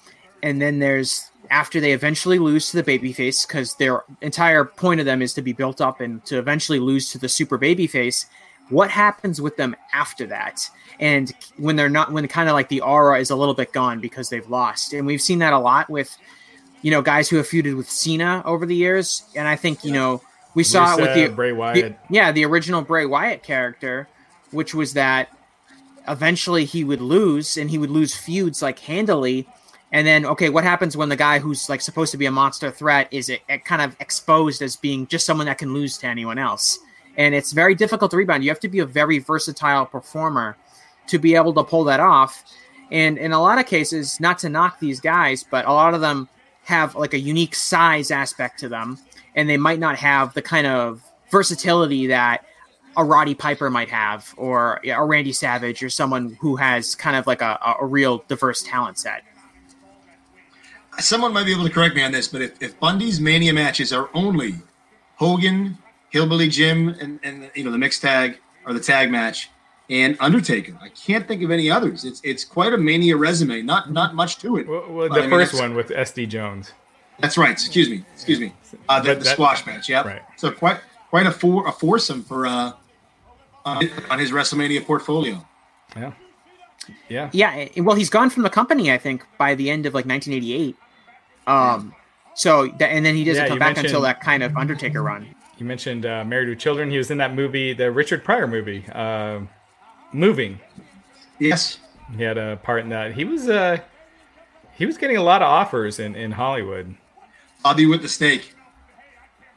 [0.44, 5.06] and then there's after they eventually lose to the babyface because their entire point of
[5.06, 8.26] them is to be built up and to eventually lose to the super babyface.
[8.70, 10.70] What happens with them after that?
[11.00, 14.00] And when they're not, when kind of like the aura is a little bit gone
[14.00, 16.18] because they've lost, and we've seen that a lot with
[16.86, 19.24] you know, guys who have feuded with Cena over the years.
[19.36, 20.22] And I think, you know,
[20.54, 21.98] we saw it with the Bray the- Wyatt.
[22.12, 24.08] yeah, the original Bray Wyatt character,
[24.52, 25.36] which was that
[26.08, 29.48] eventually he would lose and he would lose feuds like handily.
[29.92, 32.72] And then, okay, what happens when the guy who's like supposed to be a monster
[32.72, 36.08] threat is it, it kind of exposed as being just someone that can lose to
[36.08, 36.80] anyone else?
[37.18, 38.44] And it's very difficult to rebound.
[38.44, 40.58] You have to be a very versatile performer
[41.08, 42.44] to be able to pull that off.
[42.92, 46.02] And in a lot of cases, not to knock these guys, but a lot of
[46.02, 46.28] them
[46.64, 48.98] have like a unique size aspect to them,
[49.36, 52.46] and they might not have the kind of versatility that
[52.98, 57.28] a Roddy Piper might have, or a Randy Savage, or someone who has kind of
[57.28, 59.24] like a, a real diverse talent set.
[61.00, 63.92] Someone might be able to correct me on this, but if, if Bundy's Mania matches
[63.94, 64.56] are only
[65.16, 65.78] Hogan,
[66.10, 69.50] Hillbilly Jim, and, and you know the mixed tag or the tag match,
[69.90, 72.06] and Undertaker, I can't think of any others.
[72.06, 73.62] It's it's quite a Mania resume.
[73.62, 74.68] Not not much to it.
[74.68, 76.74] Well, well, the I mean, first it's- one with SD Jones.
[77.20, 77.52] That's right.
[77.52, 78.04] Excuse me.
[78.14, 78.54] Excuse me.
[78.90, 79.88] Uh, the, But the squash match.
[79.88, 80.02] Yeah.
[80.06, 80.22] Right.
[80.36, 82.74] So quite quite a four a foursome for uh
[83.64, 85.46] on, on his WrestleMania portfolio.
[85.96, 86.12] Yeah.
[87.10, 87.30] Yeah.
[87.34, 90.76] Yeah, well, he's gone from the company, I think, by the end of like 1988.
[91.48, 91.94] Um,
[92.34, 95.28] so that, and then he doesn't Yeah, come back until that kind of Undertaker run.
[95.58, 96.92] You mentioned uh, Married with Children.
[96.92, 99.42] He was in that movie, the Richard Pryor movie, uh,
[100.12, 100.60] Moving.
[101.40, 101.80] Yes.
[102.16, 103.14] He had a part in that.
[103.14, 103.78] He was uh,
[104.74, 106.96] he was getting a lot of offers in, in Hollywood.
[107.64, 108.54] Bobby with the snake.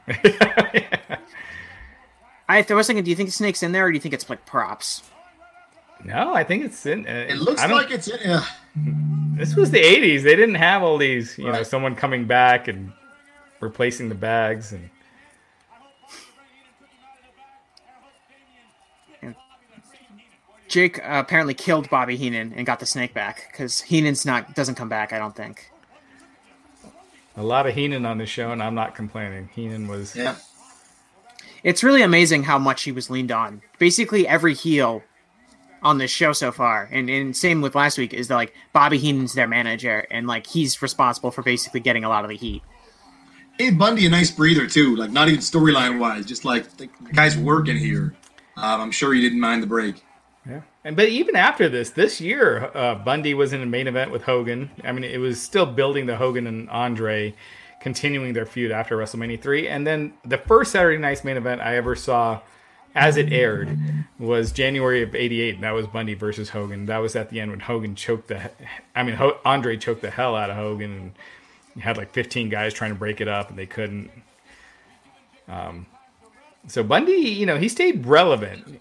[0.09, 1.17] I,
[2.47, 4.29] I was thinking, do you think the snake's in there, or do you think it's
[4.29, 5.03] like props?
[6.03, 7.05] No, I think it's in.
[7.07, 8.19] Uh, It looks I don't- like it's in.
[8.29, 8.43] Uh,
[9.35, 10.23] this was the '80s.
[10.23, 12.91] They didn't have all these, you know, someone coming back and
[13.59, 14.89] replacing the bags and.
[20.67, 24.75] Jake uh, apparently killed Bobby Heenan and got the snake back because Heenan's not doesn't
[24.75, 25.11] come back.
[25.13, 25.71] I don't think.
[27.35, 29.49] A lot of Heenan on the show, and I'm not complaining.
[29.55, 30.35] Heenan was yeah.
[31.63, 33.61] It's really amazing how much he was leaned on.
[33.79, 35.03] Basically, every heel
[35.81, 38.97] on this show so far, and, and same with last week, is that like Bobby
[38.97, 42.61] Heenan's their manager, and like he's responsible for basically getting a lot of the heat.
[43.57, 44.95] Gave Bundy a nice breather too.
[44.95, 48.15] Like not even storyline wise, just like the guy's working here.
[48.57, 50.03] Um, I'm sure he didn't mind the break.
[50.47, 54.11] Yeah, and but even after this, this year, uh, Bundy was in a main event
[54.11, 54.71] with Hogan.
[54.83, 57.35] I mean, it was still building the Hogan and Andre,
[57.81, 61.75] continuing their feud after WrestleMania three, and then the first Saturday night's main event I
[61.75, 62.39] ever saw,
[62.95, 63.77] as it aired,
[64.17, 65.55] was January of '88.
[65.55, 66.85] and That was Bundy versus Hogan.
[66.87, 68.51] That was at the end when Hogan choked the,
[68.95, 71.13] I mean, Ho- Andre choked the hell out of Hogan,
[71.73, 74.11] and had like 15 guys trying to break it up, and they couldn't.
[75.47, 75.85] Um,
[76.67, 78.79] so Bundy, you know, he stayed relevant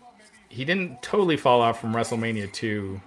[0.50, 3.00] he didn't totally fall off from WrestleMania 2.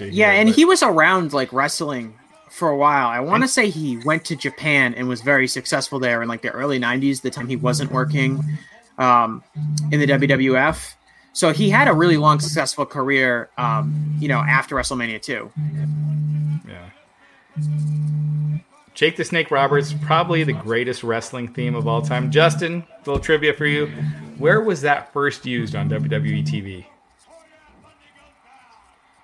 [0.00, 2.14] Yeah, and but- he was around like wrestling
[2.50, 3.08] for a while.
[3.08, 6.42] I want to say he went to Japan and was very successful there in like
[6.42, 8.42] the early '90s, the time he wasn't working
[9.00, 9.42] um,
[9.90, 10.94] in the WWF.
[11.32, 15.50] So he had a really long, successful career, um, you know, after WrestleMania 2.
[16.68, 16.90] Yeah.
[18.94, 22.30] Jake the Snake Roberts, probably the greatest wrestling theme of all time.
[22.30, 23.86] Justin, a little trivia for you.
[24.38, 26.84] Where was that first used on WWE TV?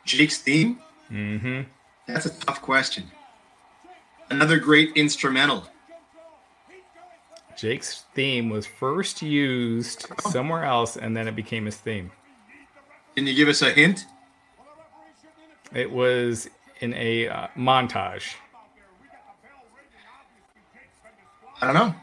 [0.04, 0.80] Jake's theme.
[1.10, 1.62] Mm-hmm.
[2.06, 3.10] That's a tough question.
[4.30, 5.66] Another great instrumental.
[7.56, 12.12] Jake's theme was first used somewhere else, and then it became his theme.
[13.14, 14.04] Can you give us a hint?
[15.72, 16.48] It was
[16.80, 18.34] in a uh, montage.
[21.60, 21.94] I don't know.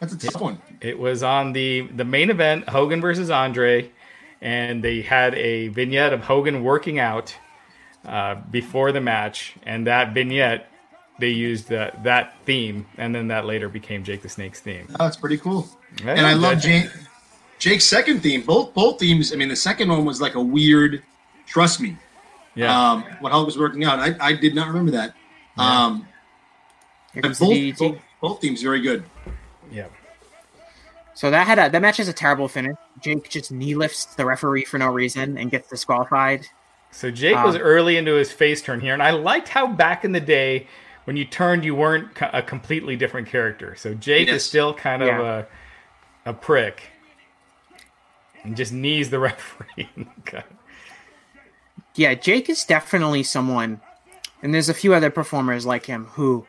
[0.00, 0.60] That's a tough one.
[0.80, 3.90] It was on the the main event, Hogan versus Andre,
[4.40, 7.36] and they had a vignette of Hogan working out
[8.04, 10.70] uh, before the match, and that vignette
[11.20, 14.86] they used uh, that theme, and then that later became Jake the Snake's theme.
[14.98, 15.68] Oh, that's pretty cool.
[16.04, 16.86] Yeah, and I love Jake.
[17.58, 18.42] Jake's second theme.
[18.42, 19.32] Both both themes.
[19.32, 21.02] I mean, the second one was like a weird.
[21.46, 21.96] Trust me.
[22.56, 25.14] Yeah, Um, when Hulk was working out, I, I did not remember that.
[25.56, 26.08] Um,
[27.12, 27.78] Here but comes the both, DDT.
[27.78, 29.04] both both themes very good.
[29.70, 29.86] yeah.
[31.14, 32.76] So that had a that match has a terrible finish.
[33.00, 36.46] Jake just knee lifts the referee for no reason and gets disqualified.
[36.92, 40.04] So Jake was Um, early into his face turn here, and I liked how back
[40.04, 40.66] in the day
[41.04, 43.74] when you turned, you weren't a completely different character.
[43.76, 44.36] So Jake Yes.
[44.36, 45.38] is still kind of Yeah.
[45.38, 45.44] a
[46.30, 46.82] a prick,
[48.44, 49.88] and just knees the referee.
[51.94, 53.80] Yeah, Jake is definitely someone,
[54.42, 56.46] and there's a few other performers like him who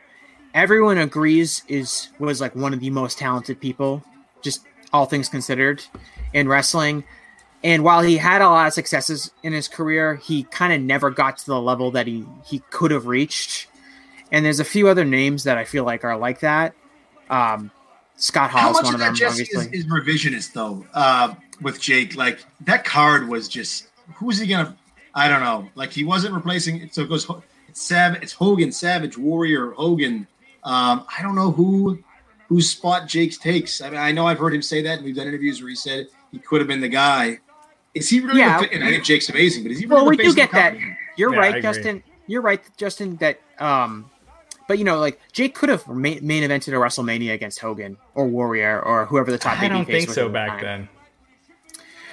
[0.54, 4.04] everyone agrees is was like one of the most talented people,
[4.42, 4.60] just
[4.92, 5.82] all things considered,
[6.32, 7.04] in wrestling.
[7.64, 11.10] And while he had a lot of successes in his career, he kind of never
[11.10, 13.68] got to the level that he he could have reached.
[14.32, 16.74] And there's a few other names that I feel like are like that.
[17.30, 17.70] Um,
[18.16, 19.78] Scott How Hall's much one of of that them, Jesse is, obviously.
[19.78, 20.84] is revisionist though?
[20.94, 24.76] Uh, with Jake, like that card was just who's he gonna?
[25.14, 25.68] I don't know.
[25.74, 26.88] Like he wasn't replacing.
[26.90, 27.30] So it goes.
[27.68, 28.16] It's Sav.
[28.22, 30.26] It's Hogan, Savage, Warrior, Hogan.
[30.64, 31.98] Um, I don't know who
[32.48, 33.80] whose spot Jake's takes.
[33.80, 35.76] I mean, I know I've heard him say that, and we've done interviews where he
[35.76, 37.38] said he could have been the guy.
[37.94, 38.40] Is he really?
[38.40, 38.62] Yeah.
[38.72, 40.02] and I think Jake's amazing, but is he really?
[40.02, 40.74] Well, we do get that.
[41.16, 41.62] You're Yeah, right.
[41.62, 42.02] Justin.
[42.26, 43.16] You're right, Justin.
[43.16, 44.10] That um,
[44.72, 48.26] but you know, like Jake could have main, main evented a WrestleMania against Hogan or
[48.26, 49.60] Warrior or whoever the top.
[49.60, 50.62] I don't think so back time.
[50.62, 50.88] then.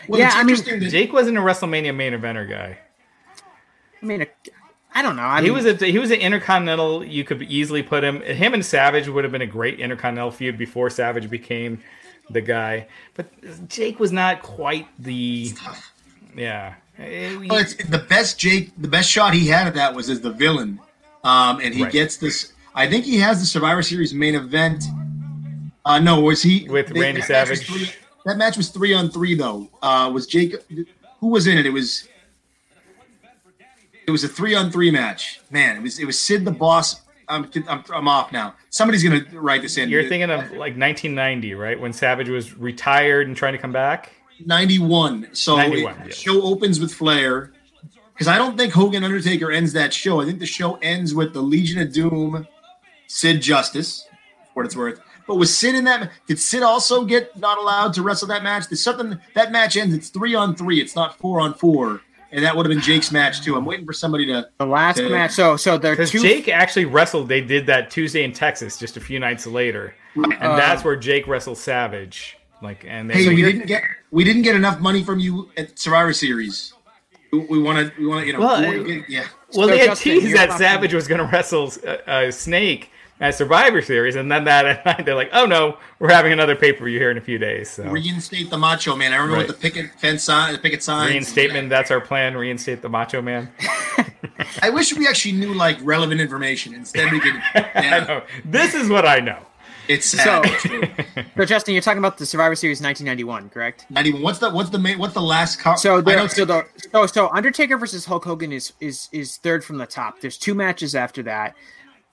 [0.09, 2.77] Well, Yeah, I mean, that Jake wasn't a WrestleMania main eventer guy.
[4.01, 4.25] I mean,
[4.93, 5.21] I don't know.
[5.21, 7.01] I he mean, was a he was an intercontinental.
[7.05, 8.19] You could easily put him.
[8.23, 11.81] Him and Savage would have been a great intercontinental feud before Savage became
[12.29, 12.87] the guy.
[13.13, 15.53] But Jake was not quite the.
[16.35, 16.73] Yeah.
[16.97, 18.73] Well, it's the best Jake.
[18.77, 20.81] The best shot he had at that was as the villain,
[21.23, 21.91] um, and he Right.
[21.91, 22.53] gets this.
[22.75, 24.83] I think he has the Survivor Series main event.
[25.85, 27.67] Uh, no, was he With Randy that match Savage.
[27.67, 27.89] three-
[28.25, 29.69] that match was three on three though.
[29.81, 30.53] Uh, was Jake?
[31.19, 31.65] Who was in it?
[31.65, 32.07] It was.
[34.07, 35.39] It was a three on three match.
[35.51, 37.01] Man, it was it was Sid the Boss.
[37.27, 38.55] I'm I'm, I'm off now.
[38.71, 39.89] Somebody's gonna write this in.
[39.89, 41.79] You're thinking of like 1990, right?
[41.79, 44.13] When Savage was retired and trying to come back.
[44.45, 45.27] 91.
[45.33, 46.13] So 91, it- yeah.
[46.13, 47.51] show opens with Flair.
[48.19, 50.19] Because I don't think Hogan Undertaker ends that show.
[50.19, 52.45] I think the show ends with the Legion of Doom,
[53.07, 54.09] Sid Justice,
[54.53, 54.99] for what it's worth.
[55.25, 56.11] But was Sid in that?
[56.27, 58.67] Did Sid also get not allowed to wrestle that match?
[58.67, 59.95] There's something that match ends.
[59.95, 60.81] It's three on three.
[60.81, 62.01] It's not four on four,
[62.33, 63.55] and that would have been Jake's match too.
[63.55, 64.49] I'm waiting for somebody to.
[64.57, 65.07] the last Yeah.
[65.07, 65.31] match.
[65.31, 66.19] So, so there Because two.
[66.21, 67.29] Jake actually wrestled.
[67.29, 70.97] They did that Tuesday in Texas, just a few nights later, and Uh, that's where
[70.97, 72.35] Jake wrestled Savage.
[72.61, 75.79] Like, and they, Hey, we didn't get we didn't get enough money from you at
[75.79, 76.73] Survivor Series.
[77.31, 79.25] We want to we want to you know Well, we get- yeah.
[79.53, 83.35] Well, So, they had teased that Savage was going to wrestle uh, uh, Snake at
[83.35, 86.97] Survivor Series, and then that they're like, "Oh no, we're having another pay per view
[86.99, 89.11] here in a few days." So Reinstate the Macho Man.
[89.13, 89.47] I remember Right.
[89.47, 91.69] with the picket fence sign, the picket sign reinstatement.
[91.69, 92.35] That's our plan.
[92.37, 93.51] Reinstate the Macho Man.
[94.61, 96.73] I wish we actually knew like relevant information.
[96.73, 97.33] Instead, we could.
[97.55, 98.23] I Yeah, know.
[98.45, 99.39] This is what I know.
[99.89, 101.05] It's So, sad.
[101.37, 103.85] so Justin, you're talking about the Survivor Series 1991, correct?
[103.89, 104.21] Not even.
[104.21, 105.75] What's the what's the main what's the last car?
[105.77, 109.77] So there, so the so so Undertaker versus Hulk Hogan is is is third from
[109.77, 110.21] the top.
[110.21, 111.55] There's two matches after that.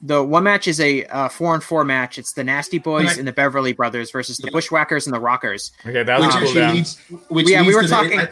[0.03, 2.18] The one match is a uh, four on four match.
[2.18, 3.18] It's the Nasty Boys Right.
[3.18, 5.72] and the Beverly Brothers versus the Bushwhackers and the Rockers.
[5.87, 6.74] Okay, that which was cool actually down.
[6.74, 6.99] leads.
[7.29, 8.29] Which Yeah, we leads were to the- talking- I-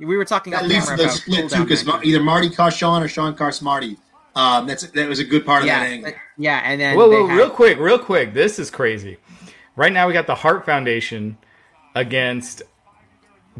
[0.00, 3.02] We were talking that off leads to the split cool too, because either Marty Carshawn
[3.02, 3.96] or Sean Cars Marty.
[4.34, 6.12] Um, that's that was a good part of that yeah, angle.
[6.38, 8.32] yeah, and then Whoa, they whoa, had- real quick, real quick.
[8.34, 9.18] This is crazy.
[9.76, 11.38] Right now, we got the Hart Foundation
[11.94, 12.62] against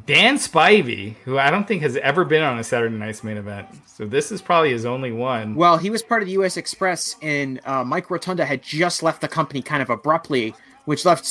[0.06, 3.66] Dan Spivey, who I don't think has ever been on a Saturday Night's main event.
[3.86, 5.54] So this is probably his only one.
[5.54, 6.56] Well, he was part of the U.S.
[6.56, 10.54] Express, and uh, Mike Rotunda had just left the company kind of abruptly,
[10.84, 11.24] which left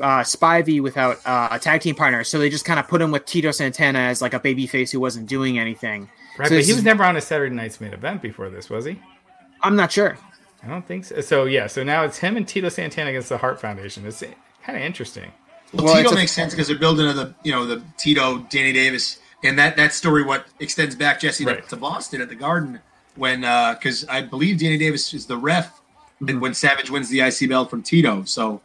[0.00, 2.22] uh, Spivey without uh, a tag team partner.
[2.24, 5.00] So they just kind of put him with Tito Santana as like a babyface who
[5.00, 6.08] wasn't doing anything.
[6.38, 8.70] Right, So but he was is- never on a Saturday Night's main event before this,
[8.70, 9.00] was he?
[9.62, 10.16] I'm not sure.
[10.64, 11.20] I don't think so.
[11.20, 14.06] So yeah, so now it's him and Tito Santana against the Hart Foundation.
[14.06, 14.22] It's
[14.64, 15.30] kind of interesting.
[15.72, 17.82] Well, Well, it's Tito a- makes sense because they're building on the you know the
[17.98, 21.68] Tito Danny Davis and that that story what extends back Jesse to, Right.
[21.68, 22.80] to Boston at the Garden
[23.16, 25.80] when because I believe Danny Davis is the ref
[26.22, 26.38] Mm-hmm.
[26.38, 28.22] when Savage wins the IC belt from Tito.
[28.24, 28.60] So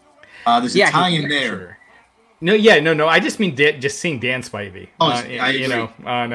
[0.45, 1.47] uh, there's a Yeah, he- tie-in there.
[1.57, 1.78] Sure.
[2.39, 3.07] No, yeah, no, no.
[3.07, 4.89] I just mean Dan, just seeing Dan Spivey.
[5.01, 5.68] Oh, uh, I you agree.
[5.76, 6.34] know, on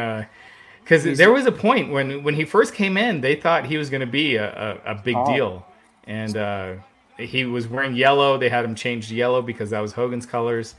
[0.92, 3.90] because there was a point when when he first came in, they thought he was
[3.90, 5.32] going to be a, a, a big Oh.
[5.32, 5.66] deal,
[6.04, 6.74] and uh,
[7.18, 8.38] he was wearing yellow.
[8.38, 10.74] They had him change to yellow because that was Hogan's colors.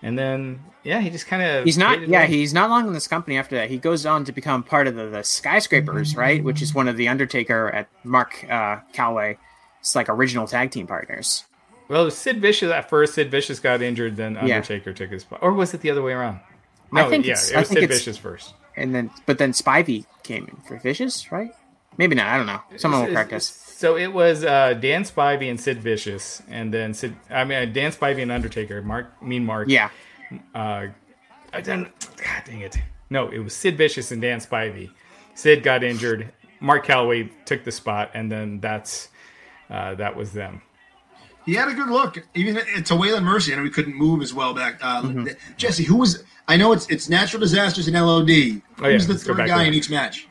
[0.00, 1.64] And then, yeah, he just kind of.
[1.64, 2.06] He's not.
[2.06, 3.68] Yeah, he's not long in this company after that.
[3.68, 6.42] He goes on to become part of the, the Skyscrapers, right?
[6.42, 9.38] Which is one of the Undertaker at Mark uh, Calaway.
[9.80, 11.44] It's like original tag team partners.
[11.88, 13.14] Well, Sid Vicious at first.
[13.14, 14.96] Sid Vicious got injured, then Undertaker yeah.
[14.96, 16.40] took his spot, or was it the other way around?
[16.92, 20.44] No, I think yeah, it was Sid Vicious first, and then but then Spivey came
[20.44, 21.54] in for Vicious, right?
[21.96, 22.28] Maybe not.
[22.28, 22.60] I don't know.
[22.76, 23.46] Someone will correct us.
[23.46, 27.14] So it was uh, Dan Spivey and Sid Vicious, and then Sid.
[27.28, 28.82] I mean, Dan Spivey and Undertaker.
[28.82, 29.68] Mark, Mean Mark.
[29.68, 29.90] Yeah.
[30.54, 30.86] Uh,
[31.52, 31.88] I didn't.
[32.16, 32.76] God dang it!
[33.10, 34.90] No, it was Sid Vicious and Dan Spivey.
[35.34, 36.32] Sid got injured.
[36.60, 39.08] Mark Calaway took the spot, and then that's
[39.70, 40.62] uh, that was them.
[41.48, 43.54] He had a good look, even to Waylon Mercy.
[43.54, 44.76] I know he couldn't move as well back.
[44.82, 45.28] Uh, mm-hmm.
[45.56, 46.22] Jesse, who was?
[46.46, 48.28] I know it's it's natural disasters in LOD.
[48.28, 50.28] Who's oh, yeah, the third guy in each match?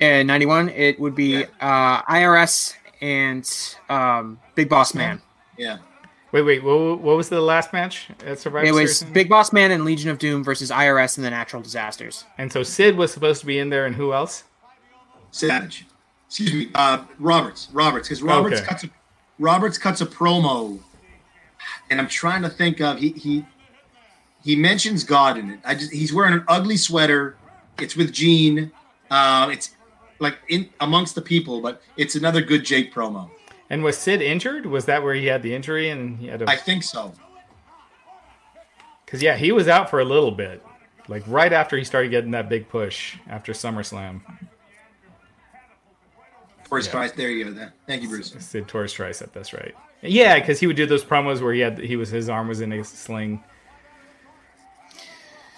[0.00, 1.44] In '91, it would be yeah.
[1.60, 3.46] uh, IRS and
[3.90, 5.20] um, Big Boss Man.
[5.58, 5.80] Yeah.
[6.32, 6.64] Wait, wait.
[6.64, 9.12] What, what was the last match at Survivor It was Series?
[9.12, 12.24] Big Boss Man and Legion of Doom versus IRS and the Natural Disasters.
[12.38, 14.44] And so Sid was supposed to be in there, and who else?
[15.30, 15.84] Savage.
[16.28, 17.68] Excuse me, uh, Roberts.
[17.70, 18.66] Roberts, because Roberts okay.
[18.66, 18.90] cuts a
[19.38, 20.78] Roberts cuts a promo,
[21.90, 23.44] and I'm trying to think of he he
[24.42, 25.60] he mentions God in it.
[25.64, 27.36] I just he's wearing an ugly sweater.
[27.78, 28.72] It's with Gene.
[29.10, 29.74] Uh, it's
[30.18, 33.30] like in amongst the people, but it's another good Jake promo.
[33.68, 34.64] And was Sid injured?
[34.66, 36.42] Was that where he had the injury and he had?
[36.42, 36.48] A...
[36.48, 37.12] I think so.
[39.04, 40.64] Because yeah, he was out for a little bit,
[41.08, 44.20] like right after he started getting that big push after SummerSlam.
[46.68, 47.08] Torres yeah.
[47.14, 47.50] There you go.
[47.52, 47.72] Then.
[47.86, 48.34] Thank you, Bruce.
[48.38, 49.32] Sid Torres Tricep.
[49.32, 49.74] That's right.
[50.02, 52.60] Yeah, because he would do those promos where he had he was his arm was
[52.60, 53.42] in a sling.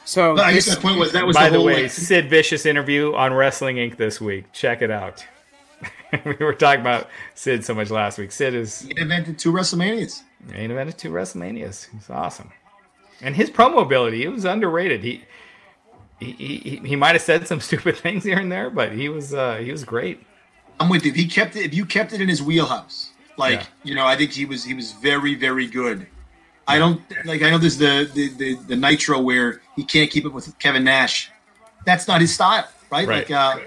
[0.04, 2.66] So but I guess the point was that was by the, the way, Sid Vicious
[2.66, 3.96] interview on Wrestling Inc.
[3.96, 4.52] this week.
[4.52, 5.26] Check it out.
[6.24, 8.32] we were talking about Sid so much last week.
[8.32, 10.22] Sid is he invented two WrestleManias.
[10.54, 11.88] He invented two WrestleManias.
[11.92, 12.50] He's awesome,
[13.20, 15.02] and his promo ability it was underrated.
[15.02, 15.24] He
[16.20, 19.34] he he, he might have said some stupid things here and there, but he was
[19.34, 20.22] uh, he was great.
[20.80, 21.10] I'm with you.
[21.10, 23.66] If he kept it, if you kept it in his wheelhouse, like yeah.
[23.84, 26.06] you know, I think he was he was very very good.
[26.66, 27.42] I don't like.
[27.42, 30.84] I know there's the, the the, the Nitro where he can't keep it with Kevin
[30.84, 31.30] Nash.
[31.86, 33.08] That's not his style, right?
[33.08, 33.28] right.
[33.28, 33.58] Like, uh,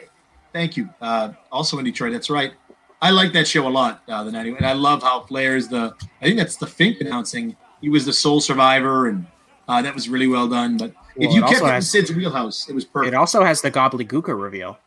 [0.54, 0.88] thank you.
[1.02, 2.54] Uh, also in Detroit, that's right.
[3.02, 4.04] I like that show a lot.
[4.08, 5.96] Uh, the 90, and I love how Flair is the.
[6.22, 7.56] I think that's the Fink announcing.
[7.82, 9.26] He was the sole survivor, and
[9.68, 10.78] uh, that was really well done.
[10.78, 13.14] But well, if you kept it in Sid's wheelhouse, it was perfect.
[13.14, 14.78] It also has the Gobbledygooker reveal.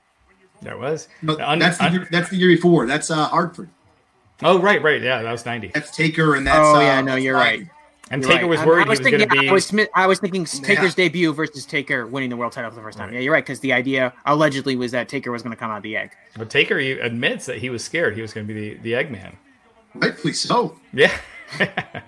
[0.63, 1.09] There was.
[1.23, 2.87] But un- that's the year, that's the year before.
[2.87, 3.69] That's uh, Hartford.
[4.43, 5.69] Oh right, right, yeah, that was ninety.
[5.69, 6.59] That's Taker, and that's.
[6.59, 7.69] Oh yeah, uh, no, you're right.
[8.11, 8.59] And you're Taker right.
[8.59, 9.49] was worried I, I was he was going to be.
[9.49, 11.05] I was, I was thinking Taker's yeah.
[11.05, 13.09] debut versus Taker winning the world title for the first time.
[13.09, 13.15] Right.
[13.15, 15.79] Yeah, you're right because the idea allegedly was that Taker was going to come out
[15.79, 16.13] of the egg.
[16.37, 18.15] But Taker admits that he was scared.
[18.15, 19.35] He was going to be the, the Eggman.
[19.95, 20.79] Rightfully so.
[20.93, 21.17] Yeah.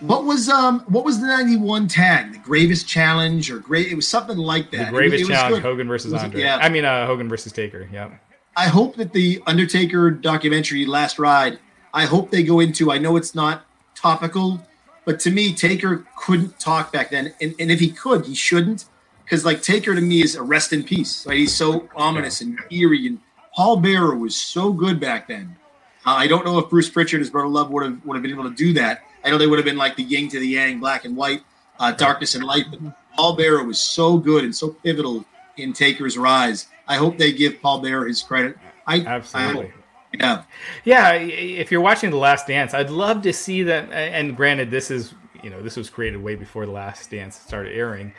[0.00, 2.32] what was um what was the ninety one tag?
[2.32, 3.88] The Gravest Challenge or great?
[3.88, 4.86] It was something like that.
[4.86, 6.40] The Gravest it was, it Challenge: Hogan versus Andre.
[6.40, 6.56] Yeah.
[6.56, 7.88] I mean uh, Hogan versus Taker.
[7.92, 8.10] Yeah.
[8.56, 11.60] I hope that the Undertaker documentary, Last Ride,
[11.94, 12.90] I hope they go into.
[12.90, 14.60] I know it's not topical,
[15.04, 18.86] but to me, Taker couldn't talk back then, and, and if he could, he shouldn't,
[19.24, 21.24] because like Taker to me is a rest in peace.
[21.24, 21.38] Right?
[21.38, 23.20] He's so ominous and eerie, and
[23.54, 25.56] Paul Bearer was so good back then.
[26.04, 28.32] Uh, I don't know if Bruce Pritchard, his brother Love, would have would have been
[28.32, 29.02] able to do that.
[29.24, 31.42] I know they would have been like the yin to the yang, black and white,
[31.78, 32.64] uh, darkness and light.
[32.70, 32.80] But
[33.16, 35.24] Paul Bearer was so good and so pivotal
[35.56, 38.56] in Taker's rise I hope they give Paul Bearer his credit.
[38.86, 39.72] I absolutely.
[40.14, 40.42] I, yeah,
[40.84, 41.12] yeah.
[41.12, 43.92] If you're watching The Last Dance, I'd love to see that.
[43.92, 45.12] And granted, this is
[45.42, 48.14] you know this was created way before The Last Dance started airing,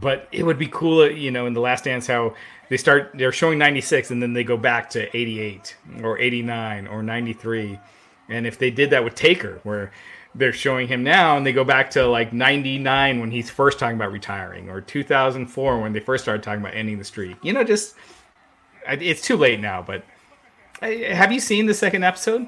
[0.00, 2.34] but it would be cool, you know, in The Last Dance how
[2.70, 7.02] they start they're showing 96 and then they go back to 88 or 89 or
[7.02, 7.78] 93,
[8.30, 9.92] and if they did that with Taker, where
[10.34, 13.96] they're showing him now and they go back to like 99 when he's first talking
[13.96, 17.36] about retiring or 2004 when they first started talking about ending the streak.
[17.42, 17.94] You know just
[18.86, 20.04] it's too late now but
[20.80, 22.46] have you seen the second episode?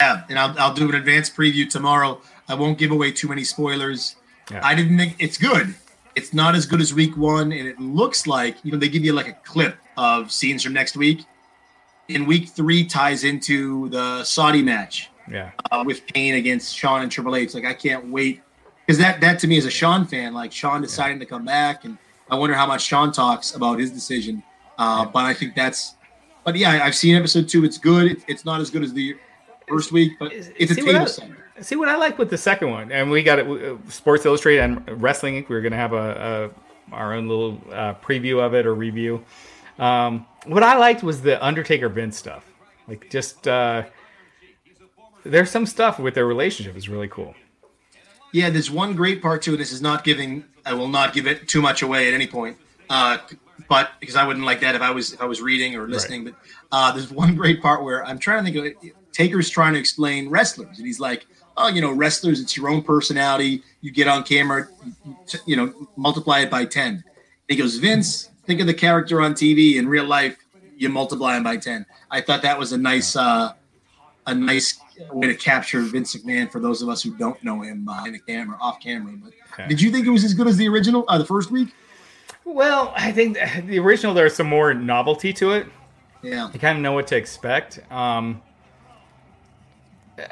[0.00, 2.20] I have and i'll, I'll do an advanced preview tomorrow.
[2.48, 4.16] I won't give away too many spoilers.
[4.50, 4.60] Yeah.
[4.62, 5.74] i didn't think it's good.
[6.14, 9.04] It's not as good as week one and it looks like you know they give
[9.04, 11.24] you like a clip of scenes from next week.
[12.08, 15.50] In week three ties into the saudi match yeah.
[15.70, 17.54] Uh, with Kane against Shawn and Triple H.
[17.54, 18.42] Like I can't wait
[18.86, 21.24] because that that to me is a Shawn fan, like Shawn deciding yeah.
[21.24, 21.98] to come back, and
[22.30, 24.42] I wonder how much Shawn talks about his decision.
[24.78, 25.10] Uh, yeah.
[25.12, 25.94] But I think that's.
[26.44, 27.64] But yeah, I've seen episode two.
[27.64, 28.22] It's good.
[28.28, 29.16] it's not as good as the
[29.68, 31.36] first week, but it's see a table center.
[31.60, 33.46] See what I like with the second one, and we got it.
[33.46, 35.48] Uh, Sports Illustrated and Wrestling Inc.
[35.48, 36.52] We are going to have a,
[36.92, 39.24] a, our own little uh, preview of it or review.
[39.78, 42.44] Um, what I liked was the Undertaker Vince stuff,
[42.86, 43.84] like just uh,
[45.30, 47.34] there's some stuff with their relationship is really cool.
[48.32, 49.56] Yeah, there's one great part too.
[49.56, 50.44] This is not giving.
[50.64, 52.56] I will not give it too much away at any point.
[52.90, 53.18] Uh,
[53.68, 56.26] but because I wouldn't like that if I was if I was reading or listening.
[56.26, 56.34] Right.
[56.70, 58.94] But uh, there's one great part where I'm trying to think of it.
[59.12, 62.40] Taker's trying to explain wrestlers, and he's like, "Oh, you know, wrestlers.
[62.40, 63.62] It's your own personality.
[63.80, 64.68] You get on camera,
[65.46, 66.92] you know, multiply it by ten.
[66.94, 67.04] And
[67.48, 69.76] he goes, Vince, think of the character on TV.
[69.76, 70.36] In real life,
[70.76, 71.86] you multiply him by ten.
[72.10, 73.52] I thought that was a nice, uh,
[74.26, 74.78] a nice
[75.12, 78.18] way to capture Vince McMahon for those of us who don't know him behind the
[78.18, 79.12] camera, off camera.
[79.16, 79.68] But okay.
[79.68, 81.74] did you think it was as good as the original, uh, the first week?
[82.44, 85.66] Well, I think the original there's some more novelty to it.
[86.22, 87.80] Yeah, you kind of know what to expect.
[87.90, 88.42] Um,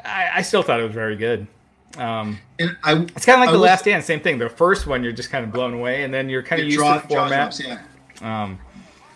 [0.03, 1.47] I, I still thought it was very good.
[1.97, 4.37] Um, and I, it's kind of like I the was, Last Dance, same thing.
[4.37, 6.77] The first one, you're just kind of blown away, and then you're kind of used
[6.77, 7.55] draw, to the format.
[7.55, 8.43] Drops, yeah.
[8.43, 8.59] Um,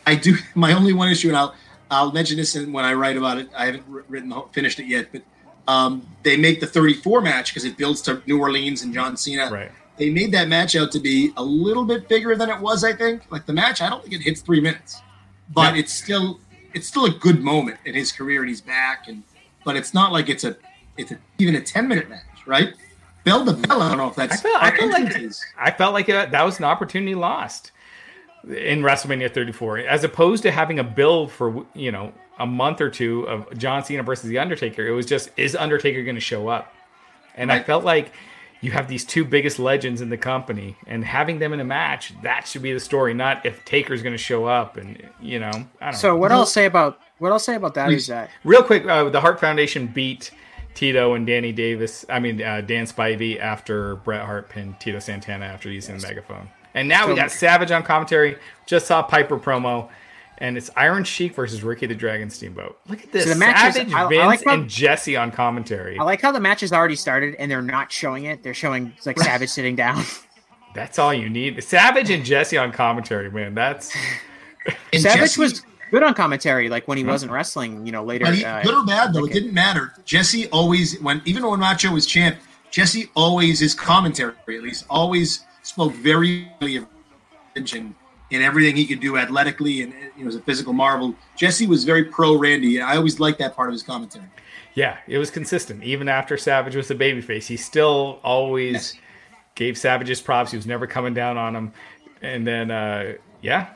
[0.06, 0.36] I do.
[0.56, 1.56] My only one issue, and I'll
[1.92, 3.50] I'll mention this when I write about it.
[3.56, 5.24] I haven't written finished it yet, but
[5.70, 9.50] um, they make the 34 match because it builds to New Orleans and John Cena.
[9.52, 9.72] Right.
[9.98, 12.84] They made that match out to be a little bit bigger than it was.
[12.84, 13.32] I think.
[13.32, 15.00] Like the match, I don't think it hits three minutes,
[15.54, 15.82] but yeah.
[15.82, 16.40] it's still
[16.74, 19.08] it's still a good moment in his career, and he's back.
[19.08, 19.22] And
[19.64, 20.58] but it's not like it's a
[20.98, 22.74] it's a, even a 10 minute match, right?
[23.24, 23.84] Bell the bell.
[23.84, 24.34] I don't know if that's.
[24.34, 27.72] I felt, I felt like I felt like that was an opportunity lost
[28.46, 32.90] in WrestleMania 34, as opposed to having a build for you know a month or
[32.90, 34.88] two of John Cena versus the Undertaker.
[34.88, 36.74] It was just is Undertaker going to show up?
[37.36, 37.62] And right.
[37.62, 38.12] I felt like
[38.62, 42.14] you have these two biggest legends in the company, and having them in a match
[42.24, 44.78] that should be the story, not if Taker's going to show up.
[44.78, 45.96] And you know, I don't.
[45.96, 46.18] So know.
[46.18, 49.22] what I'll say about what I'll say about that is that real quick, uh, the
[49.22, 50.32] Hart Foundation beat.
[50.76, 55.44] Tito and Danny Davis, I mean uh, Dan Spivey after Bret Hart pinned Tito Santana
[55.44, 56.48] after using the megaphone.
[56.74, 58.38] And now we got Savage on commentary.
[58.66, 59.90] Just saw Piper promo,
[60.40, 62.80] and it's Iron Sheik versus Ricky the Dragon Steamboat.
[62.88, 63.26] Look at this.
[63.26, 66.00] So the matches, Savage, I, Vince, I like how, and Jesse on commentary.
[66.00, 68.44] I like how the match has already started, and they're not showing it.
[68.44, 70.04] They're showing like Savage sitting down.
[70.76, 71.62] That's all you need.
[71.64, 73.54] Savage and Jesse on commentary, man.
[73.54, 73.92] That's
[74.94, 77.86] Savage Jesse, was good on commentary, like when he wasn't wrestling.
[77.86, 78.32] You know, later.
[78.32, 79.94] He, uh, good or bad though, it didn't matter.
[80.06, 82.38] Jesse always, when even when Macho was champ,
[82.72, 86.88] Jesse always his commentary at least always spoke very of
[87.56, 87.96] in,
[88.32, 91.16] in everything he could do athletically and you know was a physical marvel.
[91.36, 92.82] Jesse was very pro Randy.
[92.82, 94.26] I always liked that part of his commentary.
[94.76, 95.84] Yeah, it was consistent.
[95.84, 98.94] Even after Savage was a babyface, he still always yes.
[99.56, 100.52] gave Savage his props.
[100.52, 101.74] He was never coming down on him.
[102.22, 103.72] And then, uh, yeah,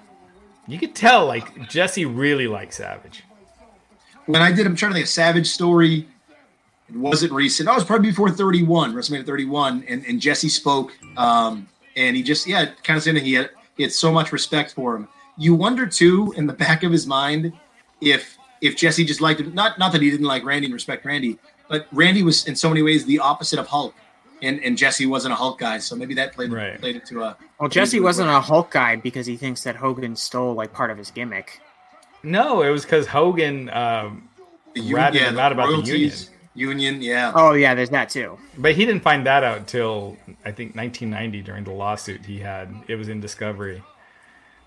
[0.68, 3.24] you could tell like Jesse really liked Savage.
[4.26, 6.08] When I did, I'm trying to think a Savage story.
[6.90, 7.68] It wasn't recent.
[7.68, 10.94] I was probably before 31, WrestleMania 31, and, and Jesse spoke.
[11.18, 14.32] Um, and he just yeah, kind of saying that he had he had so much
[14.32, 15.08] respect for him.
[15.38, 17.54] You wonder too, in the back of his mind,
[18.02, 19.54] if if Jesse just liked him.
[19.54, 22.70] Not not that he didn't like Randy and respect Randy, but Randy was in so
[22.70, 23.94] many ways the opposite of Hulk,
[24.42, 26.80] and and Jesse wasn't a Hulk guy, so maybe that played right.
[26.80, 27.38] played it to a.
[27.60, 30.98] Well, Jesse wasn't a Hulk guy because he thinks that Hogan stole like part of
[30.98, 31.62] his gimmick.
[32.24, 34.30] No, it was because Hogan um,
[34.76, 36.12] ratted yeah, him out about the union.
[36.56, 37.32] Union, yeah.
[37.34, 38.38] Oh yeah, there's that too.
[38.58, 42.74] But he didn't find that out till I think 1990 during the lawsuit he had.
[42.88, 43.84] It was in Discovery.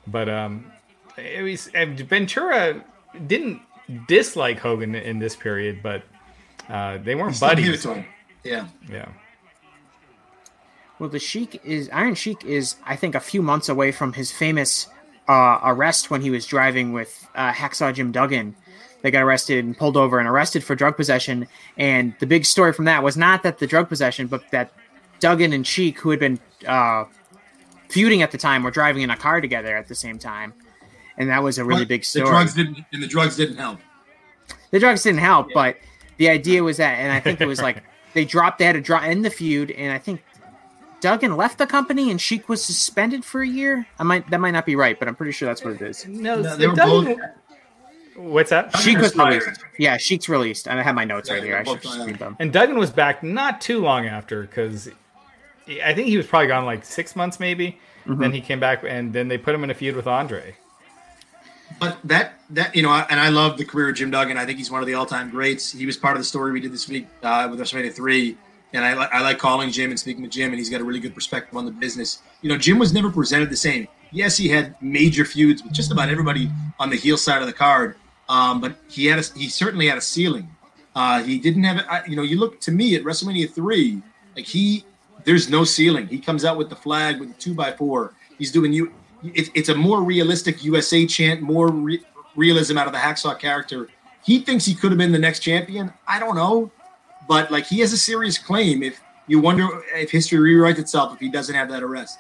[0.06, 0.72] But um,
[1.16, 2.84] it was Ventura
[3.26, 3.60] didn't
[4.08, 6.02] dislike Hogan in this period, but
[6.68, 7.86] uh, they weren't buddies.
[8.42, 9.08] Yeah, yeah.
[10.98, 14.32] Well, the Sheik is Iron Sheik is I think a few months away from his
[14.32, 14.88] famous
[15.28, 18.56] uh, arrest when he was driving with uh, Hacksaw Jim Duggan
[19.02, 21.46] they got arrested and pulled over and arrested for drug possession.
[21.76, 24.72] And the big story from that was not that the drug possession, but that
[25.20, 27.04] Duggan and Sheik, who had been uh,
[27.88, 30.54] feuding at the time, were driving in a car together at the same time,
[31.16, 32.26] and that was a really big story.
[32.26, 33.78] The drugs didn't, and the drugs didn't help.
[34.70, 35.54] The drugs didn't help, yeah.
[35.54, 35.76] but
[36.16, 37.82] the idea was that, and I think it was like
[38.14, 40.22] they dropped, they had to drop in the feud, and I think
[41.00, 43.86] Duggan left the company and Sheik was suspended for a year.
[43.98, 46.06] I might that might not be right, but I'm pretty sure that's what it is.
[46.06, 47.16] No, no they were both
[48.16, 48.76] What's that?
[48.78, 49.64] Sheik was released.
[49.78, 50.68] Yeah, Sheik's released.
[50.68, 51.56] And I have my notes yeah, right here.
[51.58, 52.36] I should just read them.
[52.38, 54.88] And Duggan was back not too long after because
[55.84, 57.78] I think he was probably gone like six months maybe.
[58.06, 58.20] Mm-hmm.
[58.20, 60.54] Then he came back and then they put him in a feud with Andre.
[61.80, 64.38] But that that you know, and I love the career of Jim Duggan.
[64.38, 65.72] I think he's one of the all-time greats.
[65.72, 68.38] He was part of the story we did this week uh, with WrestleMania three,
[68.72, 71.00] and I, I like calling Jim and speaking with Jim, and he's got a really
[71.00, 72.22] good perspective on the business.
[72.40, 73.88] You know, Jim was never presented the same.
[74.12, 76.48] Yes, he had major feuds with just about everybody
[76.78, 77.96] on the heel side of the card,
[78.28, 80.50] um, but he had a, he certainly had a ceiling.
[80.94, 82.10] Uh, he didn't have it.
[82.10, 84.02] You know, you look to me at WrestleMania three,
[84.34, 84.84] like he
[85.24, 86.06] there's no ceiling.
[86.06, 88.14] He comes out with the flag with the two by four.
[88.38, 88.92] He's doing you.
[89.22, 92.02] It, it's a more realistic USA chant, more re-
[92.36, 93.88] realism out of the hacksaw character.
[94.24, 95.92] He thinks he could have been the next champion.
[96.06, 96.70] I don't know,
[97.28, 98.82] but like he has a serious claim.
[98.82, 102.18] If you wonder if history rewrites itself if he doesn't have that arrest.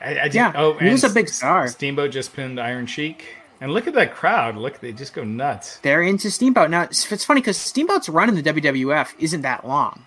[0.00, 1.68] I, I just, Yeah, oh, he was a big star.
[1.68, 4.56] Steamboat just pinned Iron Sheik, and look at that crowd.
[4.56, 5.78] Look, they just go nuts.
[5.78, 6.82] They're into Steamboat now.
[6.82, 10.04] It's, it's funny because Steamboat's run in the WWF isn't that long.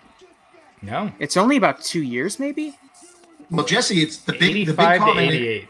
[0.82, 2.78] No, It's only about two years, maybe.
[3.50, 5.32] Well, Jesse, it's the big the big eighty-five to comment.
[5.32, 5.68] eighty-eight.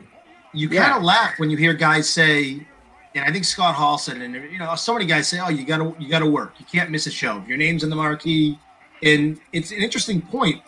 [0.53, 0.85] You Yeah.
[0.85, 2.67] kind of laugh when you hear guys say,
[3.15, 5.65] and I think Scott Hall said, and you know, so many guys say, "Oh, you
[5.65, 6.55] gotta you gotta work.
[6.59, 7.43] You can't miss a show.
[7.47, 8.59] Your name's in the marquee."
[9.03, 10.61] And it's an interesting point.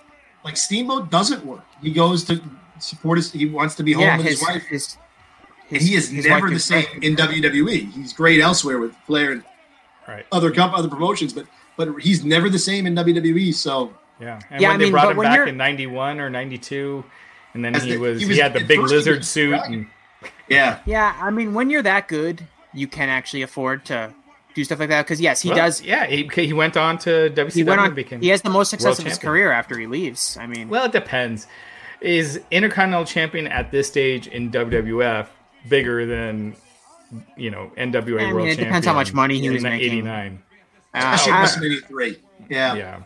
[0.44, 1.64] Like Steamboat doesn't work.
[1.82, 2.40] He goes to
[2.78, 3.32] support his.
[3.32, 4.66] He wants to be home yeah, with his, his wife.
[4.66, 4.96] his,
[5.70, 7.90] and he is never the same in WWE.
[7.92, 9.44] He's great elsewhere with Flair and
[10.06, 10.24] Right.
[10.32, 11.46] other comp, other promotions, but
[11.76, 13.52] but he's never the same in WWE.
[13.52, 14.40] So Yeah.
[14.50, 16.28] And Yeah, when I they mean, brought but him when back you're- in '91 or
[16.30, 17.04] '92,
[17.54, 19.54] and then he the- was he he, had the big lizard suit.
[19.64, 19.86] And,
[20.48, 22.42] yeah, Yeah, I mean, when you're that good,
[22.72, 24.12] you can actually afford to
[24.54, 25.04] do stuff like that.
[25.04, 25.82] Because yes, he well, does.
[25.82, 27.52] Yeah, he, he went on to WCW.
[27.54, 27.94] He went on.
[27.94, 30.36] became He has the most success world of his career after he leaves.
[30.40, 31.46] I mean, Well, it depends.
[32.00, 35.26] Is Intercontinental Champion at this stage in WWF
[35.68, 36.54] bigger than
[37.36, 38.68] you know NWA I mean, World it Champion?
[38.68, 39.86] depends how much money he was making.
[39.92, 40.42] '89.
[40.94, 42.18] uh, especially I- WrestleMania three.
[42.48, 42.74] Yeah.
[42.74, 43.02] Yeah,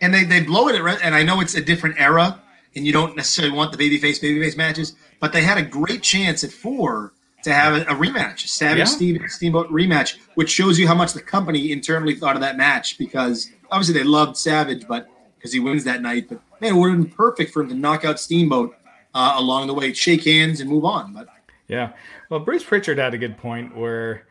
[0.00, 2.40] and they, they blow it at and I know it's a different era
[2.74, 6.42] and you don't necessarily want the babyface babyface matches, but they had a great chance
[6.44, 7.12] at four
[7.44, 8.84] to have a, a rematch, a Savage Yeah.
[8.84, 12.98] Steve Steamboat rematch, which shows you how much the company internally thought of that match
[12.98, 16.90] because obviously they loved Savage, but because he wins that night, but man, it would
[16.90, 18.74] have been perfect for him to knock out Steamboat
[19.14, 21.12] uh, along the way, shake hands and move on.
[21.12, 21.28] But
[21.72, 21.92] yeah.
[22.30, 24.26] Well, Bruce Pritchard had a good point where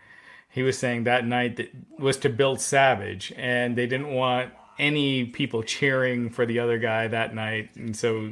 [0.49, 1.69] he was saying that night that
[1.99, 7.07] was to build Savage, and they didn't want any people cheering for the other guy
[7.07, 8.31] that night, and so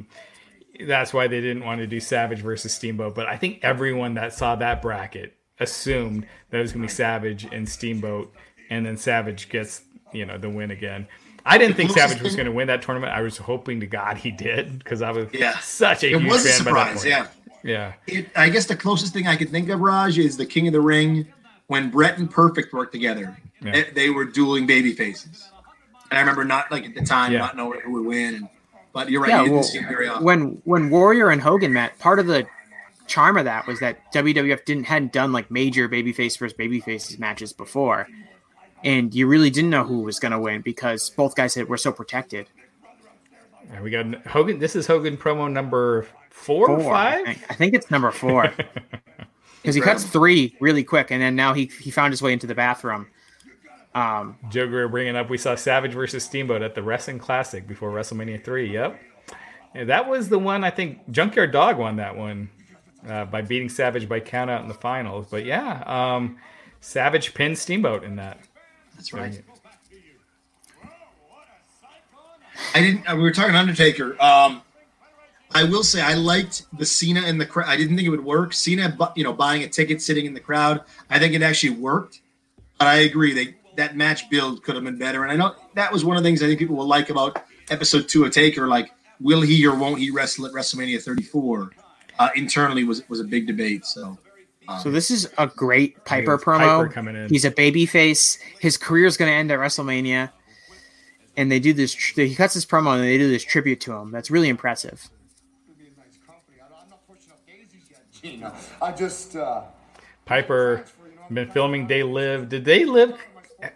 [0.87, 3.15] that's why they didn't want to do Savage versus Steamboat.
[3.15, 6.93] But I think everyone that saw that bracket assumed that it was going to be
[6.93, 8.33] Savage and Steamboat,
[8.69, 9.81] and then Savage gets
[10.13, 11.07] you know the win again.
[11.45, 13.13] I didn't think Savage was going to win that tournament.
[13.13, 15.57] I was hoping to God he did because I was Yeah.
[15.59, 17.07] such a it huge was a fan by that surprise, point.
[17.07, 17.27] yeah.
[17.63, 17.93] Yeah.
[18.07, 20.73] It, I guess the closest thing I could think of, Raj, is the King of
[20.73, 21.27] the Ring
[21.67, 23.37] when Bret and Perfect worked together.
[23.61, 23.71] Yeah.
[23.71, 25.49] They, they were dueling baby faces,
[26.09, 27.39] and I remember not like at the time Yeah.
[27.39, 28.35] not knowing who would win.
[28.35, 28.49] And,
[28.93, 30.23] but you're right, yeah, you didn't well, see it very often.
[30.23, 32.47] when when Warrior and Hogan met, part of the
[33.07, 37.53] charm of that was that WWF didn't hadn't done like major babyface versus babyface matches
[37.53, 38.07] before,
[38.83, 41.77] and you really didn't know who was going to win because both guys had, were
[41.77, 42.47] so protected.
[43.69, 44.59] And we got Hogan.
[44.59, 47.45] This is Hogan promo number four, or Four, I five.
[47.49, 48.51] I think it's number four
[49.61, 52.47] because he cuts three really quick, and then now he he found his way into
[52.47, 53.07] the bathroom.
[53.93, 55.29] Um, Joe Greer bringing up.
[55.29, 58.71] We saw Savage versus Steamboat at the Wrestling Classic before WrestleMania three.
[58.71, 58.99] Yep,
[59.75, 60.63] and that was the one.
[60.63, 62.49] I think Junkyard Dog won that one
[63.07, 65.27] uh, by beating Savage by count out in the finals.
[65.29, 66.37] But yeah, um,
[66.81, 68.39] Savage pinned Steamboat in that.
[68.95, 69.41] That's right.
[72.75, 73.09] I didn't.
[73.09, 74.21] uh, We were talking Undertaker.
[74.21, 74.61] Um,
[75.53, 77.67] I will say I liked the Cena in the crowd.
[77.69, 78.53] I didn't think it would work.
[78.53, 80.81] Cena, bu- you know, buying a ticket, sitting in the crowd.
[81.09, 82.21] I think it actually worked.
[82.77, 83.33] But I agree.
[83.33, 85.23] They that match build could have been better.
[85.23, 87.43] And I know that was one of the things I think people will like about
[87.69, 88.67] episode two of Taker.
[88.67, 91.71] Like, will he or won't he wrestle at WrestleMania 34?
[92.19, 93.85] Uh, internally was was a big debate.
[93.85, 94.17] So
[94.83, 96.57] so this is a great Piper promo.
[96.83, 97.27] Piper coming in.
[97.29, 98.37] He's a baby face.
[98.59, 100.29] His career is going to end at WrestleMania,
[101.39, 101.93] and they do this.
[101.93, 104.11] He cuts this promo and they do this tribute to him.
[104.11, 105.09] That's really impressive.
[108.81, 109.61] I just, uh,
[110.25, 110.83] Piper
[111.31, 112.49] been filming They Live.
[112.49, 113.17] Did They Live?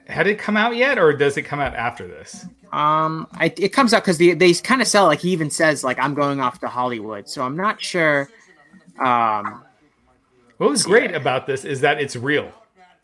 [0.07, 2.45] Had it come out yet, or does it come out after this?
[2.73, 5.83] Um, I, it comes out because they they kind of sell like he even says
[5.83, 7.29] like I'm going off to Hollywood.
[7.29, 8.29] So I'm not sure.
[8.99, 9.63] Um,
[10.57, 12.51] What was great about this is that it's real.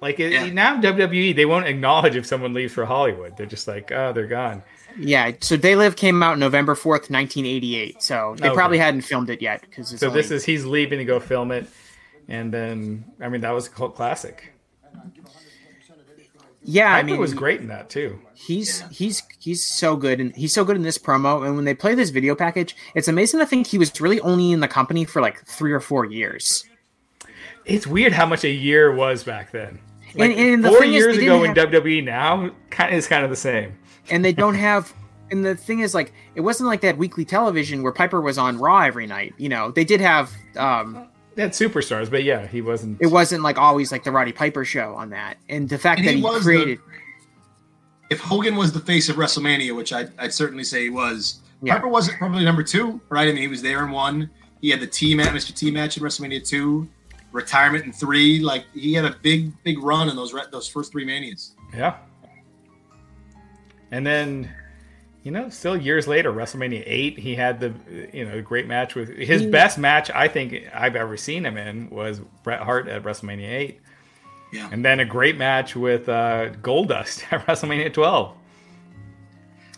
[0.02, 0.46] Like it, Yeah.
[0.52, 3.36] now, WWE they won't acknowledge if someone leaves for Hollywood.
[3.36, 4.64] They're just like, oh, they're gone.
[4.98, 5.32] yeah.
[5.42, 8.02] So They Live came out November fourth, 1988.
[8.02, 8.56] So they Okay.
[8.56, 11.68] probably hadn't filmed it yet because So this is he's leaving to go film it,
[12.30, 14.54] and then I mean that was a cult classic.
[16.64, 16.94] yeah.
[16.94, 18.20] I Piper mean, was great in that too.
[18.34, 21.46] He's he's he's so good and he's so good in this promo.
[21.46, 24.52] And when they play this video package, it's amazing to think he was really only
[24.54, 26.66] in the company for like three or four years.
[27.66, 29.80] It's weird how much a year was back then.
[30.16, 32.94] Like, And- and the four thing is, years they ago in didn't WWE now kind
[32.96, 33.74] is kind of the same.
[34.10, 34.94] And they don't have.
[35.32, 38.58] And the thing is, like, it wasn't like that weekly television where Piper was on
[38.58, 39.36] Raw every night.
[39.38, 40.32] You know, they did have.
[40.58, 42.98] um They had superstars, but yeah, he wasn't.
[43.00, 45.38] It wasn't like always like the Roddy Piper show on that.
[45.48, 46.80] And the fact And that he he, was the- created.
[48.10, 51.76] if Hogan was the face of WrestleMania, which I'd, I'd certainly say he was, Yeah.
[51.76, 53.28] Piper wasn't probably number two, right?
[53.28, 54.32] I mean, he was there in one.
[54.62, 55.54] He had the T match, Mr.
[55.56, 56.88] T match in WrestleMania two,
[57.32, 58.40] retirement in three.
[58.40, 61.54] Like he had a big, big run in those those first three manias.
[61.76, 61.98] Yeah.
[63.92, 64.50] And then,
[65.24, 67.74] you know, still years later, WrestleMania eight, he had the
[68.14, 71.90] you know great match with his best match I think I've ever seen him in
[71.90, 73.80] was Bret Hart at WrestleMania eight.
[74.54, 74.70] Yeah.
[74.72, 78.36] And then a great match with uh, Goldust at WrestleMania twelve.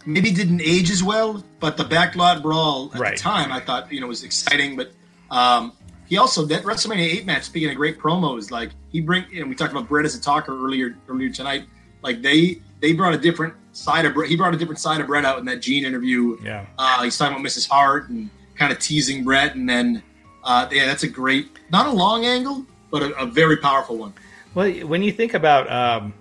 [0.05, 3.17] maybe didn't age as well, but the backlot brawl at Right.
[3.17, 4.75] the time I thought you know was exciting.
[4.77, 4.91] But
[5.29, 5.73] um,
[6.11, 7.43] he also that WrestleMania eight match.
[7.43, 10.53] Speaking of great promos, like he bring and we talked about Bret as a talker
[10.53, 11.63] earlier earlier tonight.
[12.01, 14.29] Like they they brought a different side of Bret.
[14.29, 16.37] He brought a different side of Bret out in that Gene interview.
[16.43, 16.65] Yeah.
[16.77, 17.69] Uh, he's talking about Mrs.
[17.69, 20.03] Hart and kind of teasing Bret, and then
[20.43, 24.13] uh, yeah, that's a great not a long angle, but a, a very powerful one.
[24.53, 26.13] Well, when you think about um,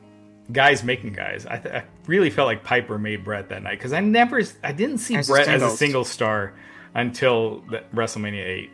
[0.52, 3.92] guys making guys, I, th- I really felt like Piper made Bret that night because
[3.92, 6.54] I never, I didn't see As a Bret as a single star
[6.94, 8.70] until the, WrestleMania eight.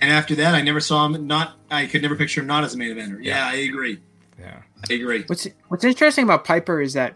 [0.00, 1.26] And after that, I never saw him.
[1.26, 3.18] Not I could never picture him not as a main eventer.
[3.22, 3.98] Yeah, I agree.
[4.38, 5.24] Yeah, I agree.
[5.26, 7.14] What's What's interesting about Piper is that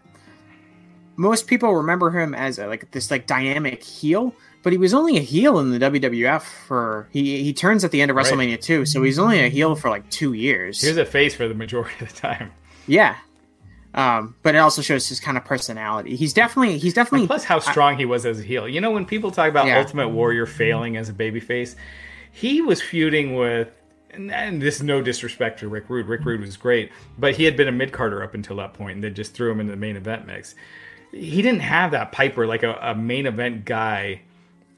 [1.16, 5.18] most people remember him as a, like this like dynamic heel, but he was only
[5.18, 8.24] a heel in the WWF for he he turns at the end of Right.
[8.26, 10.80] WrestleMania two, so he's only a heel for like two years.
[10.80, 12.50] he was a face for the majority of the time.
[12.86, 13.16] yeah,
[13.92, 16.16] um, but it also shows his kind of personality.
[16.16, 18.66] He's definitely he's definitely And plus, how strong he was as a heel.
[18.66, 19.78] You know, when people talk about Yeah.
[19.80, 21.74] Ultimate Warrior failing as a babyface,
[22.32, 23.68] he was feuding with.
[24.12, 26.08] And, and this is no disrespect to Rick Rude.
[26.08, 28.96] Rick Rude was great, but he had been a mid carder up until that point,
[28.96, 30.56] and they just threw him into the main event mix.
[31.12, 34.22] He didn't have that Piper like a, a main event guy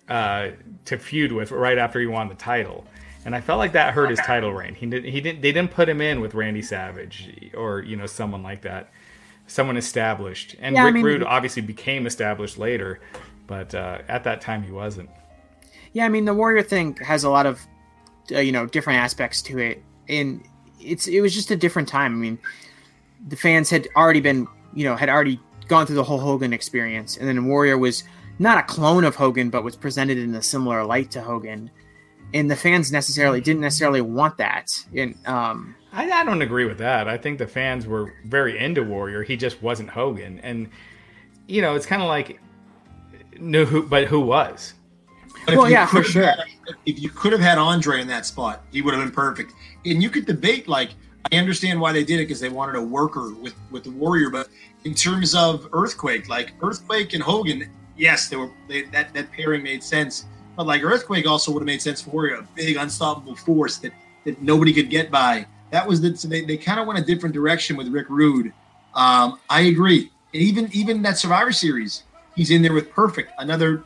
[0.07, 0.51] uh,
[0.85, 2.85] to feud with right after he won the title,
[3.25, 4.75] and I felt like that hurt his title reign.
[4.75, 5.11] He didn't.
[5.11, 5.41] He didn't.
[5.41, 8.91] They didn't put him in with Randy Savage or you know someone like that,
[9.47, 10.57] someone established.
[10.61, 13.01] And Yeah, I Rick mean- Rude obviously became established later,
[13.47, 15.09] but uh, at that time he wasn't.
[15.93, 17.67] Yeah, I mean the Warrior thing has a lot of
[18.31, 20.43] uh, you know different aspects to it, and
[20.81, 22.13] it's it was just a different time.
[22.13, 22.39] I mean,
[23.29, 27.17] the fans had already been you know had already gone through the whole Hogan experience,
[27.17, 28.05] and then Warrior was
[28.39, 31.71] not a clone of Hogan, but was presented in a similar light to Hogan,
[32.33, 34.71] and the fans necessarily didn't necessarily want that.
[34.97, 37.09] And um, I, I don't agree with that.
[37.09, 39.23] I think the fans were very into Warrior.
[39.23, 40.71] He just wasn't Hogan, and
[41.47, 42.41] you know it's kind of like
[43.39, 44.75] knew who, but who was?
[45.45, 46.23] But if Well, you yeah, for sure.
[46.23, 46.45] had-
[46.87, 49.53] if you could have had Andre in that spot, he would have been perfect.
[49.85, 50.91] And you could debate like
[51.33, 54.31] I understand why they did it because they wanted a worker with with the Warrior,
[54.31, 54.49] but
[54.85, 59.63] in terms of Earthquake, like Earthquake and Hogan, yes, they were they, that that pairing
[59.63, 60.27] made sense.
[60.57, 63.93] But like Earthquake also would have made sense for Warrior, a big unstoppable force that
[64.25, 65.47] that nobody could get by.
[65.71, 68.53] That was the so they, they kind of went a different direction with Rick Rude.
[68.95, 70.11] Um, I agree.
[70.35, 72.03] And even even that Survivor Series,
[72.37, 73.85] he's in there with Perfect, another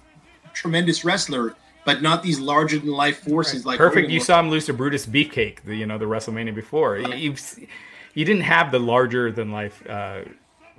[0.57, 1.55] tremendous wrestler,
[1.85, 4.07] but not these larger than life forces like Perfect.
[4.07, 6.99] Hogan You saw him lose to Brutus Beefcake, the you know the WrestleMania before.
[6.99, 7.59] You, you've,
[8.15, 10.23] you didn't have the larger than life uh,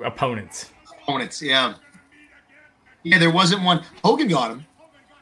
[0.03, 0.71] opponents.
[1.01, 1.41] opponents.
[1.41, 1.75] Yeah,
[3.03, 3.83] yeah, there wasn't one.
[4.03, 4.65] Hogan got him,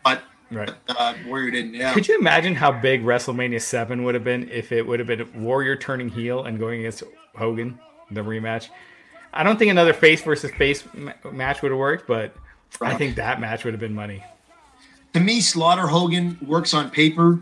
[0.03, 0.71] but Right.
[0.87, 1.73] uh, Warrior didn't.
[1.73, 5.07] Yeah, Could you imagine how big WrestleMania Seven would have been if it would have
[5.07, 7.03] been Warrior turning heel and going against
[7.35, 7.77] Hogan,
[8.11, 8.69] the rematch?
[9.33, 12.33] I don't think another face versus face ma- match would have worked, but
[12.79, 14.23] I think that match would have been money.
[15.15, 17.39] To me, Slaughter Hogan works on paper,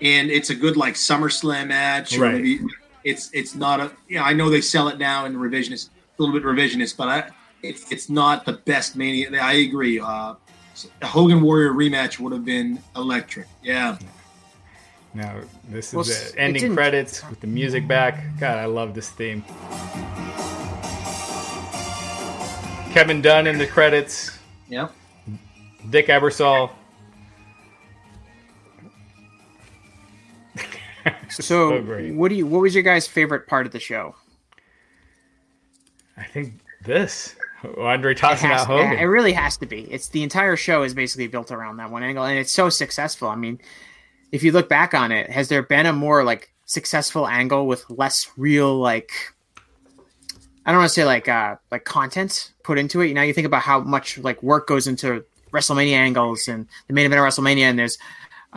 [0.00, 2.18] and it's a good like SummerSlam match.
[2.18, 2.34] Or Right.
[2.34, 2.58] maybe
[3.04, 3.92] it's it's not a.
[4.08, 7.30] Yeah, I know they sell it now in revisionist, a little bit revisionist, but I,
[7.62, 9.30] it's it's not the best mania.
[9.40, 10.00] I agree.
[10.00, 10.34] Uh,
[11.02, 13.46] a Hogan Warrior rematch would have been electric.
[13.62, 13.96] Yeah.
[15.14, 15.36] Now
[15.68, 18.24] this is Well, it ending didn't- credits with the music back.
[18.40, 19.44] God, I love this theme.
[22.92, 24.36] Kevin Dunn in the credits.
[24.68, 24.92] Yep.
[25.90, 26.70] Dick Ebersol.
[31.42, 34.14] So, So what do you what was your guys' favorite part of the show?
[36.16, 36.54] I think
[36.84, 37.34] this.
[37.78, 38.98] Andre It, tossing has- out Hogan.
[38.98, 39.90] it really has to be.
[39.90, 43.28] It's the entire show is basically built around that one angle, and it's so successful.
[43.28, 43.58] I mean,
[44.32, 47.88] if you look back on it, has there been a more like successful angle with
[47.90, 49.12] less real like
[50.66, 53.08] I don't want to say like uh like content put into it.
[53.08, 56.92] You know, you think about how much like work goes into WrestleMania angles and the
[56.94, 57.96] main event of WrestleMania, and there's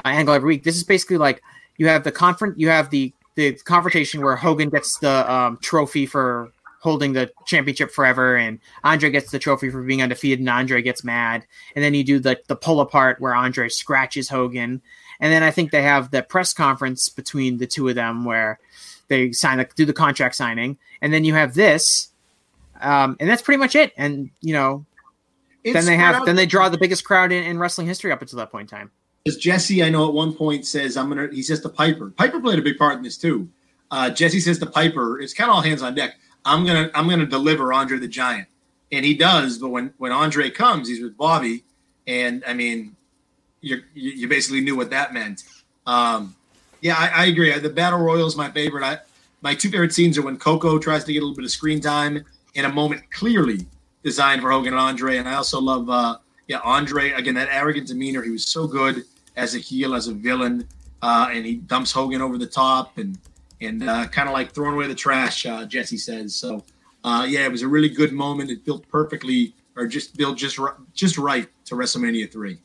[0.03, 0.63] an angle every week.
[0.63, 1.41] This is basically like
[1.77, 6.05] you have the confront, you have the the confrontation where Hogan gets the um, trophy
[6.07, 10.81] for holding the championship forever, and Andre gets the trophy for being undefeated, and Andre
[10.81, 11.45] gets mad,
[11.75, 14.81] and then you do the the pull apart where Andre scratches Hogan,
[15.19, 18.59] and then I think they have the press conference between the two of them where
[19.07, 22.09] they sign the, do the contract signing, and then you have this,
[22.81, 23.93] um, and that's pretty much it.
[23.97, 24.85] And you know,
[25.63, 28.21] It's then they have then they draw the biggest crowd in, in wrestling history up
[28.21, 28.91] until that point in time.
[29.27, 32.11] Because Jesse, I know at one point says, "I'm gonna." He says to Piper.
[32.11, 33.49] Piper played a big part in this too.
[33.91, 36.15] Uh, Jesse says to Piper, "It's kind of all hands on deck.
[36.45, 38.47] I'm gonna, I'm gonna deliver Andre the Giant."
[38.91, 39.57] and he does.
[39.57, 41.63] But when when Andre comes, he's with Bobby,
[42.05, 42.95] and I mean,
[43.61, 45.43] you you basically knew what that meant.
[45.85, 46.35] Um,
[46.81, 47.57] yeah, I, I, agree.
[47.57, 48.83] The battle royal is my favorite.
[48.83, 48.99] I,
[49.41, 51.79] my two favorite scenes are when Koko tries to get a little bit of screen
[51.79, 52.25] time
[52.55, 53.65] in a moment clearly
[54.03, 56.17] designed for Hogan and Andre, and I also love uh,
[56.47, 58.21] yeah Andre again that arrogant demeanor.
[58.21, 59.03] He was so good
[59.37, 60.67] as a heel, as a villain,
[61.01, 63.17] uh, and he dumps Hogan over the top and
[63.61, 65.45] and uh, kind of like throwing away the trash.
[65.45, 66.63] Uh, Jesse says so.
[67.03, 68.51] Uh, yeah, it was a really good moment.
[68.51, 70.59] It built perfectly, or just built just
[70.93, 72.57] just right to WrestleMania three.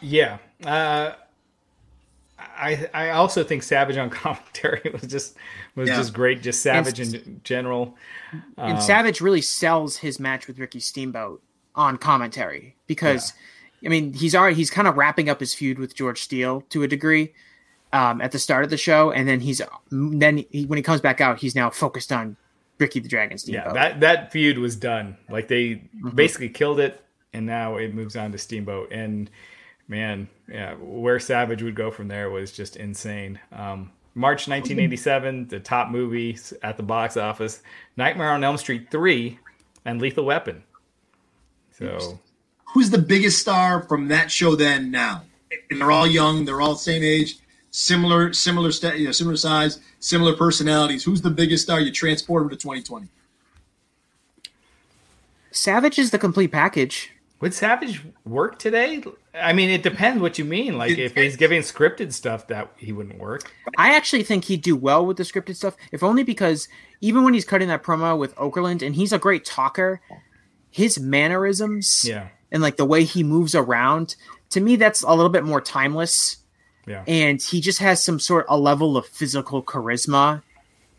[0.00, 0.38] Yeah.
[0.64, 1.12] Uh,
[2.38, 5.36] I I also think Savage on commentary was just
[5.74, 5.96] was yeah.
[5.96, 6.42] just great.
[6.42, 7.96] Just Savage and, in general.
[8.56, 11.42] And um, Savage really sells his match with Ricky Steamboat
[11.74, 13.42] on commentary because, yeah.
[13.84, 16.82] I mean, he's already he's kind of wrapping up his feud with George Steele to
[16.82, 17.32] a degree
[17.92, 21.00] um, at the start of the show, and then he's then he, when he comes
[21.00, 22.36] back out, he's now focused on
[22.78, 23.66] Ricky the Dragon Steamboat.
[23.66, 25.16] Yeah, that that feud was done.
[25.28, 26.10] Like they mm-hmm.
[26.10, 27.02] basically killed it,
[27.32, 29.30] and now it moves on to Steamboat and
[29.90, 33.38] man, yeah, where Savage would go from there was just insane.
[33.52, 37.62] Um, March 1987, the top movies at the box office:
[37.96, 39.38] Nightmare on Elm Street 3
[39.84, 40.62] and Lethal Weapon.
[41.72, 42.18] So,
[42.72, 44.90] who's the biggest star from that show then?
[44.90, 45.22] Now,
[45.70, 47.38] and they're all young, they're all same age,
[47.70, 51.04] similar, similar, you know, similar size, similar personalities.
[51.04, 53.08] Who's the biggest star you transport them to 2020?
[55.52, 57.12] Savage is the complete package.
[57.40, 59.02] Would Savage work today?
[59.34, 60.76] I mean, it depends what you mean.
[60.76, 63.50] Like, if he's giving scripted stuff, that he wouldn't work.
[63.78, 66.68] I actually think he'd do well with the scripted stuff, if only because
[67.00, 70.02] even when he's cutting that promo with Okerlund, and he's a great talker,
[70.70, 74.16] his mannerisms, yeah, and like the way he moves around,
[74.50, 76.36] to me, that's a little bit more timeless.
[76.86, 80.42] Yeah, and he just has some sort of a level of physical charisma.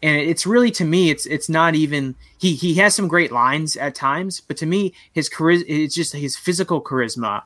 [0.03, 3.78] And it's really to me it's it's not even he he has some great lines
[3.78, 7.44] at times but to me his charisma it's just his physical charisma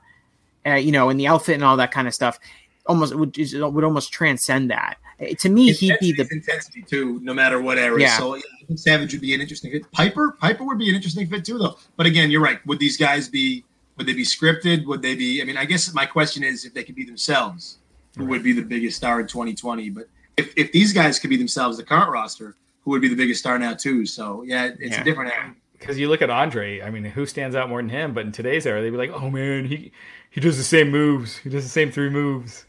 [0.66, 2.40] uh, you know and the outfit and all that kind of stuff
[2.86, 4.98] almost would would almost transcend that.
[5.20, 8.08] Uh, to me he'd be the intensity too no matter what area.
[8.08, 8.18] Yeah.
[8.18, 8.42] so yeah,
[8.76, 9.92] savage would be an interesting fit.
[9.92, 10.38] Piper?
[10.40, 11.78] Piper would be an interesting fit too though.
[11.96, 12.66] But again you're right.
[12.66, 13.64] Would these guys be
[13.98, 16.74] would they be scripted would they be i mean i guess my question is if
[16.74, 17.78] they could be themselves
[18.18, 18.32] who right.
[18.32, 20.08] would be the biggest star in 2020 but
[20.38, 23.40] if, if these guys could be themselves, the current roster, who would be the biggest
[23.40, 24.06] star now too?
[24.06, 25.02] So yeah, it's yeah.
[25.02, 25.56] a different era.
[25.74, 28.14] Because you look at Andre, I mean, who stands out more than him?
[28.14, 29.92] But in today's era, they'd be like, "Oh man, he
[30.30, 31.38] he does the same moves.
[31.38, 32.66] He does the same three moves."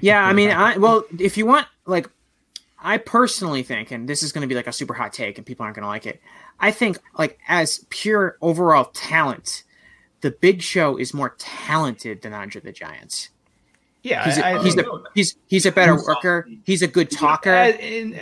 [0.00, 2.08] Yeah, I mean, I well, if you want, like,
[2.78, 5.46] I personally think, and this is going to be like a super hot take, and
[5.46, 6.20] people aren't going to like it.
[6.60, 9.64] I think, like, as pure overall talent,
[10.24, 13.28] the Big Show is more talented than Andre the Giant.
[14.02, 14.84] Yeah, he's a, I, he's, I a
[15.14, 16.48] he's he's a better worker.
[16.64, 17.50] He's a good talker.
[17.50, 18.14] As, in,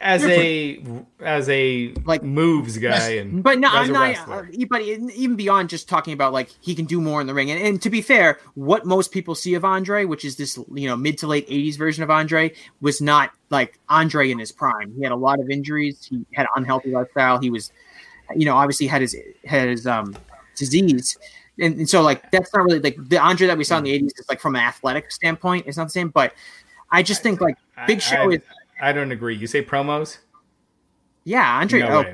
[0.00, 0.80] as a
[1.18, 4.16] as a like moves guy, and but no, I'm not.
[4.28, 7.50] Uh, but even beyond just talking about like he can do more in the ring,
[7.50, 10.86] and, and to be fair, what most people see of Andre, which is this you
[10.88, 14.94] know mid to late '80s version of Andre, was not like Andre in his prime.
[14.96, 16.06] He had a lot of injuries.
[16.08, 17.40] He had an unhealthy lifestyle.
[17.40, 17.72] He was,
[18.36, 20.14] you know, obviously had his had his um
[20.60, 21.18] disease
[21.60, 23.98] and, and, so like that's not really like the Andre that we saw in the
[23.98, 26.08] '80s is like from an athletic standpoint, it's not the same.
[26.08, 26.34] But
[26.90, 27.56] I just think like
[27.86, 28.40] Big Show I, is.
[28.80, 29.36] I don't agree.
[29.36, 30.18] You say promos?
[31.24, 31.80] Yeah, Andre.
[31.80, 32.04] No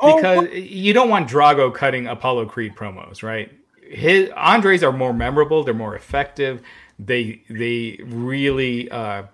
[0.00, 3.50] oh, because oh, you don't want Drago cutting Apollo Creed promos, right?
[3.82, 5.64] His Andres are more memorable.
[5.64, 6.62] They're more effective.
[6.98, 9.24] They they really uh,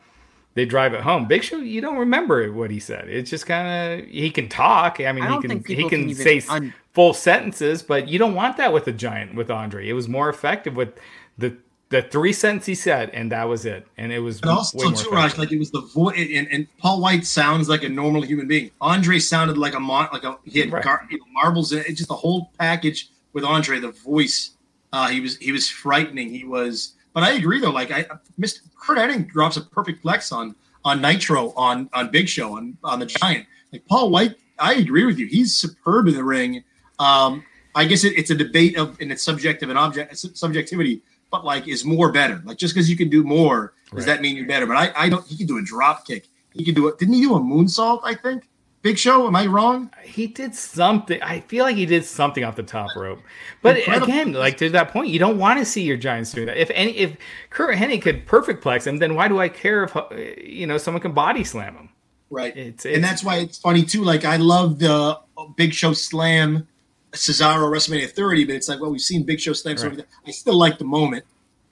[0.54, 1.26] they drive it home.
[1.26, 3.08] Big Show, you don't remember what he said.
[3.08, 4.98] It's just kind of he can talk.
[4.98, 8.34] I mean, I he can he can, can say un- full sentences, but you don't
[8.34, 9.88] want that with a giant with Andre.
[9.88, 10.98] It was more effective with
[11.38, 11.56] the
[11.90, 13.86] the three sentences he said, and that was it.
[13.96, 17.00] And it was but also too, Raj, like it was the voice, and, and, Paul
[17.00, 18.72] White sounds like a normal human being.
[18.80, 20.82] Andre sounded like a mon- like a he had right.
[20.82, 21.86] gar- you know, marbles in it.
[21.86, 23.78] It's just the whole package with Andre.
[23.78, 24.56] The voice,
[24.92, 26.30] uh, he was he was frightening.
[26.30, 26.94] He was.
[27.12, 27.70] But I agree though.
[27.70, 28.06] Like I
[28.38, 32.76] missed Curt Hennig drops a perfect plex on on Nitro on on Big Show on
[32.82, 33.46] on the Giant.
[33.72, 35.28] Like Paul White, I agree with you.
[35.28, 36.64] He's superb in the ring
[36.98, 37.44] um,
[37.74, 41.68] I guess it, it's a debate of and it's subjective and object subjectivity, but like
[41.68, 42.42] is more better.
[42.44, 44.06] Like just because you can do more, does right.
[44.06, 44.66] that mean you're better?
[44.66, 45.26] But I, I don't.
[45.26, 46.28] He can do a drop kick.
[46.52, 46.98] He can do it.
[46.98, 48.00] Didn't he do a moonsault?
[48.04, 48.48] I think.
[48.80, 49.90] Big Show, am I wrong?
[50.04, 51.20] He did something.
[51.20, 53.20] I feel like he did something off the top rope.
[53.60, 54.06] But Incredible.
[54.06, 56.56] again, like to that point, you don't want to see your Giants doing that.
[56.56, 57.16] If any, if
[57.50, 59.96] Curt Hennig could perfect plex him, then why do I care if
[60.38, 61.88] you know someone can body slam him?
[62.30, 62.56] Right.
[62.56, 64.04] It's, it's, and that's why it's funny too.
[64.04, 65.18] Like I love the
[65.56, 66.68] Big Show slam
[67.12, 69.88] Cesaro WrestleMania 30, but it's like, well, we've seen Big Show slams right.
[69.88, 70.06] over there.
[70.26, 71.24] I still like the moment,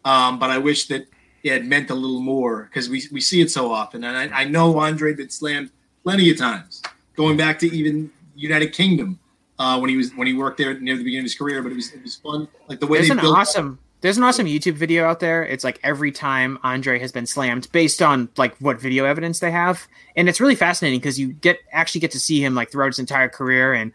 [0.04, 1.06] um, but I wish that
[1.42, 4.04] it had meant a little more because we, we see it so often.
[4.04, 5.70] And I, I know Andre been slammed
[6.02, 6.82] plenty of times,
[7.16, 9.18] going back to even United Kingdom.
[9.58, 11.62] uh, when he was when he worked there near the beginning of his career.
[11.62, 13.36] But it was it was fun, like the way There's they an built.
[13.36, 15.44] awesome there's an awesome YouTube video out there.
[15.44, 19.50] It's like every time Andre has been slammed based on like what video evidence they
[19.50, 19.88] have.
[20.14, 22.98] And it's really fascinating because you get actually get to see him like throughout his
[22.98, 23.92] entire career and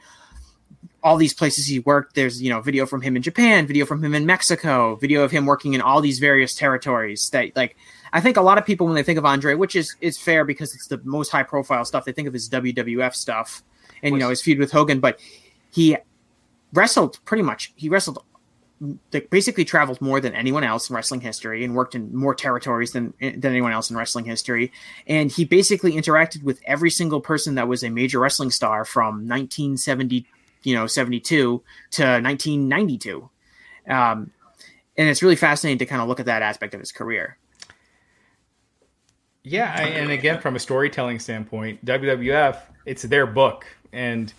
[1.03, 2.15] all these places he worked.
[2.15, 5.32] There's, you know, video from him in Japan, video from him in Mexico, video of
[5.32, 7.76] him working in all these various territories that like
[8.14, 10.45] I think a lot of people when they think of Andre, which is is fair
[10.45, 13.64] because it's the most high profile stuff, they think of his WWF stuff
[14.03, 15.19] and you know his feud with Hogan, but
[15.72, 15.98] he
[16.73, 18.23] wrestled pretty much he wrestled
[19.14, 22.94] like basically traveled more than anyone else in wrestling history and worked in more territories
[22.94, 24.72] than than anyone else in wrestling history
[25.06, 29.28] and he basically interacted with every single person that was a major wrestling star from
[29.28, 30.26] 1970
[30.63, 33.29] you know 72 to 1992
[33.89, 34.31] um,
[34.97, 37.38] and it's really fascinating to kind of look at that aspect of his career
[39.43, 44.31] Yeah, I, and again, from a storytelling standpoint, WWF, it's their book, and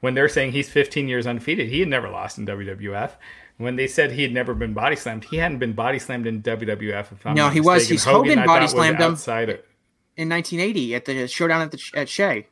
[0.00, 3.12] when they're saying he's 15 years undefeated, he had never lost in WWF.
[3.58, 6.42] When they said he had never been body slammed, he hadn't been body slammed in
[6.42, 7.12] WWF.
[7.12, 9.12] If I'm No, he was he's Hogan I body slammed him.
[9.12, 9.66] outside It.
[10.16, 12.46] in 1980 at the showdown at the at Shea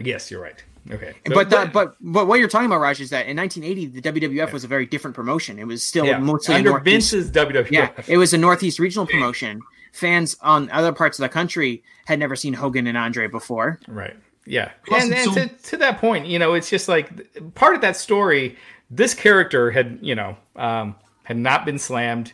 [0.00, 0.62] Yes, you're right.
[0.88, 4.28] Okay, but the, but but what you're talking about, Raj, is that in 1980 the
[4.28, 5.58] WWF was a very different promotion.
[5.58, 7.70] It was still yeah, mostly under Northeast- Vince's WWF.
[7.72, 9.62] Yeah, it was a Northeast regional promotion.
[9.92, 13.80] Fans on other parts of the country had never seen Hogan and Andre before.
[13.88, 14.14] Right.
[14.44, 14.70] Yeah.
[14.86, 17.10] Plus and it's and so- to, to that point, you know, it's just like
[17.54, 18.56] part of that story,
[18.90, 20.94] this character had, you know, um,
[21.24, 22.32] had not been slammed.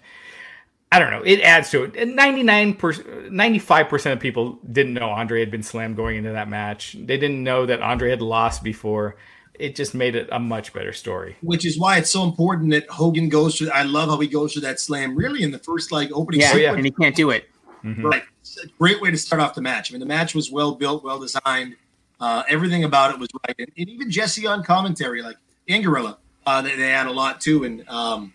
[0.92, 1.22] I don't know.
[1.24, 1.96] It adds to it.
[1.96, 6.92] And 99 95% of people didn't know Andre had been slammed going into that match.
[6.92, 9.16] They didn't know that Andre had lost before.
[9.58, 11.36] It just made it a much better story.
[11.40, 13.70] which is why it's so important that Hogan goes through.
[13.70, 16.56] I love how he goes through that slam really in the first like opening Yeah,
[16.56, 16.74] yeah.
[16.74, 17.48] and he can't do it.
[17.82, 18.22] Right.
[18.42, 19.90] It's a great way to start off the match.
[19.90, 21.76] I mean, the match was well built, well designed.
[22.20, 23.56] Uh, everything about it was right.
[23.58, 25.36] And, and even Jesse on commentary, like
[25.68, 27.64] and Gorilla, uh, they, they had a lot too.
[27.64, 28.32] And um,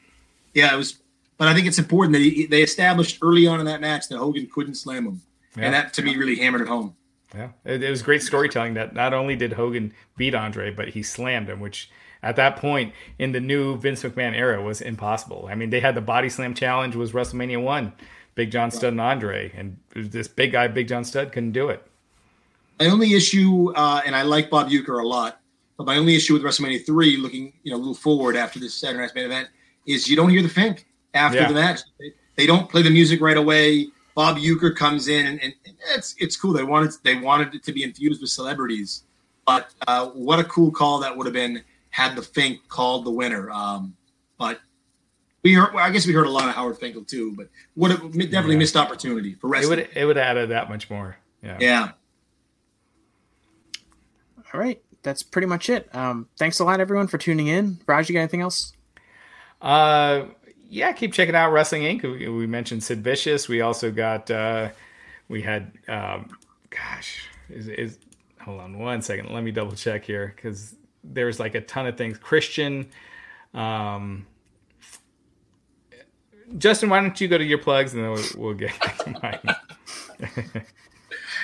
[0.53, 0.97] yeah, it was.
[1.38, 4.18] But I think it's important that he, they established early on in that match that
[4.18, 5.22] Hogan couldn't slam him,
[5.55, 5.65] Yeah.
[5.65, 6.95] and that to me really hammered it home.
[7.35, 11.03] Yeah, it, it was great storytelling that not only did Hogan beat Andre, but he
[11.03, 11.89] slammed him, which
[12.23, 15.47] at that point in the new Vince McMahon era was impossible.
[15.51, 17.93] I mean, they had the body slam challenge was WrestleMania one,
[18.34, 21.85] Big John Studd and Andre, and this big guy, Big John Studd, couldn't do it.
[22.80, 25.39] My only issue, uh, and I like Bob Uecker a lot,
[25.77, 28.73] but my only issue with WrestleMania three, looking you know a little forward after this
[28.73, 29.49] Saturday Night's main event,
[29.85, 31.47] is you don't hear the Fink after Yeah.
[31.47, 31.81] the match.
[31.99, 33.88] They, they don't play the music right away.
[34.15, 35.53] Bob Uecker comes in, and, and
[35.95, 36.53] it's it's cool.
[36.53, 39.03] They wanted they wanted it to be infused with celebrities,
[39.45, 43.11] but uh, what a cool call that would have been had the Fink called the
[43.11, 43.49] winner.
[43.51, 43.95] Um,
[44.39, 44.59] but
[45.43, 47.91] we heard, well, I guess we heard a lot of Howard Finkel too, but would
[47.91, 48.59] have definitely Yeah.
[48.59, 49.79] missed opportunity for wrestling.
[49.79, 51.17] It would it would have added that much more.
[51.43, 51.57] Yeah.
[51.59, 51.91] yeah.
[54.53, 55.93] All right, that's pretty much it.
[55.93, 57.79] Um, thanks a lot, everyone, for tuning in.
[57.85, 58.73] Raj, you got anything else?
[59.61, 60.25] Uh,
[60.69, 62.03] yeah, keep checking out Wrestling Inc.
[62.03, 63.48] We, we mentioned Sid Vicious.
[63.48, 64.69] We also got uh,
[65.27, 66.30] we had um,
[66.69, 67.99] gosh, is is
[68.41, 69.31] hold on one second.
[69.31, 72.18] Let me double check here because there's like a ton of things.
[72.18, 72.88] Christian,
[73.53, 74.26] um,
[76.57, 79.39] Justin, why don't you go to your plugs and then we'll, we'll get to mine.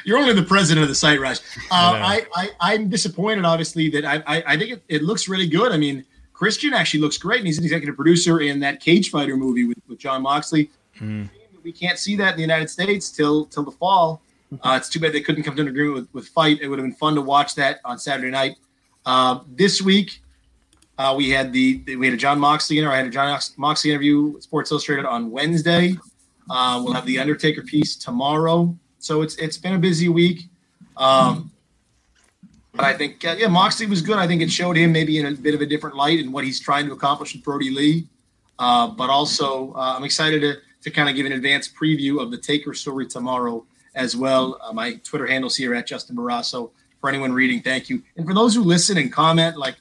[0.06, 1.40] You're only the president of the site, Raj.
[1.72, 2.26] Uh, I.
[2.36, 5.72] I, I, I'm disappointed, obviously, that I, I, I think it, it looks really good.
[5.72, 9.38] I mean, Christian actually looks great, and he's an executive producer in that Cage Fighter
[9.38, 10.70] movie with, with Jon Moxley.
[11.64, 14.22] We can't see that in the United States till till the fall.
[14.62, 16.60] Uh, it's too bad they couldn't come to an agreement with, with Fight.
[16.62, 18.56] It would have been fun to watch that on Saturday night.
[19.04, 20.22] Uh, this week,
[21.00, 22.94] uh, we had the we had a Jon Moxley interview.
[22.94, 25.98] I had a Jon Moxley interview with Sports Illustrated on Wednesday.
[26.52, 28.76] Uh, we'll have the Undertaker piece tomorrow.
[29.00, 30.44] So it's it's been a busy week.
[30.98, 31.52] Um,
[32.76, 34.18] but I think yeah, Moxley was good.
[34.18, 36.44] I think it showed him maybe in a bit of a different light and what
[36.44, 38.08] he's trying to accomplish with Brodie Lee.
[38.58, 42.32] Uh, but also, uh, I'm excited to to kind of give an advanced preview of
[42.32, 44.60] the Taker story tomorrow as well.
[44.62, 46.72] Uh, my Twitter handles here at Justin Barrasso.
[47.00, 48.02] For anyone reading, thank you.
[48.18, 49.76] And for those who listen and comment, like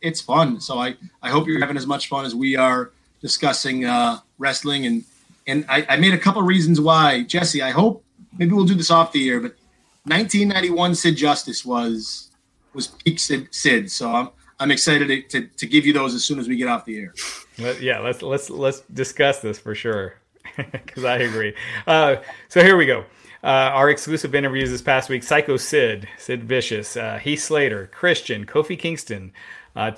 [0.00, 0.60] it's fun.
[0.60, 4.86] So I I hope you're having as much fun as we are discussing uh, wrestling.
[4.86, 5.04] And
[5.46, 7.62] and I, I made a couple reasons why, Jesse.
[7.62, 8.04] I hope
[8.38, 9.56] maybe we'll do this off the air, but
[10.04, 12.30] 1991 Sid Justice was
[12.74, 13.48] was peak Sid.
[13.50, 14.28] Sid so I'm
[14.60, 16.98] I'm excited to, to, to give you those as soon as we get off the
[16.98, 17.14] air.
[17.58, 20.14] Let- yeah, let's let's let's discuss this for sure
[20.56, 21.54] because I agree.
[21.86, 22.16] Uh,
[22.48, 23.04] so here we go.
[23.42, 28.46] Uh, our exclusive interviews this past week: Psycho Sid, Sid Vicious, uh, Heath Slater, Christian,
[28.46, 29.32] Kofi Kingston,
[29.76, 29.90] uh.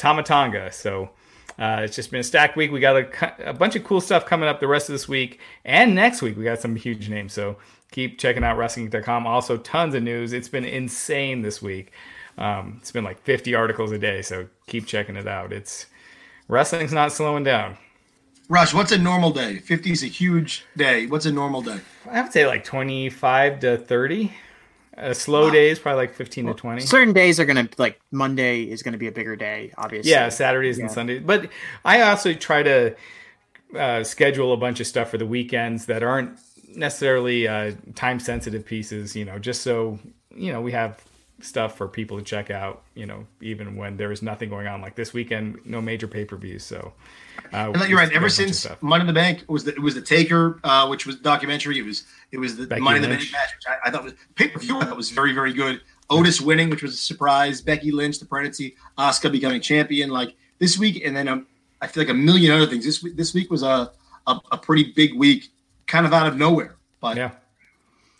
[0.70, 1.10] So
[1.58, 2.72] uh, it's just been a stacked week.
[2.72, 5.40] We got a, a bunch of cool stuff coming up the rest of this week
[5.64, 6.36] and next week.
[6.36, 7.32] We got some huge names.
[7.32, 7.56] So
[7.92, 9.26] keep checking out WrestlingGeek.com.
[9.26, 10.32] Also, tons of news.
[10.32, 11.92] It's been insane this week.
[12.38, 15.52] Um, it's been like 50 articles a day, so keep checking it out.
[15.52, 15.86] It's
[16.48, 17.78] wrestling's not slowing down.
[18.48, 19.58] Rush, what's a normal day?
[19.58, 21.06] 50 is a huge day.
[21.06, 21.80] What's a normal day?
[22.08, 24.32] I would say like 25 to 30.
[24.98, 25.52] A slow wow.
[25.52, 26.80] day is probably like 15 to 20.
[26.82, 30.10] Certain days are going to, like, Monday is going to be a bigger day, obviously.
[30.10, 30.84] Yeah, Saturdays yeah.
[30.84, 31.22] and Sundays.
[31.22, 31.50] But
[31.84, 32.96] I also try to
[33.76, 36.38] uh, schedule a bunch of stuff for the weekends that aren't
[36.74, 39.98] necessarily uh, time sensitive pieces, you know, just so,
[40.34, 41.04] you know, we have
[41.40, 44.80] stuff for people to check out, you know, even when there is nothing going on.
[44.80, 46.64] Like this weekend, no major pay per views.
[46.64, 46.92] So,
[47.52, 48.12] uh, you're right.
[48.12, 51.16] Ever since Money in the Bank was the, it was the Taker, uh, which was
[51.16, 51.78] documentary.
[51.78, 53.04] It was it was the Becky Money Lynch.
[53.04, 54.80] in the Bank match, which I, I thought was pay per view.
[54.80, 55.80] That was very very good.
[56.08, 57.60] Otis winning, which was a surprise.
[57.60, 58.76] Becky Lynch, the pregnancy.
[58.96, 60.10] Asuka becoming champion.
[60.10, 61.46] Like this week, and then um,
[61.80, 62.84] I feel like a million other things.
[62.84, 63.92] This week, this week was a,
[64.26, 65.50] a, a pretty big week,
[65.86, 66.76] kind of out of nowhere.
[67.00, 67.32] But yeah,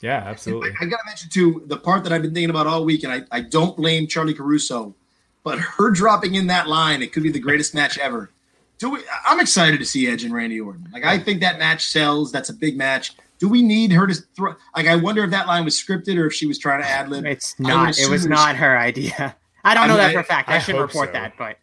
[0.07, 0.71] yeah, absolutely.
[0.81, 3.03] I, I got to mention too the part that I've been thinking about all week,
[3.03, 4.95] and I, I don't blame Charly Caruso,
[5.43, 8.31] but her dropping in that line, it could be the greatest match ever.
[8.79, 10.89] Do we, I'm excited to see Edge and Randy Orton.
[10.93, 12.31] Like I think that match sells.
[12.31, 13.17] That's a big match.
[13.39, 14.55] Do we need her to throw?
[14.77, 17.09] Like I wonder if that line was scripted or if she was trying to ad
[17.09, 17.27] lib.
[17.27, 17.99] It's not.
[17.99, 19.35] It was not her idea.
[19.65, 20.49] I don't I know mean, that for a fact.
[20.49, 21.13] I, I should report so.
[21.15, 21.59] that, but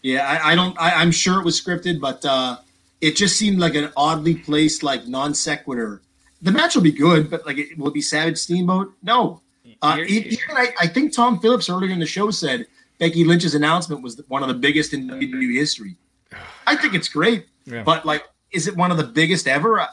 [0.00, 0.80] yeah, I, I don't.
[0.80, 2.56] I, am sure it was scripted, but uh,
[3.02, 6.00] it just seemed like an oddly placed, like non sequitur.
[6.44, 8.92] The match will be good, but like, it will it be Savage Steamboat?
[9.02, 9.40] No.
[9.80, 12.66] Uh, even I, I think Tom Phillips earlier in the show said
[12.98, 15.96] Becky Lynch's announcement was one of the biggest in WWE history.
[16.66, 17.82] I think it's great, yeah.
[17.82, 19.86] but like, is it one of the biggest ever?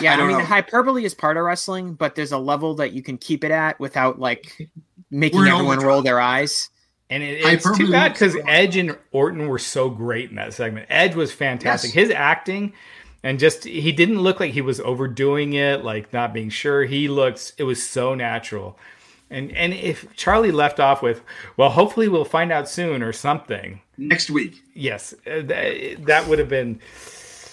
[0.00, 0.44] Yeah, I, I mean, know.
[0.44, 3.78] hyperbole is part of wrestling, but there's a level that you can keep it at
[3.78, 4.70] without like
[5.10, 6.70] making everyone roll their eyes.
[7.10, 10.86] And it, it's too bad because Edge and Orton were so great in that segment.
[10.88, 11.94] Edge was fantastic.
[11.94, 12.06] Yes.
[12.06, 12.72] His acting
[13.22, 16.84] and just he didn't look like he was overdoing it, like not being sure.
[16.84, 18.78] He looks it was so natural.
[19.30, 21.22] And and if Charly left off with,
[21.56, 24.62] well, hopefully we'll find out soon or something next week.
[24.74, 26.80] Yes, uh, that, that would have been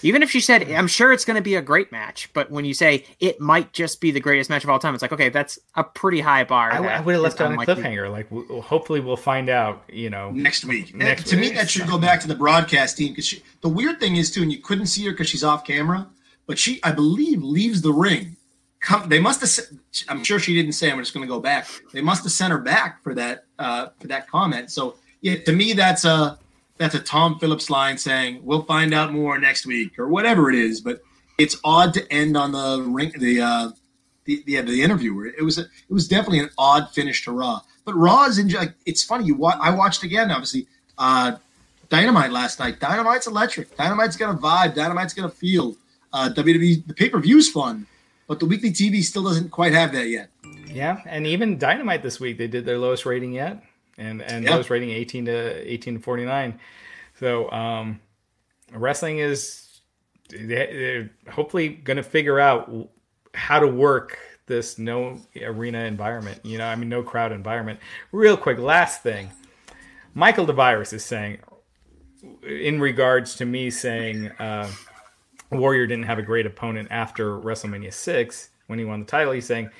[0.02, 2.64] even if she said, I'm sure it's going to be a great match, but when
[2.64, 5.28] you say it might just be the greatest match of all time, it's like, okay,
[5.28, 6.72] that's a pretty high bar.
[6.72, 8.10] I, I would have left on a cliffhanger.
[8.10, 8.28] Like,
[8.62, 10.94] hopefully we'll find out, you know, next week.
[10.94, 11.50] Next to week.
[11.50, 14.42] me, that should go back to the broadcast team because the weird thing is, too,
[14.42, 16.06] and you couldn't see her because she's off camera,
[16.46, 18.36] but she, I believe, leaves the ring.
[18.80, 19.78] Come, they must have.
[20.08, 20.90] I'm sure she didn't say.
[20.90, 21.66] I'm just going to go back.
[21.92, 24.70] They must have sent her back for that uh, for that comment.
[24.70, 26.38] So yeah, to me, that's a
[26.78, 30.56] that's a Tom Phillips line saying we'll find out more next week or whatever it
[30.56, 30.80] is.
[30.80, 31.00] But
[31.36, 33.70] it's odd to end on the ring the uh,
[34.24, 35.26] the the, the interviewer.
[35.26, 37.60] It was a, it was definitely an odd finish to Raw.
[37.84, 39.26] But Raw is in, like it's funny.
[39.26, 40.66] You I watched again obviously.
[40.96, 41.36] Uh,
[41.90, 42.80] Dynamite last night.
[42.80, 43.74] Dynamite's electric.
[43.74, 44.74] Dynamite's got a vibe.
[44.74, 45.74] Dynamite's got a feel.
[46.12, 47.86] Uh, WWE the pay per view's fun,
[48.26, 50.28] but the weekly TV still doesn't quite have that yet.
[50.66, 53.62] Yeah, and even Dynamite this week they did their lowest rating yet
[53.98, 54.54] and and yep.
[54.54, 56.58] those rating 18 to 18 to 49
[57.18, 58.00] so um
[58.72, 59.80] wrestling is
[60.30, 62.70] they're hopefully going to figure out
[63.34, 67.78] how to work this no arena environment you know i mean no crowd environment.
[68.12, 69.30] Real quick last thing.
[70.14, 71.38] Michael devirus is saying
[72.42, 74.70] in regards to me saying uh
[75.50, 79.46] warrior didn't have a great opponent after wrestlemania 6 when he won the title he's
[79.46, 79.70] saying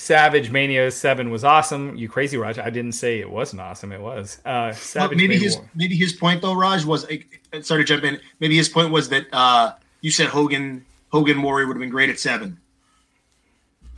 [0.00, 1.94] Savage Mania Seven was awesome.
[1.94, 2.58] You crazy, Raj?
[2.58, 3.92] I didn't say it wasn't awesome.
[3.92, 4.40] It was.
[4.46, 5.70] Uh, Savage well, maybe his war.
[5.74, 7.04] maybe his point though, Raj was.
[7.04, 8.18] Uh, sorry to jump in.
[8.40, 12.08] Maybe his point was that uh, you said Hogan Hogan Warrior would have been great
[12.08, 12.58] at seven.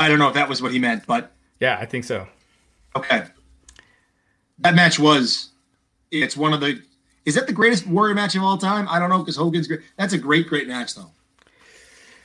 [0.00, 1.30] I don't know if that was what he meant, but
[1.60, 2.26] yeah, I think so.
[2.96, 3.22] Okay,
[4.58, 5.50] that match was.
[6.10, 6.82] It's one of the.
[7.26, 8.88] Is that the greatest Warrior match of all time?
[8.90, 9.82] I don't know because Hogan's great.
[9.96, 11.12] That's a great, great match though.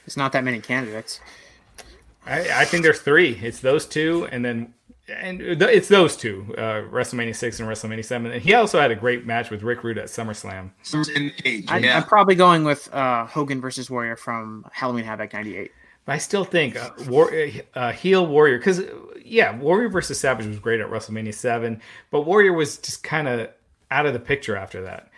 [0.04, 1.20] There's not that many candidates.
[2.28, 3.40] I, I, think there's three.
[3.42, 4.74] It's those two, and then
[5.10, 8.32] and it's those two, uh, WrestleMania six and WrestleMania seven.
[8.32, 10.72] And he also had a great match with Rick Rude at SummerSlam.
[11.70, 15.72] I, am probably going with uh, Hogan versus Warrior from Halloween Havoc '98.
[16.06, 17.32] But I still think uh, war,
[17.74, 18.82] uh, heel Warrior because
[19.24, 21.82] yeah, Warrior versus Savage was great at WrestleMania seven,
[22.12, 23.50] but Warrior was just kind of
[23.92, 25.10] out of the picture after that.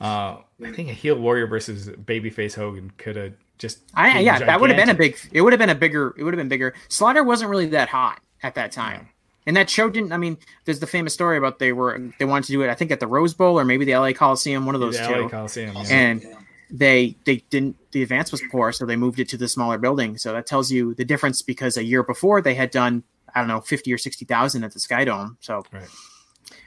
[0.00, 4.46] Uh, I think a heel Warrior versus babyface Hogan could have just I, yeah, gigantic.
[4.46, 5.18] that would have been a big.
[5.32, 6.14] It would have been a bigger.
[6.16, 6.74] It would have been bigger.
[6.88, 9.00] Slaughter wasn't really that hot at that time.
[9.02, 9.08] Yeah.
[9.48, 10.12] And that show didn't.
[10.12, 12.70] I mean, there's the famous story about they were they wanted to do it.
[12.70, 15.06] I think at the Rose Bowl or maybe the LA Coliseum, one of those the
[15.06, 15.22] two.
[15.22, 15.84] LA Coliseum, yeah.
[15.88, 16.26] And
[16.70, 17.76] they they didn't.
[17.92, 20.18] The advance was poor, so they moved it to the smaller building.
[20.18, 23.04] So that tells you the difference because a year before they had done
[23.36, 25.36] I don't know fifty or sixty thousand at the Sky Dome.
[25.40, 25.84] So, right.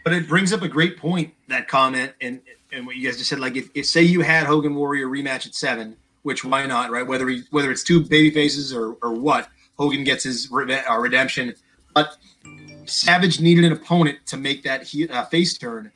[0.04, 2.42] but it brings up a great point that comment and
[2.72, 3.40] and what you guys just said.
[3.40, 7.06] Like if, if say you had Hogan Warrior rematch at seven which why not, right?
[7.06, 9.48] Whether he, whether it's two baby faces or, or what,
[9.78, 11.54] Hogan gets his uh, redemption.
[11.94, 12.18] But
[12.86, 15.92] Savage needed an opponent to make that he, uh, face turn.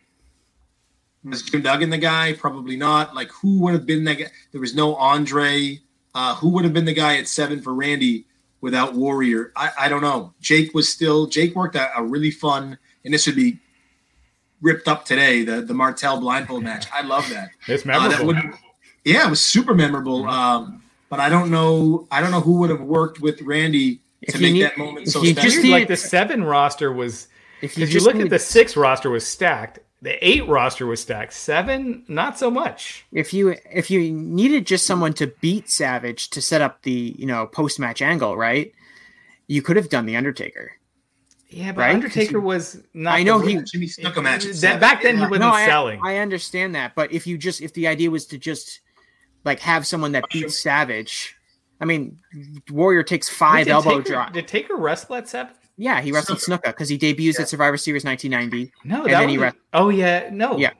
[1.23, 2.33] Was Jim Duggan the guy?
[2.33, 3.15] Probably not.
[3.15, 4.25] Like, who would have been that guy?
[4.51, 5.79] There was no Andre.
[6.15, 8.25] Uh, who would have been the guy at seven for Randy
[8.61, 9.51] without Warrior?
[9.55, 10.33] I, I don't know.
[10.41, 13.57] Jake was still, Jake worked a, a really fun, and this would be
[14.61, 16.85] ripped up today, the, the Martel blindfold match.
[16.93, 17.49] I love that.
[17.67, 18.25] It's Uh, that memorable.
[18.27, 18.53] would-
[19.05, 20.27] yeah, it was super memorable.
[20.27, 22.07] Um, but I don't know.
[22.11, 25.07] I don't know who would have worked with Randy If to make need- that moment
[25.07, 25.49] if so special.
[25.51, 27.27] just like the seven roster was
[27.61, 29.79] If you you look need- at the six roster was stacked.
[30.01, 31.31] The eight roster was stacked.
[31.33, 33.05] Seven, not so much.
[33.13, 37.25] if you if you needed just someone to beat Savage to set up the you
[37.25, 38.73] know post match angle, right?
[39.47, 40.71] You could have done the Undertaker.
[41.49, 41.93] Yeah, but Right?
[41.93, 43.13] Undertaker was not.
[43.13, 44.43] I know the- he- Jimmy Snuka match.
[44.45, 45.99] that back then he wasn't no, I, selling.
[46.03, 48.79] I understand that, but if you just if the idea was to just
[49.43, 51.35] like have someone that beats Savage,
[51.81, 52.19] I mean,
[52.69, 54.33] Warrior takes five Did elbow Taker- drop.
[54.33, 55.53] Did Taker wrestle at seven?
[55.75, 58.71] Yeah, he wrestled Snuka because he debuts at Survivor Series 1990.
[58.83, 60.57] No, And that then he was- re- Oh yeah, no.
[60.57, 60.71] Yeah.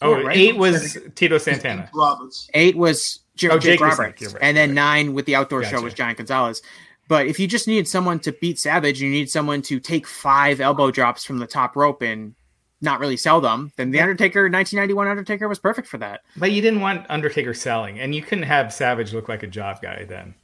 [0.00, 0.36] Oh, Yeah, right.
[0.36, 1.90] eight was Tito Santana.
[1.92, 2.48] Roberts.
[2.54, 5.34] Eight was J- Oh, Jake, Jake was Roberts, right, and then you're nine with the
[5.34, 6.62] outdoor show was Giant Gonzalez.
[7.08, 10.60] But if you just needed someone to beat Savage, you need someone to take five
[10.60, 12.34] elbow drops from the top rope and
[12.80, 13.72] not really sell them.
[13.76, 16.22] Then the Undertaker, 1991 Undertaker, was perfect for that.
[16.36, 19.82] But you didn't want Undertaker selling, and you couldn't have Savage look like a job
[19.82, 20.34] guy then.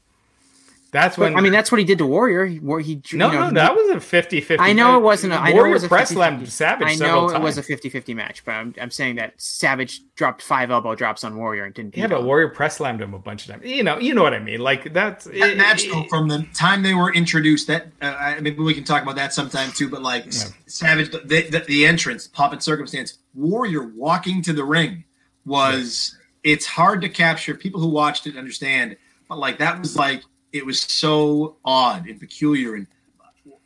[0.95, 2.47] That's But, when I mean, that's what he did to Warrior.
[2.47, 4.59] He, where he no, you know, no, that was a 50-50.
[4.61, 5.33] I know it wasn't.
[5.33, 6.15] A, I know it Warrior was a press 50-50.
[6.15, 7.43] slammed Savage I know it times.
[7.43, 11.37] was a 50-50 match, but I'm, I'm saying that Savage dropped five elbow drops on
[11.37, 11.97] Warrior and didn't.
[11.97, 12.27] yeah, beat but him.
[12.27, 13.65] Warrior press slammed him a bunch of times.
[13.67, 14.61] You know, you know what I mean.
[14.61, 18.15] Like that's That it- match, it- though, from the time they were introduced, that uh,
[18.17, 19.89] I- maybe we can talk about that sometime too.
[19.89, 21.19] But like Savage, the,
[21.51, 25.03] the, the entrance, Pomp and Circumstance, Warrior walking to the ring
[25.45, 26.17] was.
[26.45, 27.55] It's hard to capture.
[27.55, 28.99] People who watched it understand,
[29.31, 30.23] but like that was like
[30.55, 32.75] it was so odd and peculiar.
[32.77, 32.87] And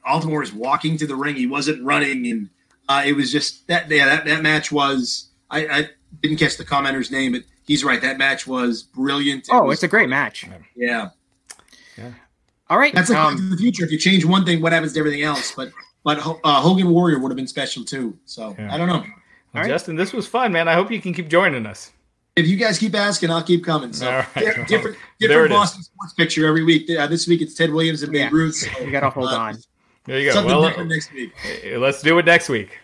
[0.09, 1.36] Ultimate Warrior is walking to the ring.
[1.36, 2.48] He wasn't running, and
[2.89, 3.89] uh, it was just that.
[3.90, 5.28] Yeah, that, that match was.
[5.51, 5.89] I, I
[6.23, 8.01] didn't catch the commenter's name, but he's right.
[8.02, 9.44] That match was brilliant.
[9.48, 10.47] It Oh, was- it's a great match.
[10.74, 11.10] yeah.
[12.70, 12.94] All right.
[12.94, 13.85] That's like um, the future.
[13.85, 15.52] If you change one thing, what happens to everything else?
[15.56, 15.70] But
[16.05, 18.16] but uh, Hogan Warrior would have been special too.
[18.27, 18.73] So Yeah.
[18.73, 18.98] I don't know.
[18.98, 19.05] Well,
[19.55, 19.69] All right.
[19.69, 20.69] Justin, this was fun, man.
[20.69, 21.93] I hope you can keep joining us.
[22.39, 23.93] If you guys keep asking, I'll keep coming.
[23.93, 24.35] So All right.
[24.35, 25.51] di- different There different.
[25.51, 26.89] Boston sports picture every week.
[26.90, 28.28] Uh, this week it's Ted Williams and Babe Yeah.
[28.32, 28.55] Ruth.
[28.56, 29.59] So, you got to hold uh, on.
[30.06, 30.32] There you go.
[30.35, 31.32] Something Well, different next week.
[31.66, 32.78] uh, let's do it next week.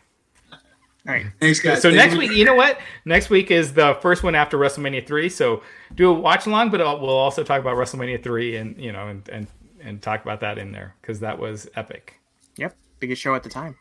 [1.07, 1.27] All right.
[1.41, 1.83] Thanks, guys.
[1.83, 2.19] So Thank next you.
[2.21, 2.79] week, you know what?
[3.05, 5.29] Next week is the first one after WrestleMania three.
[5.29, 5.63] So
[5.95, 9.29] do a watch along, but we'll also talk about WrestleMania three and you know and
[9.29, 9.47] and
[9.81, 12.19] and talk about that in there because that was epic.
[12.57, 12.75] Yep.
[13.01, 13.77] Biggest show at the time.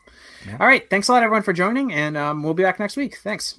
[0.60, 0.88] All right.
[0.90, 3.16] Thanks a lot, everyone, for joining, and um, we'll be back next week.
[3.22, 3.58] Thanks.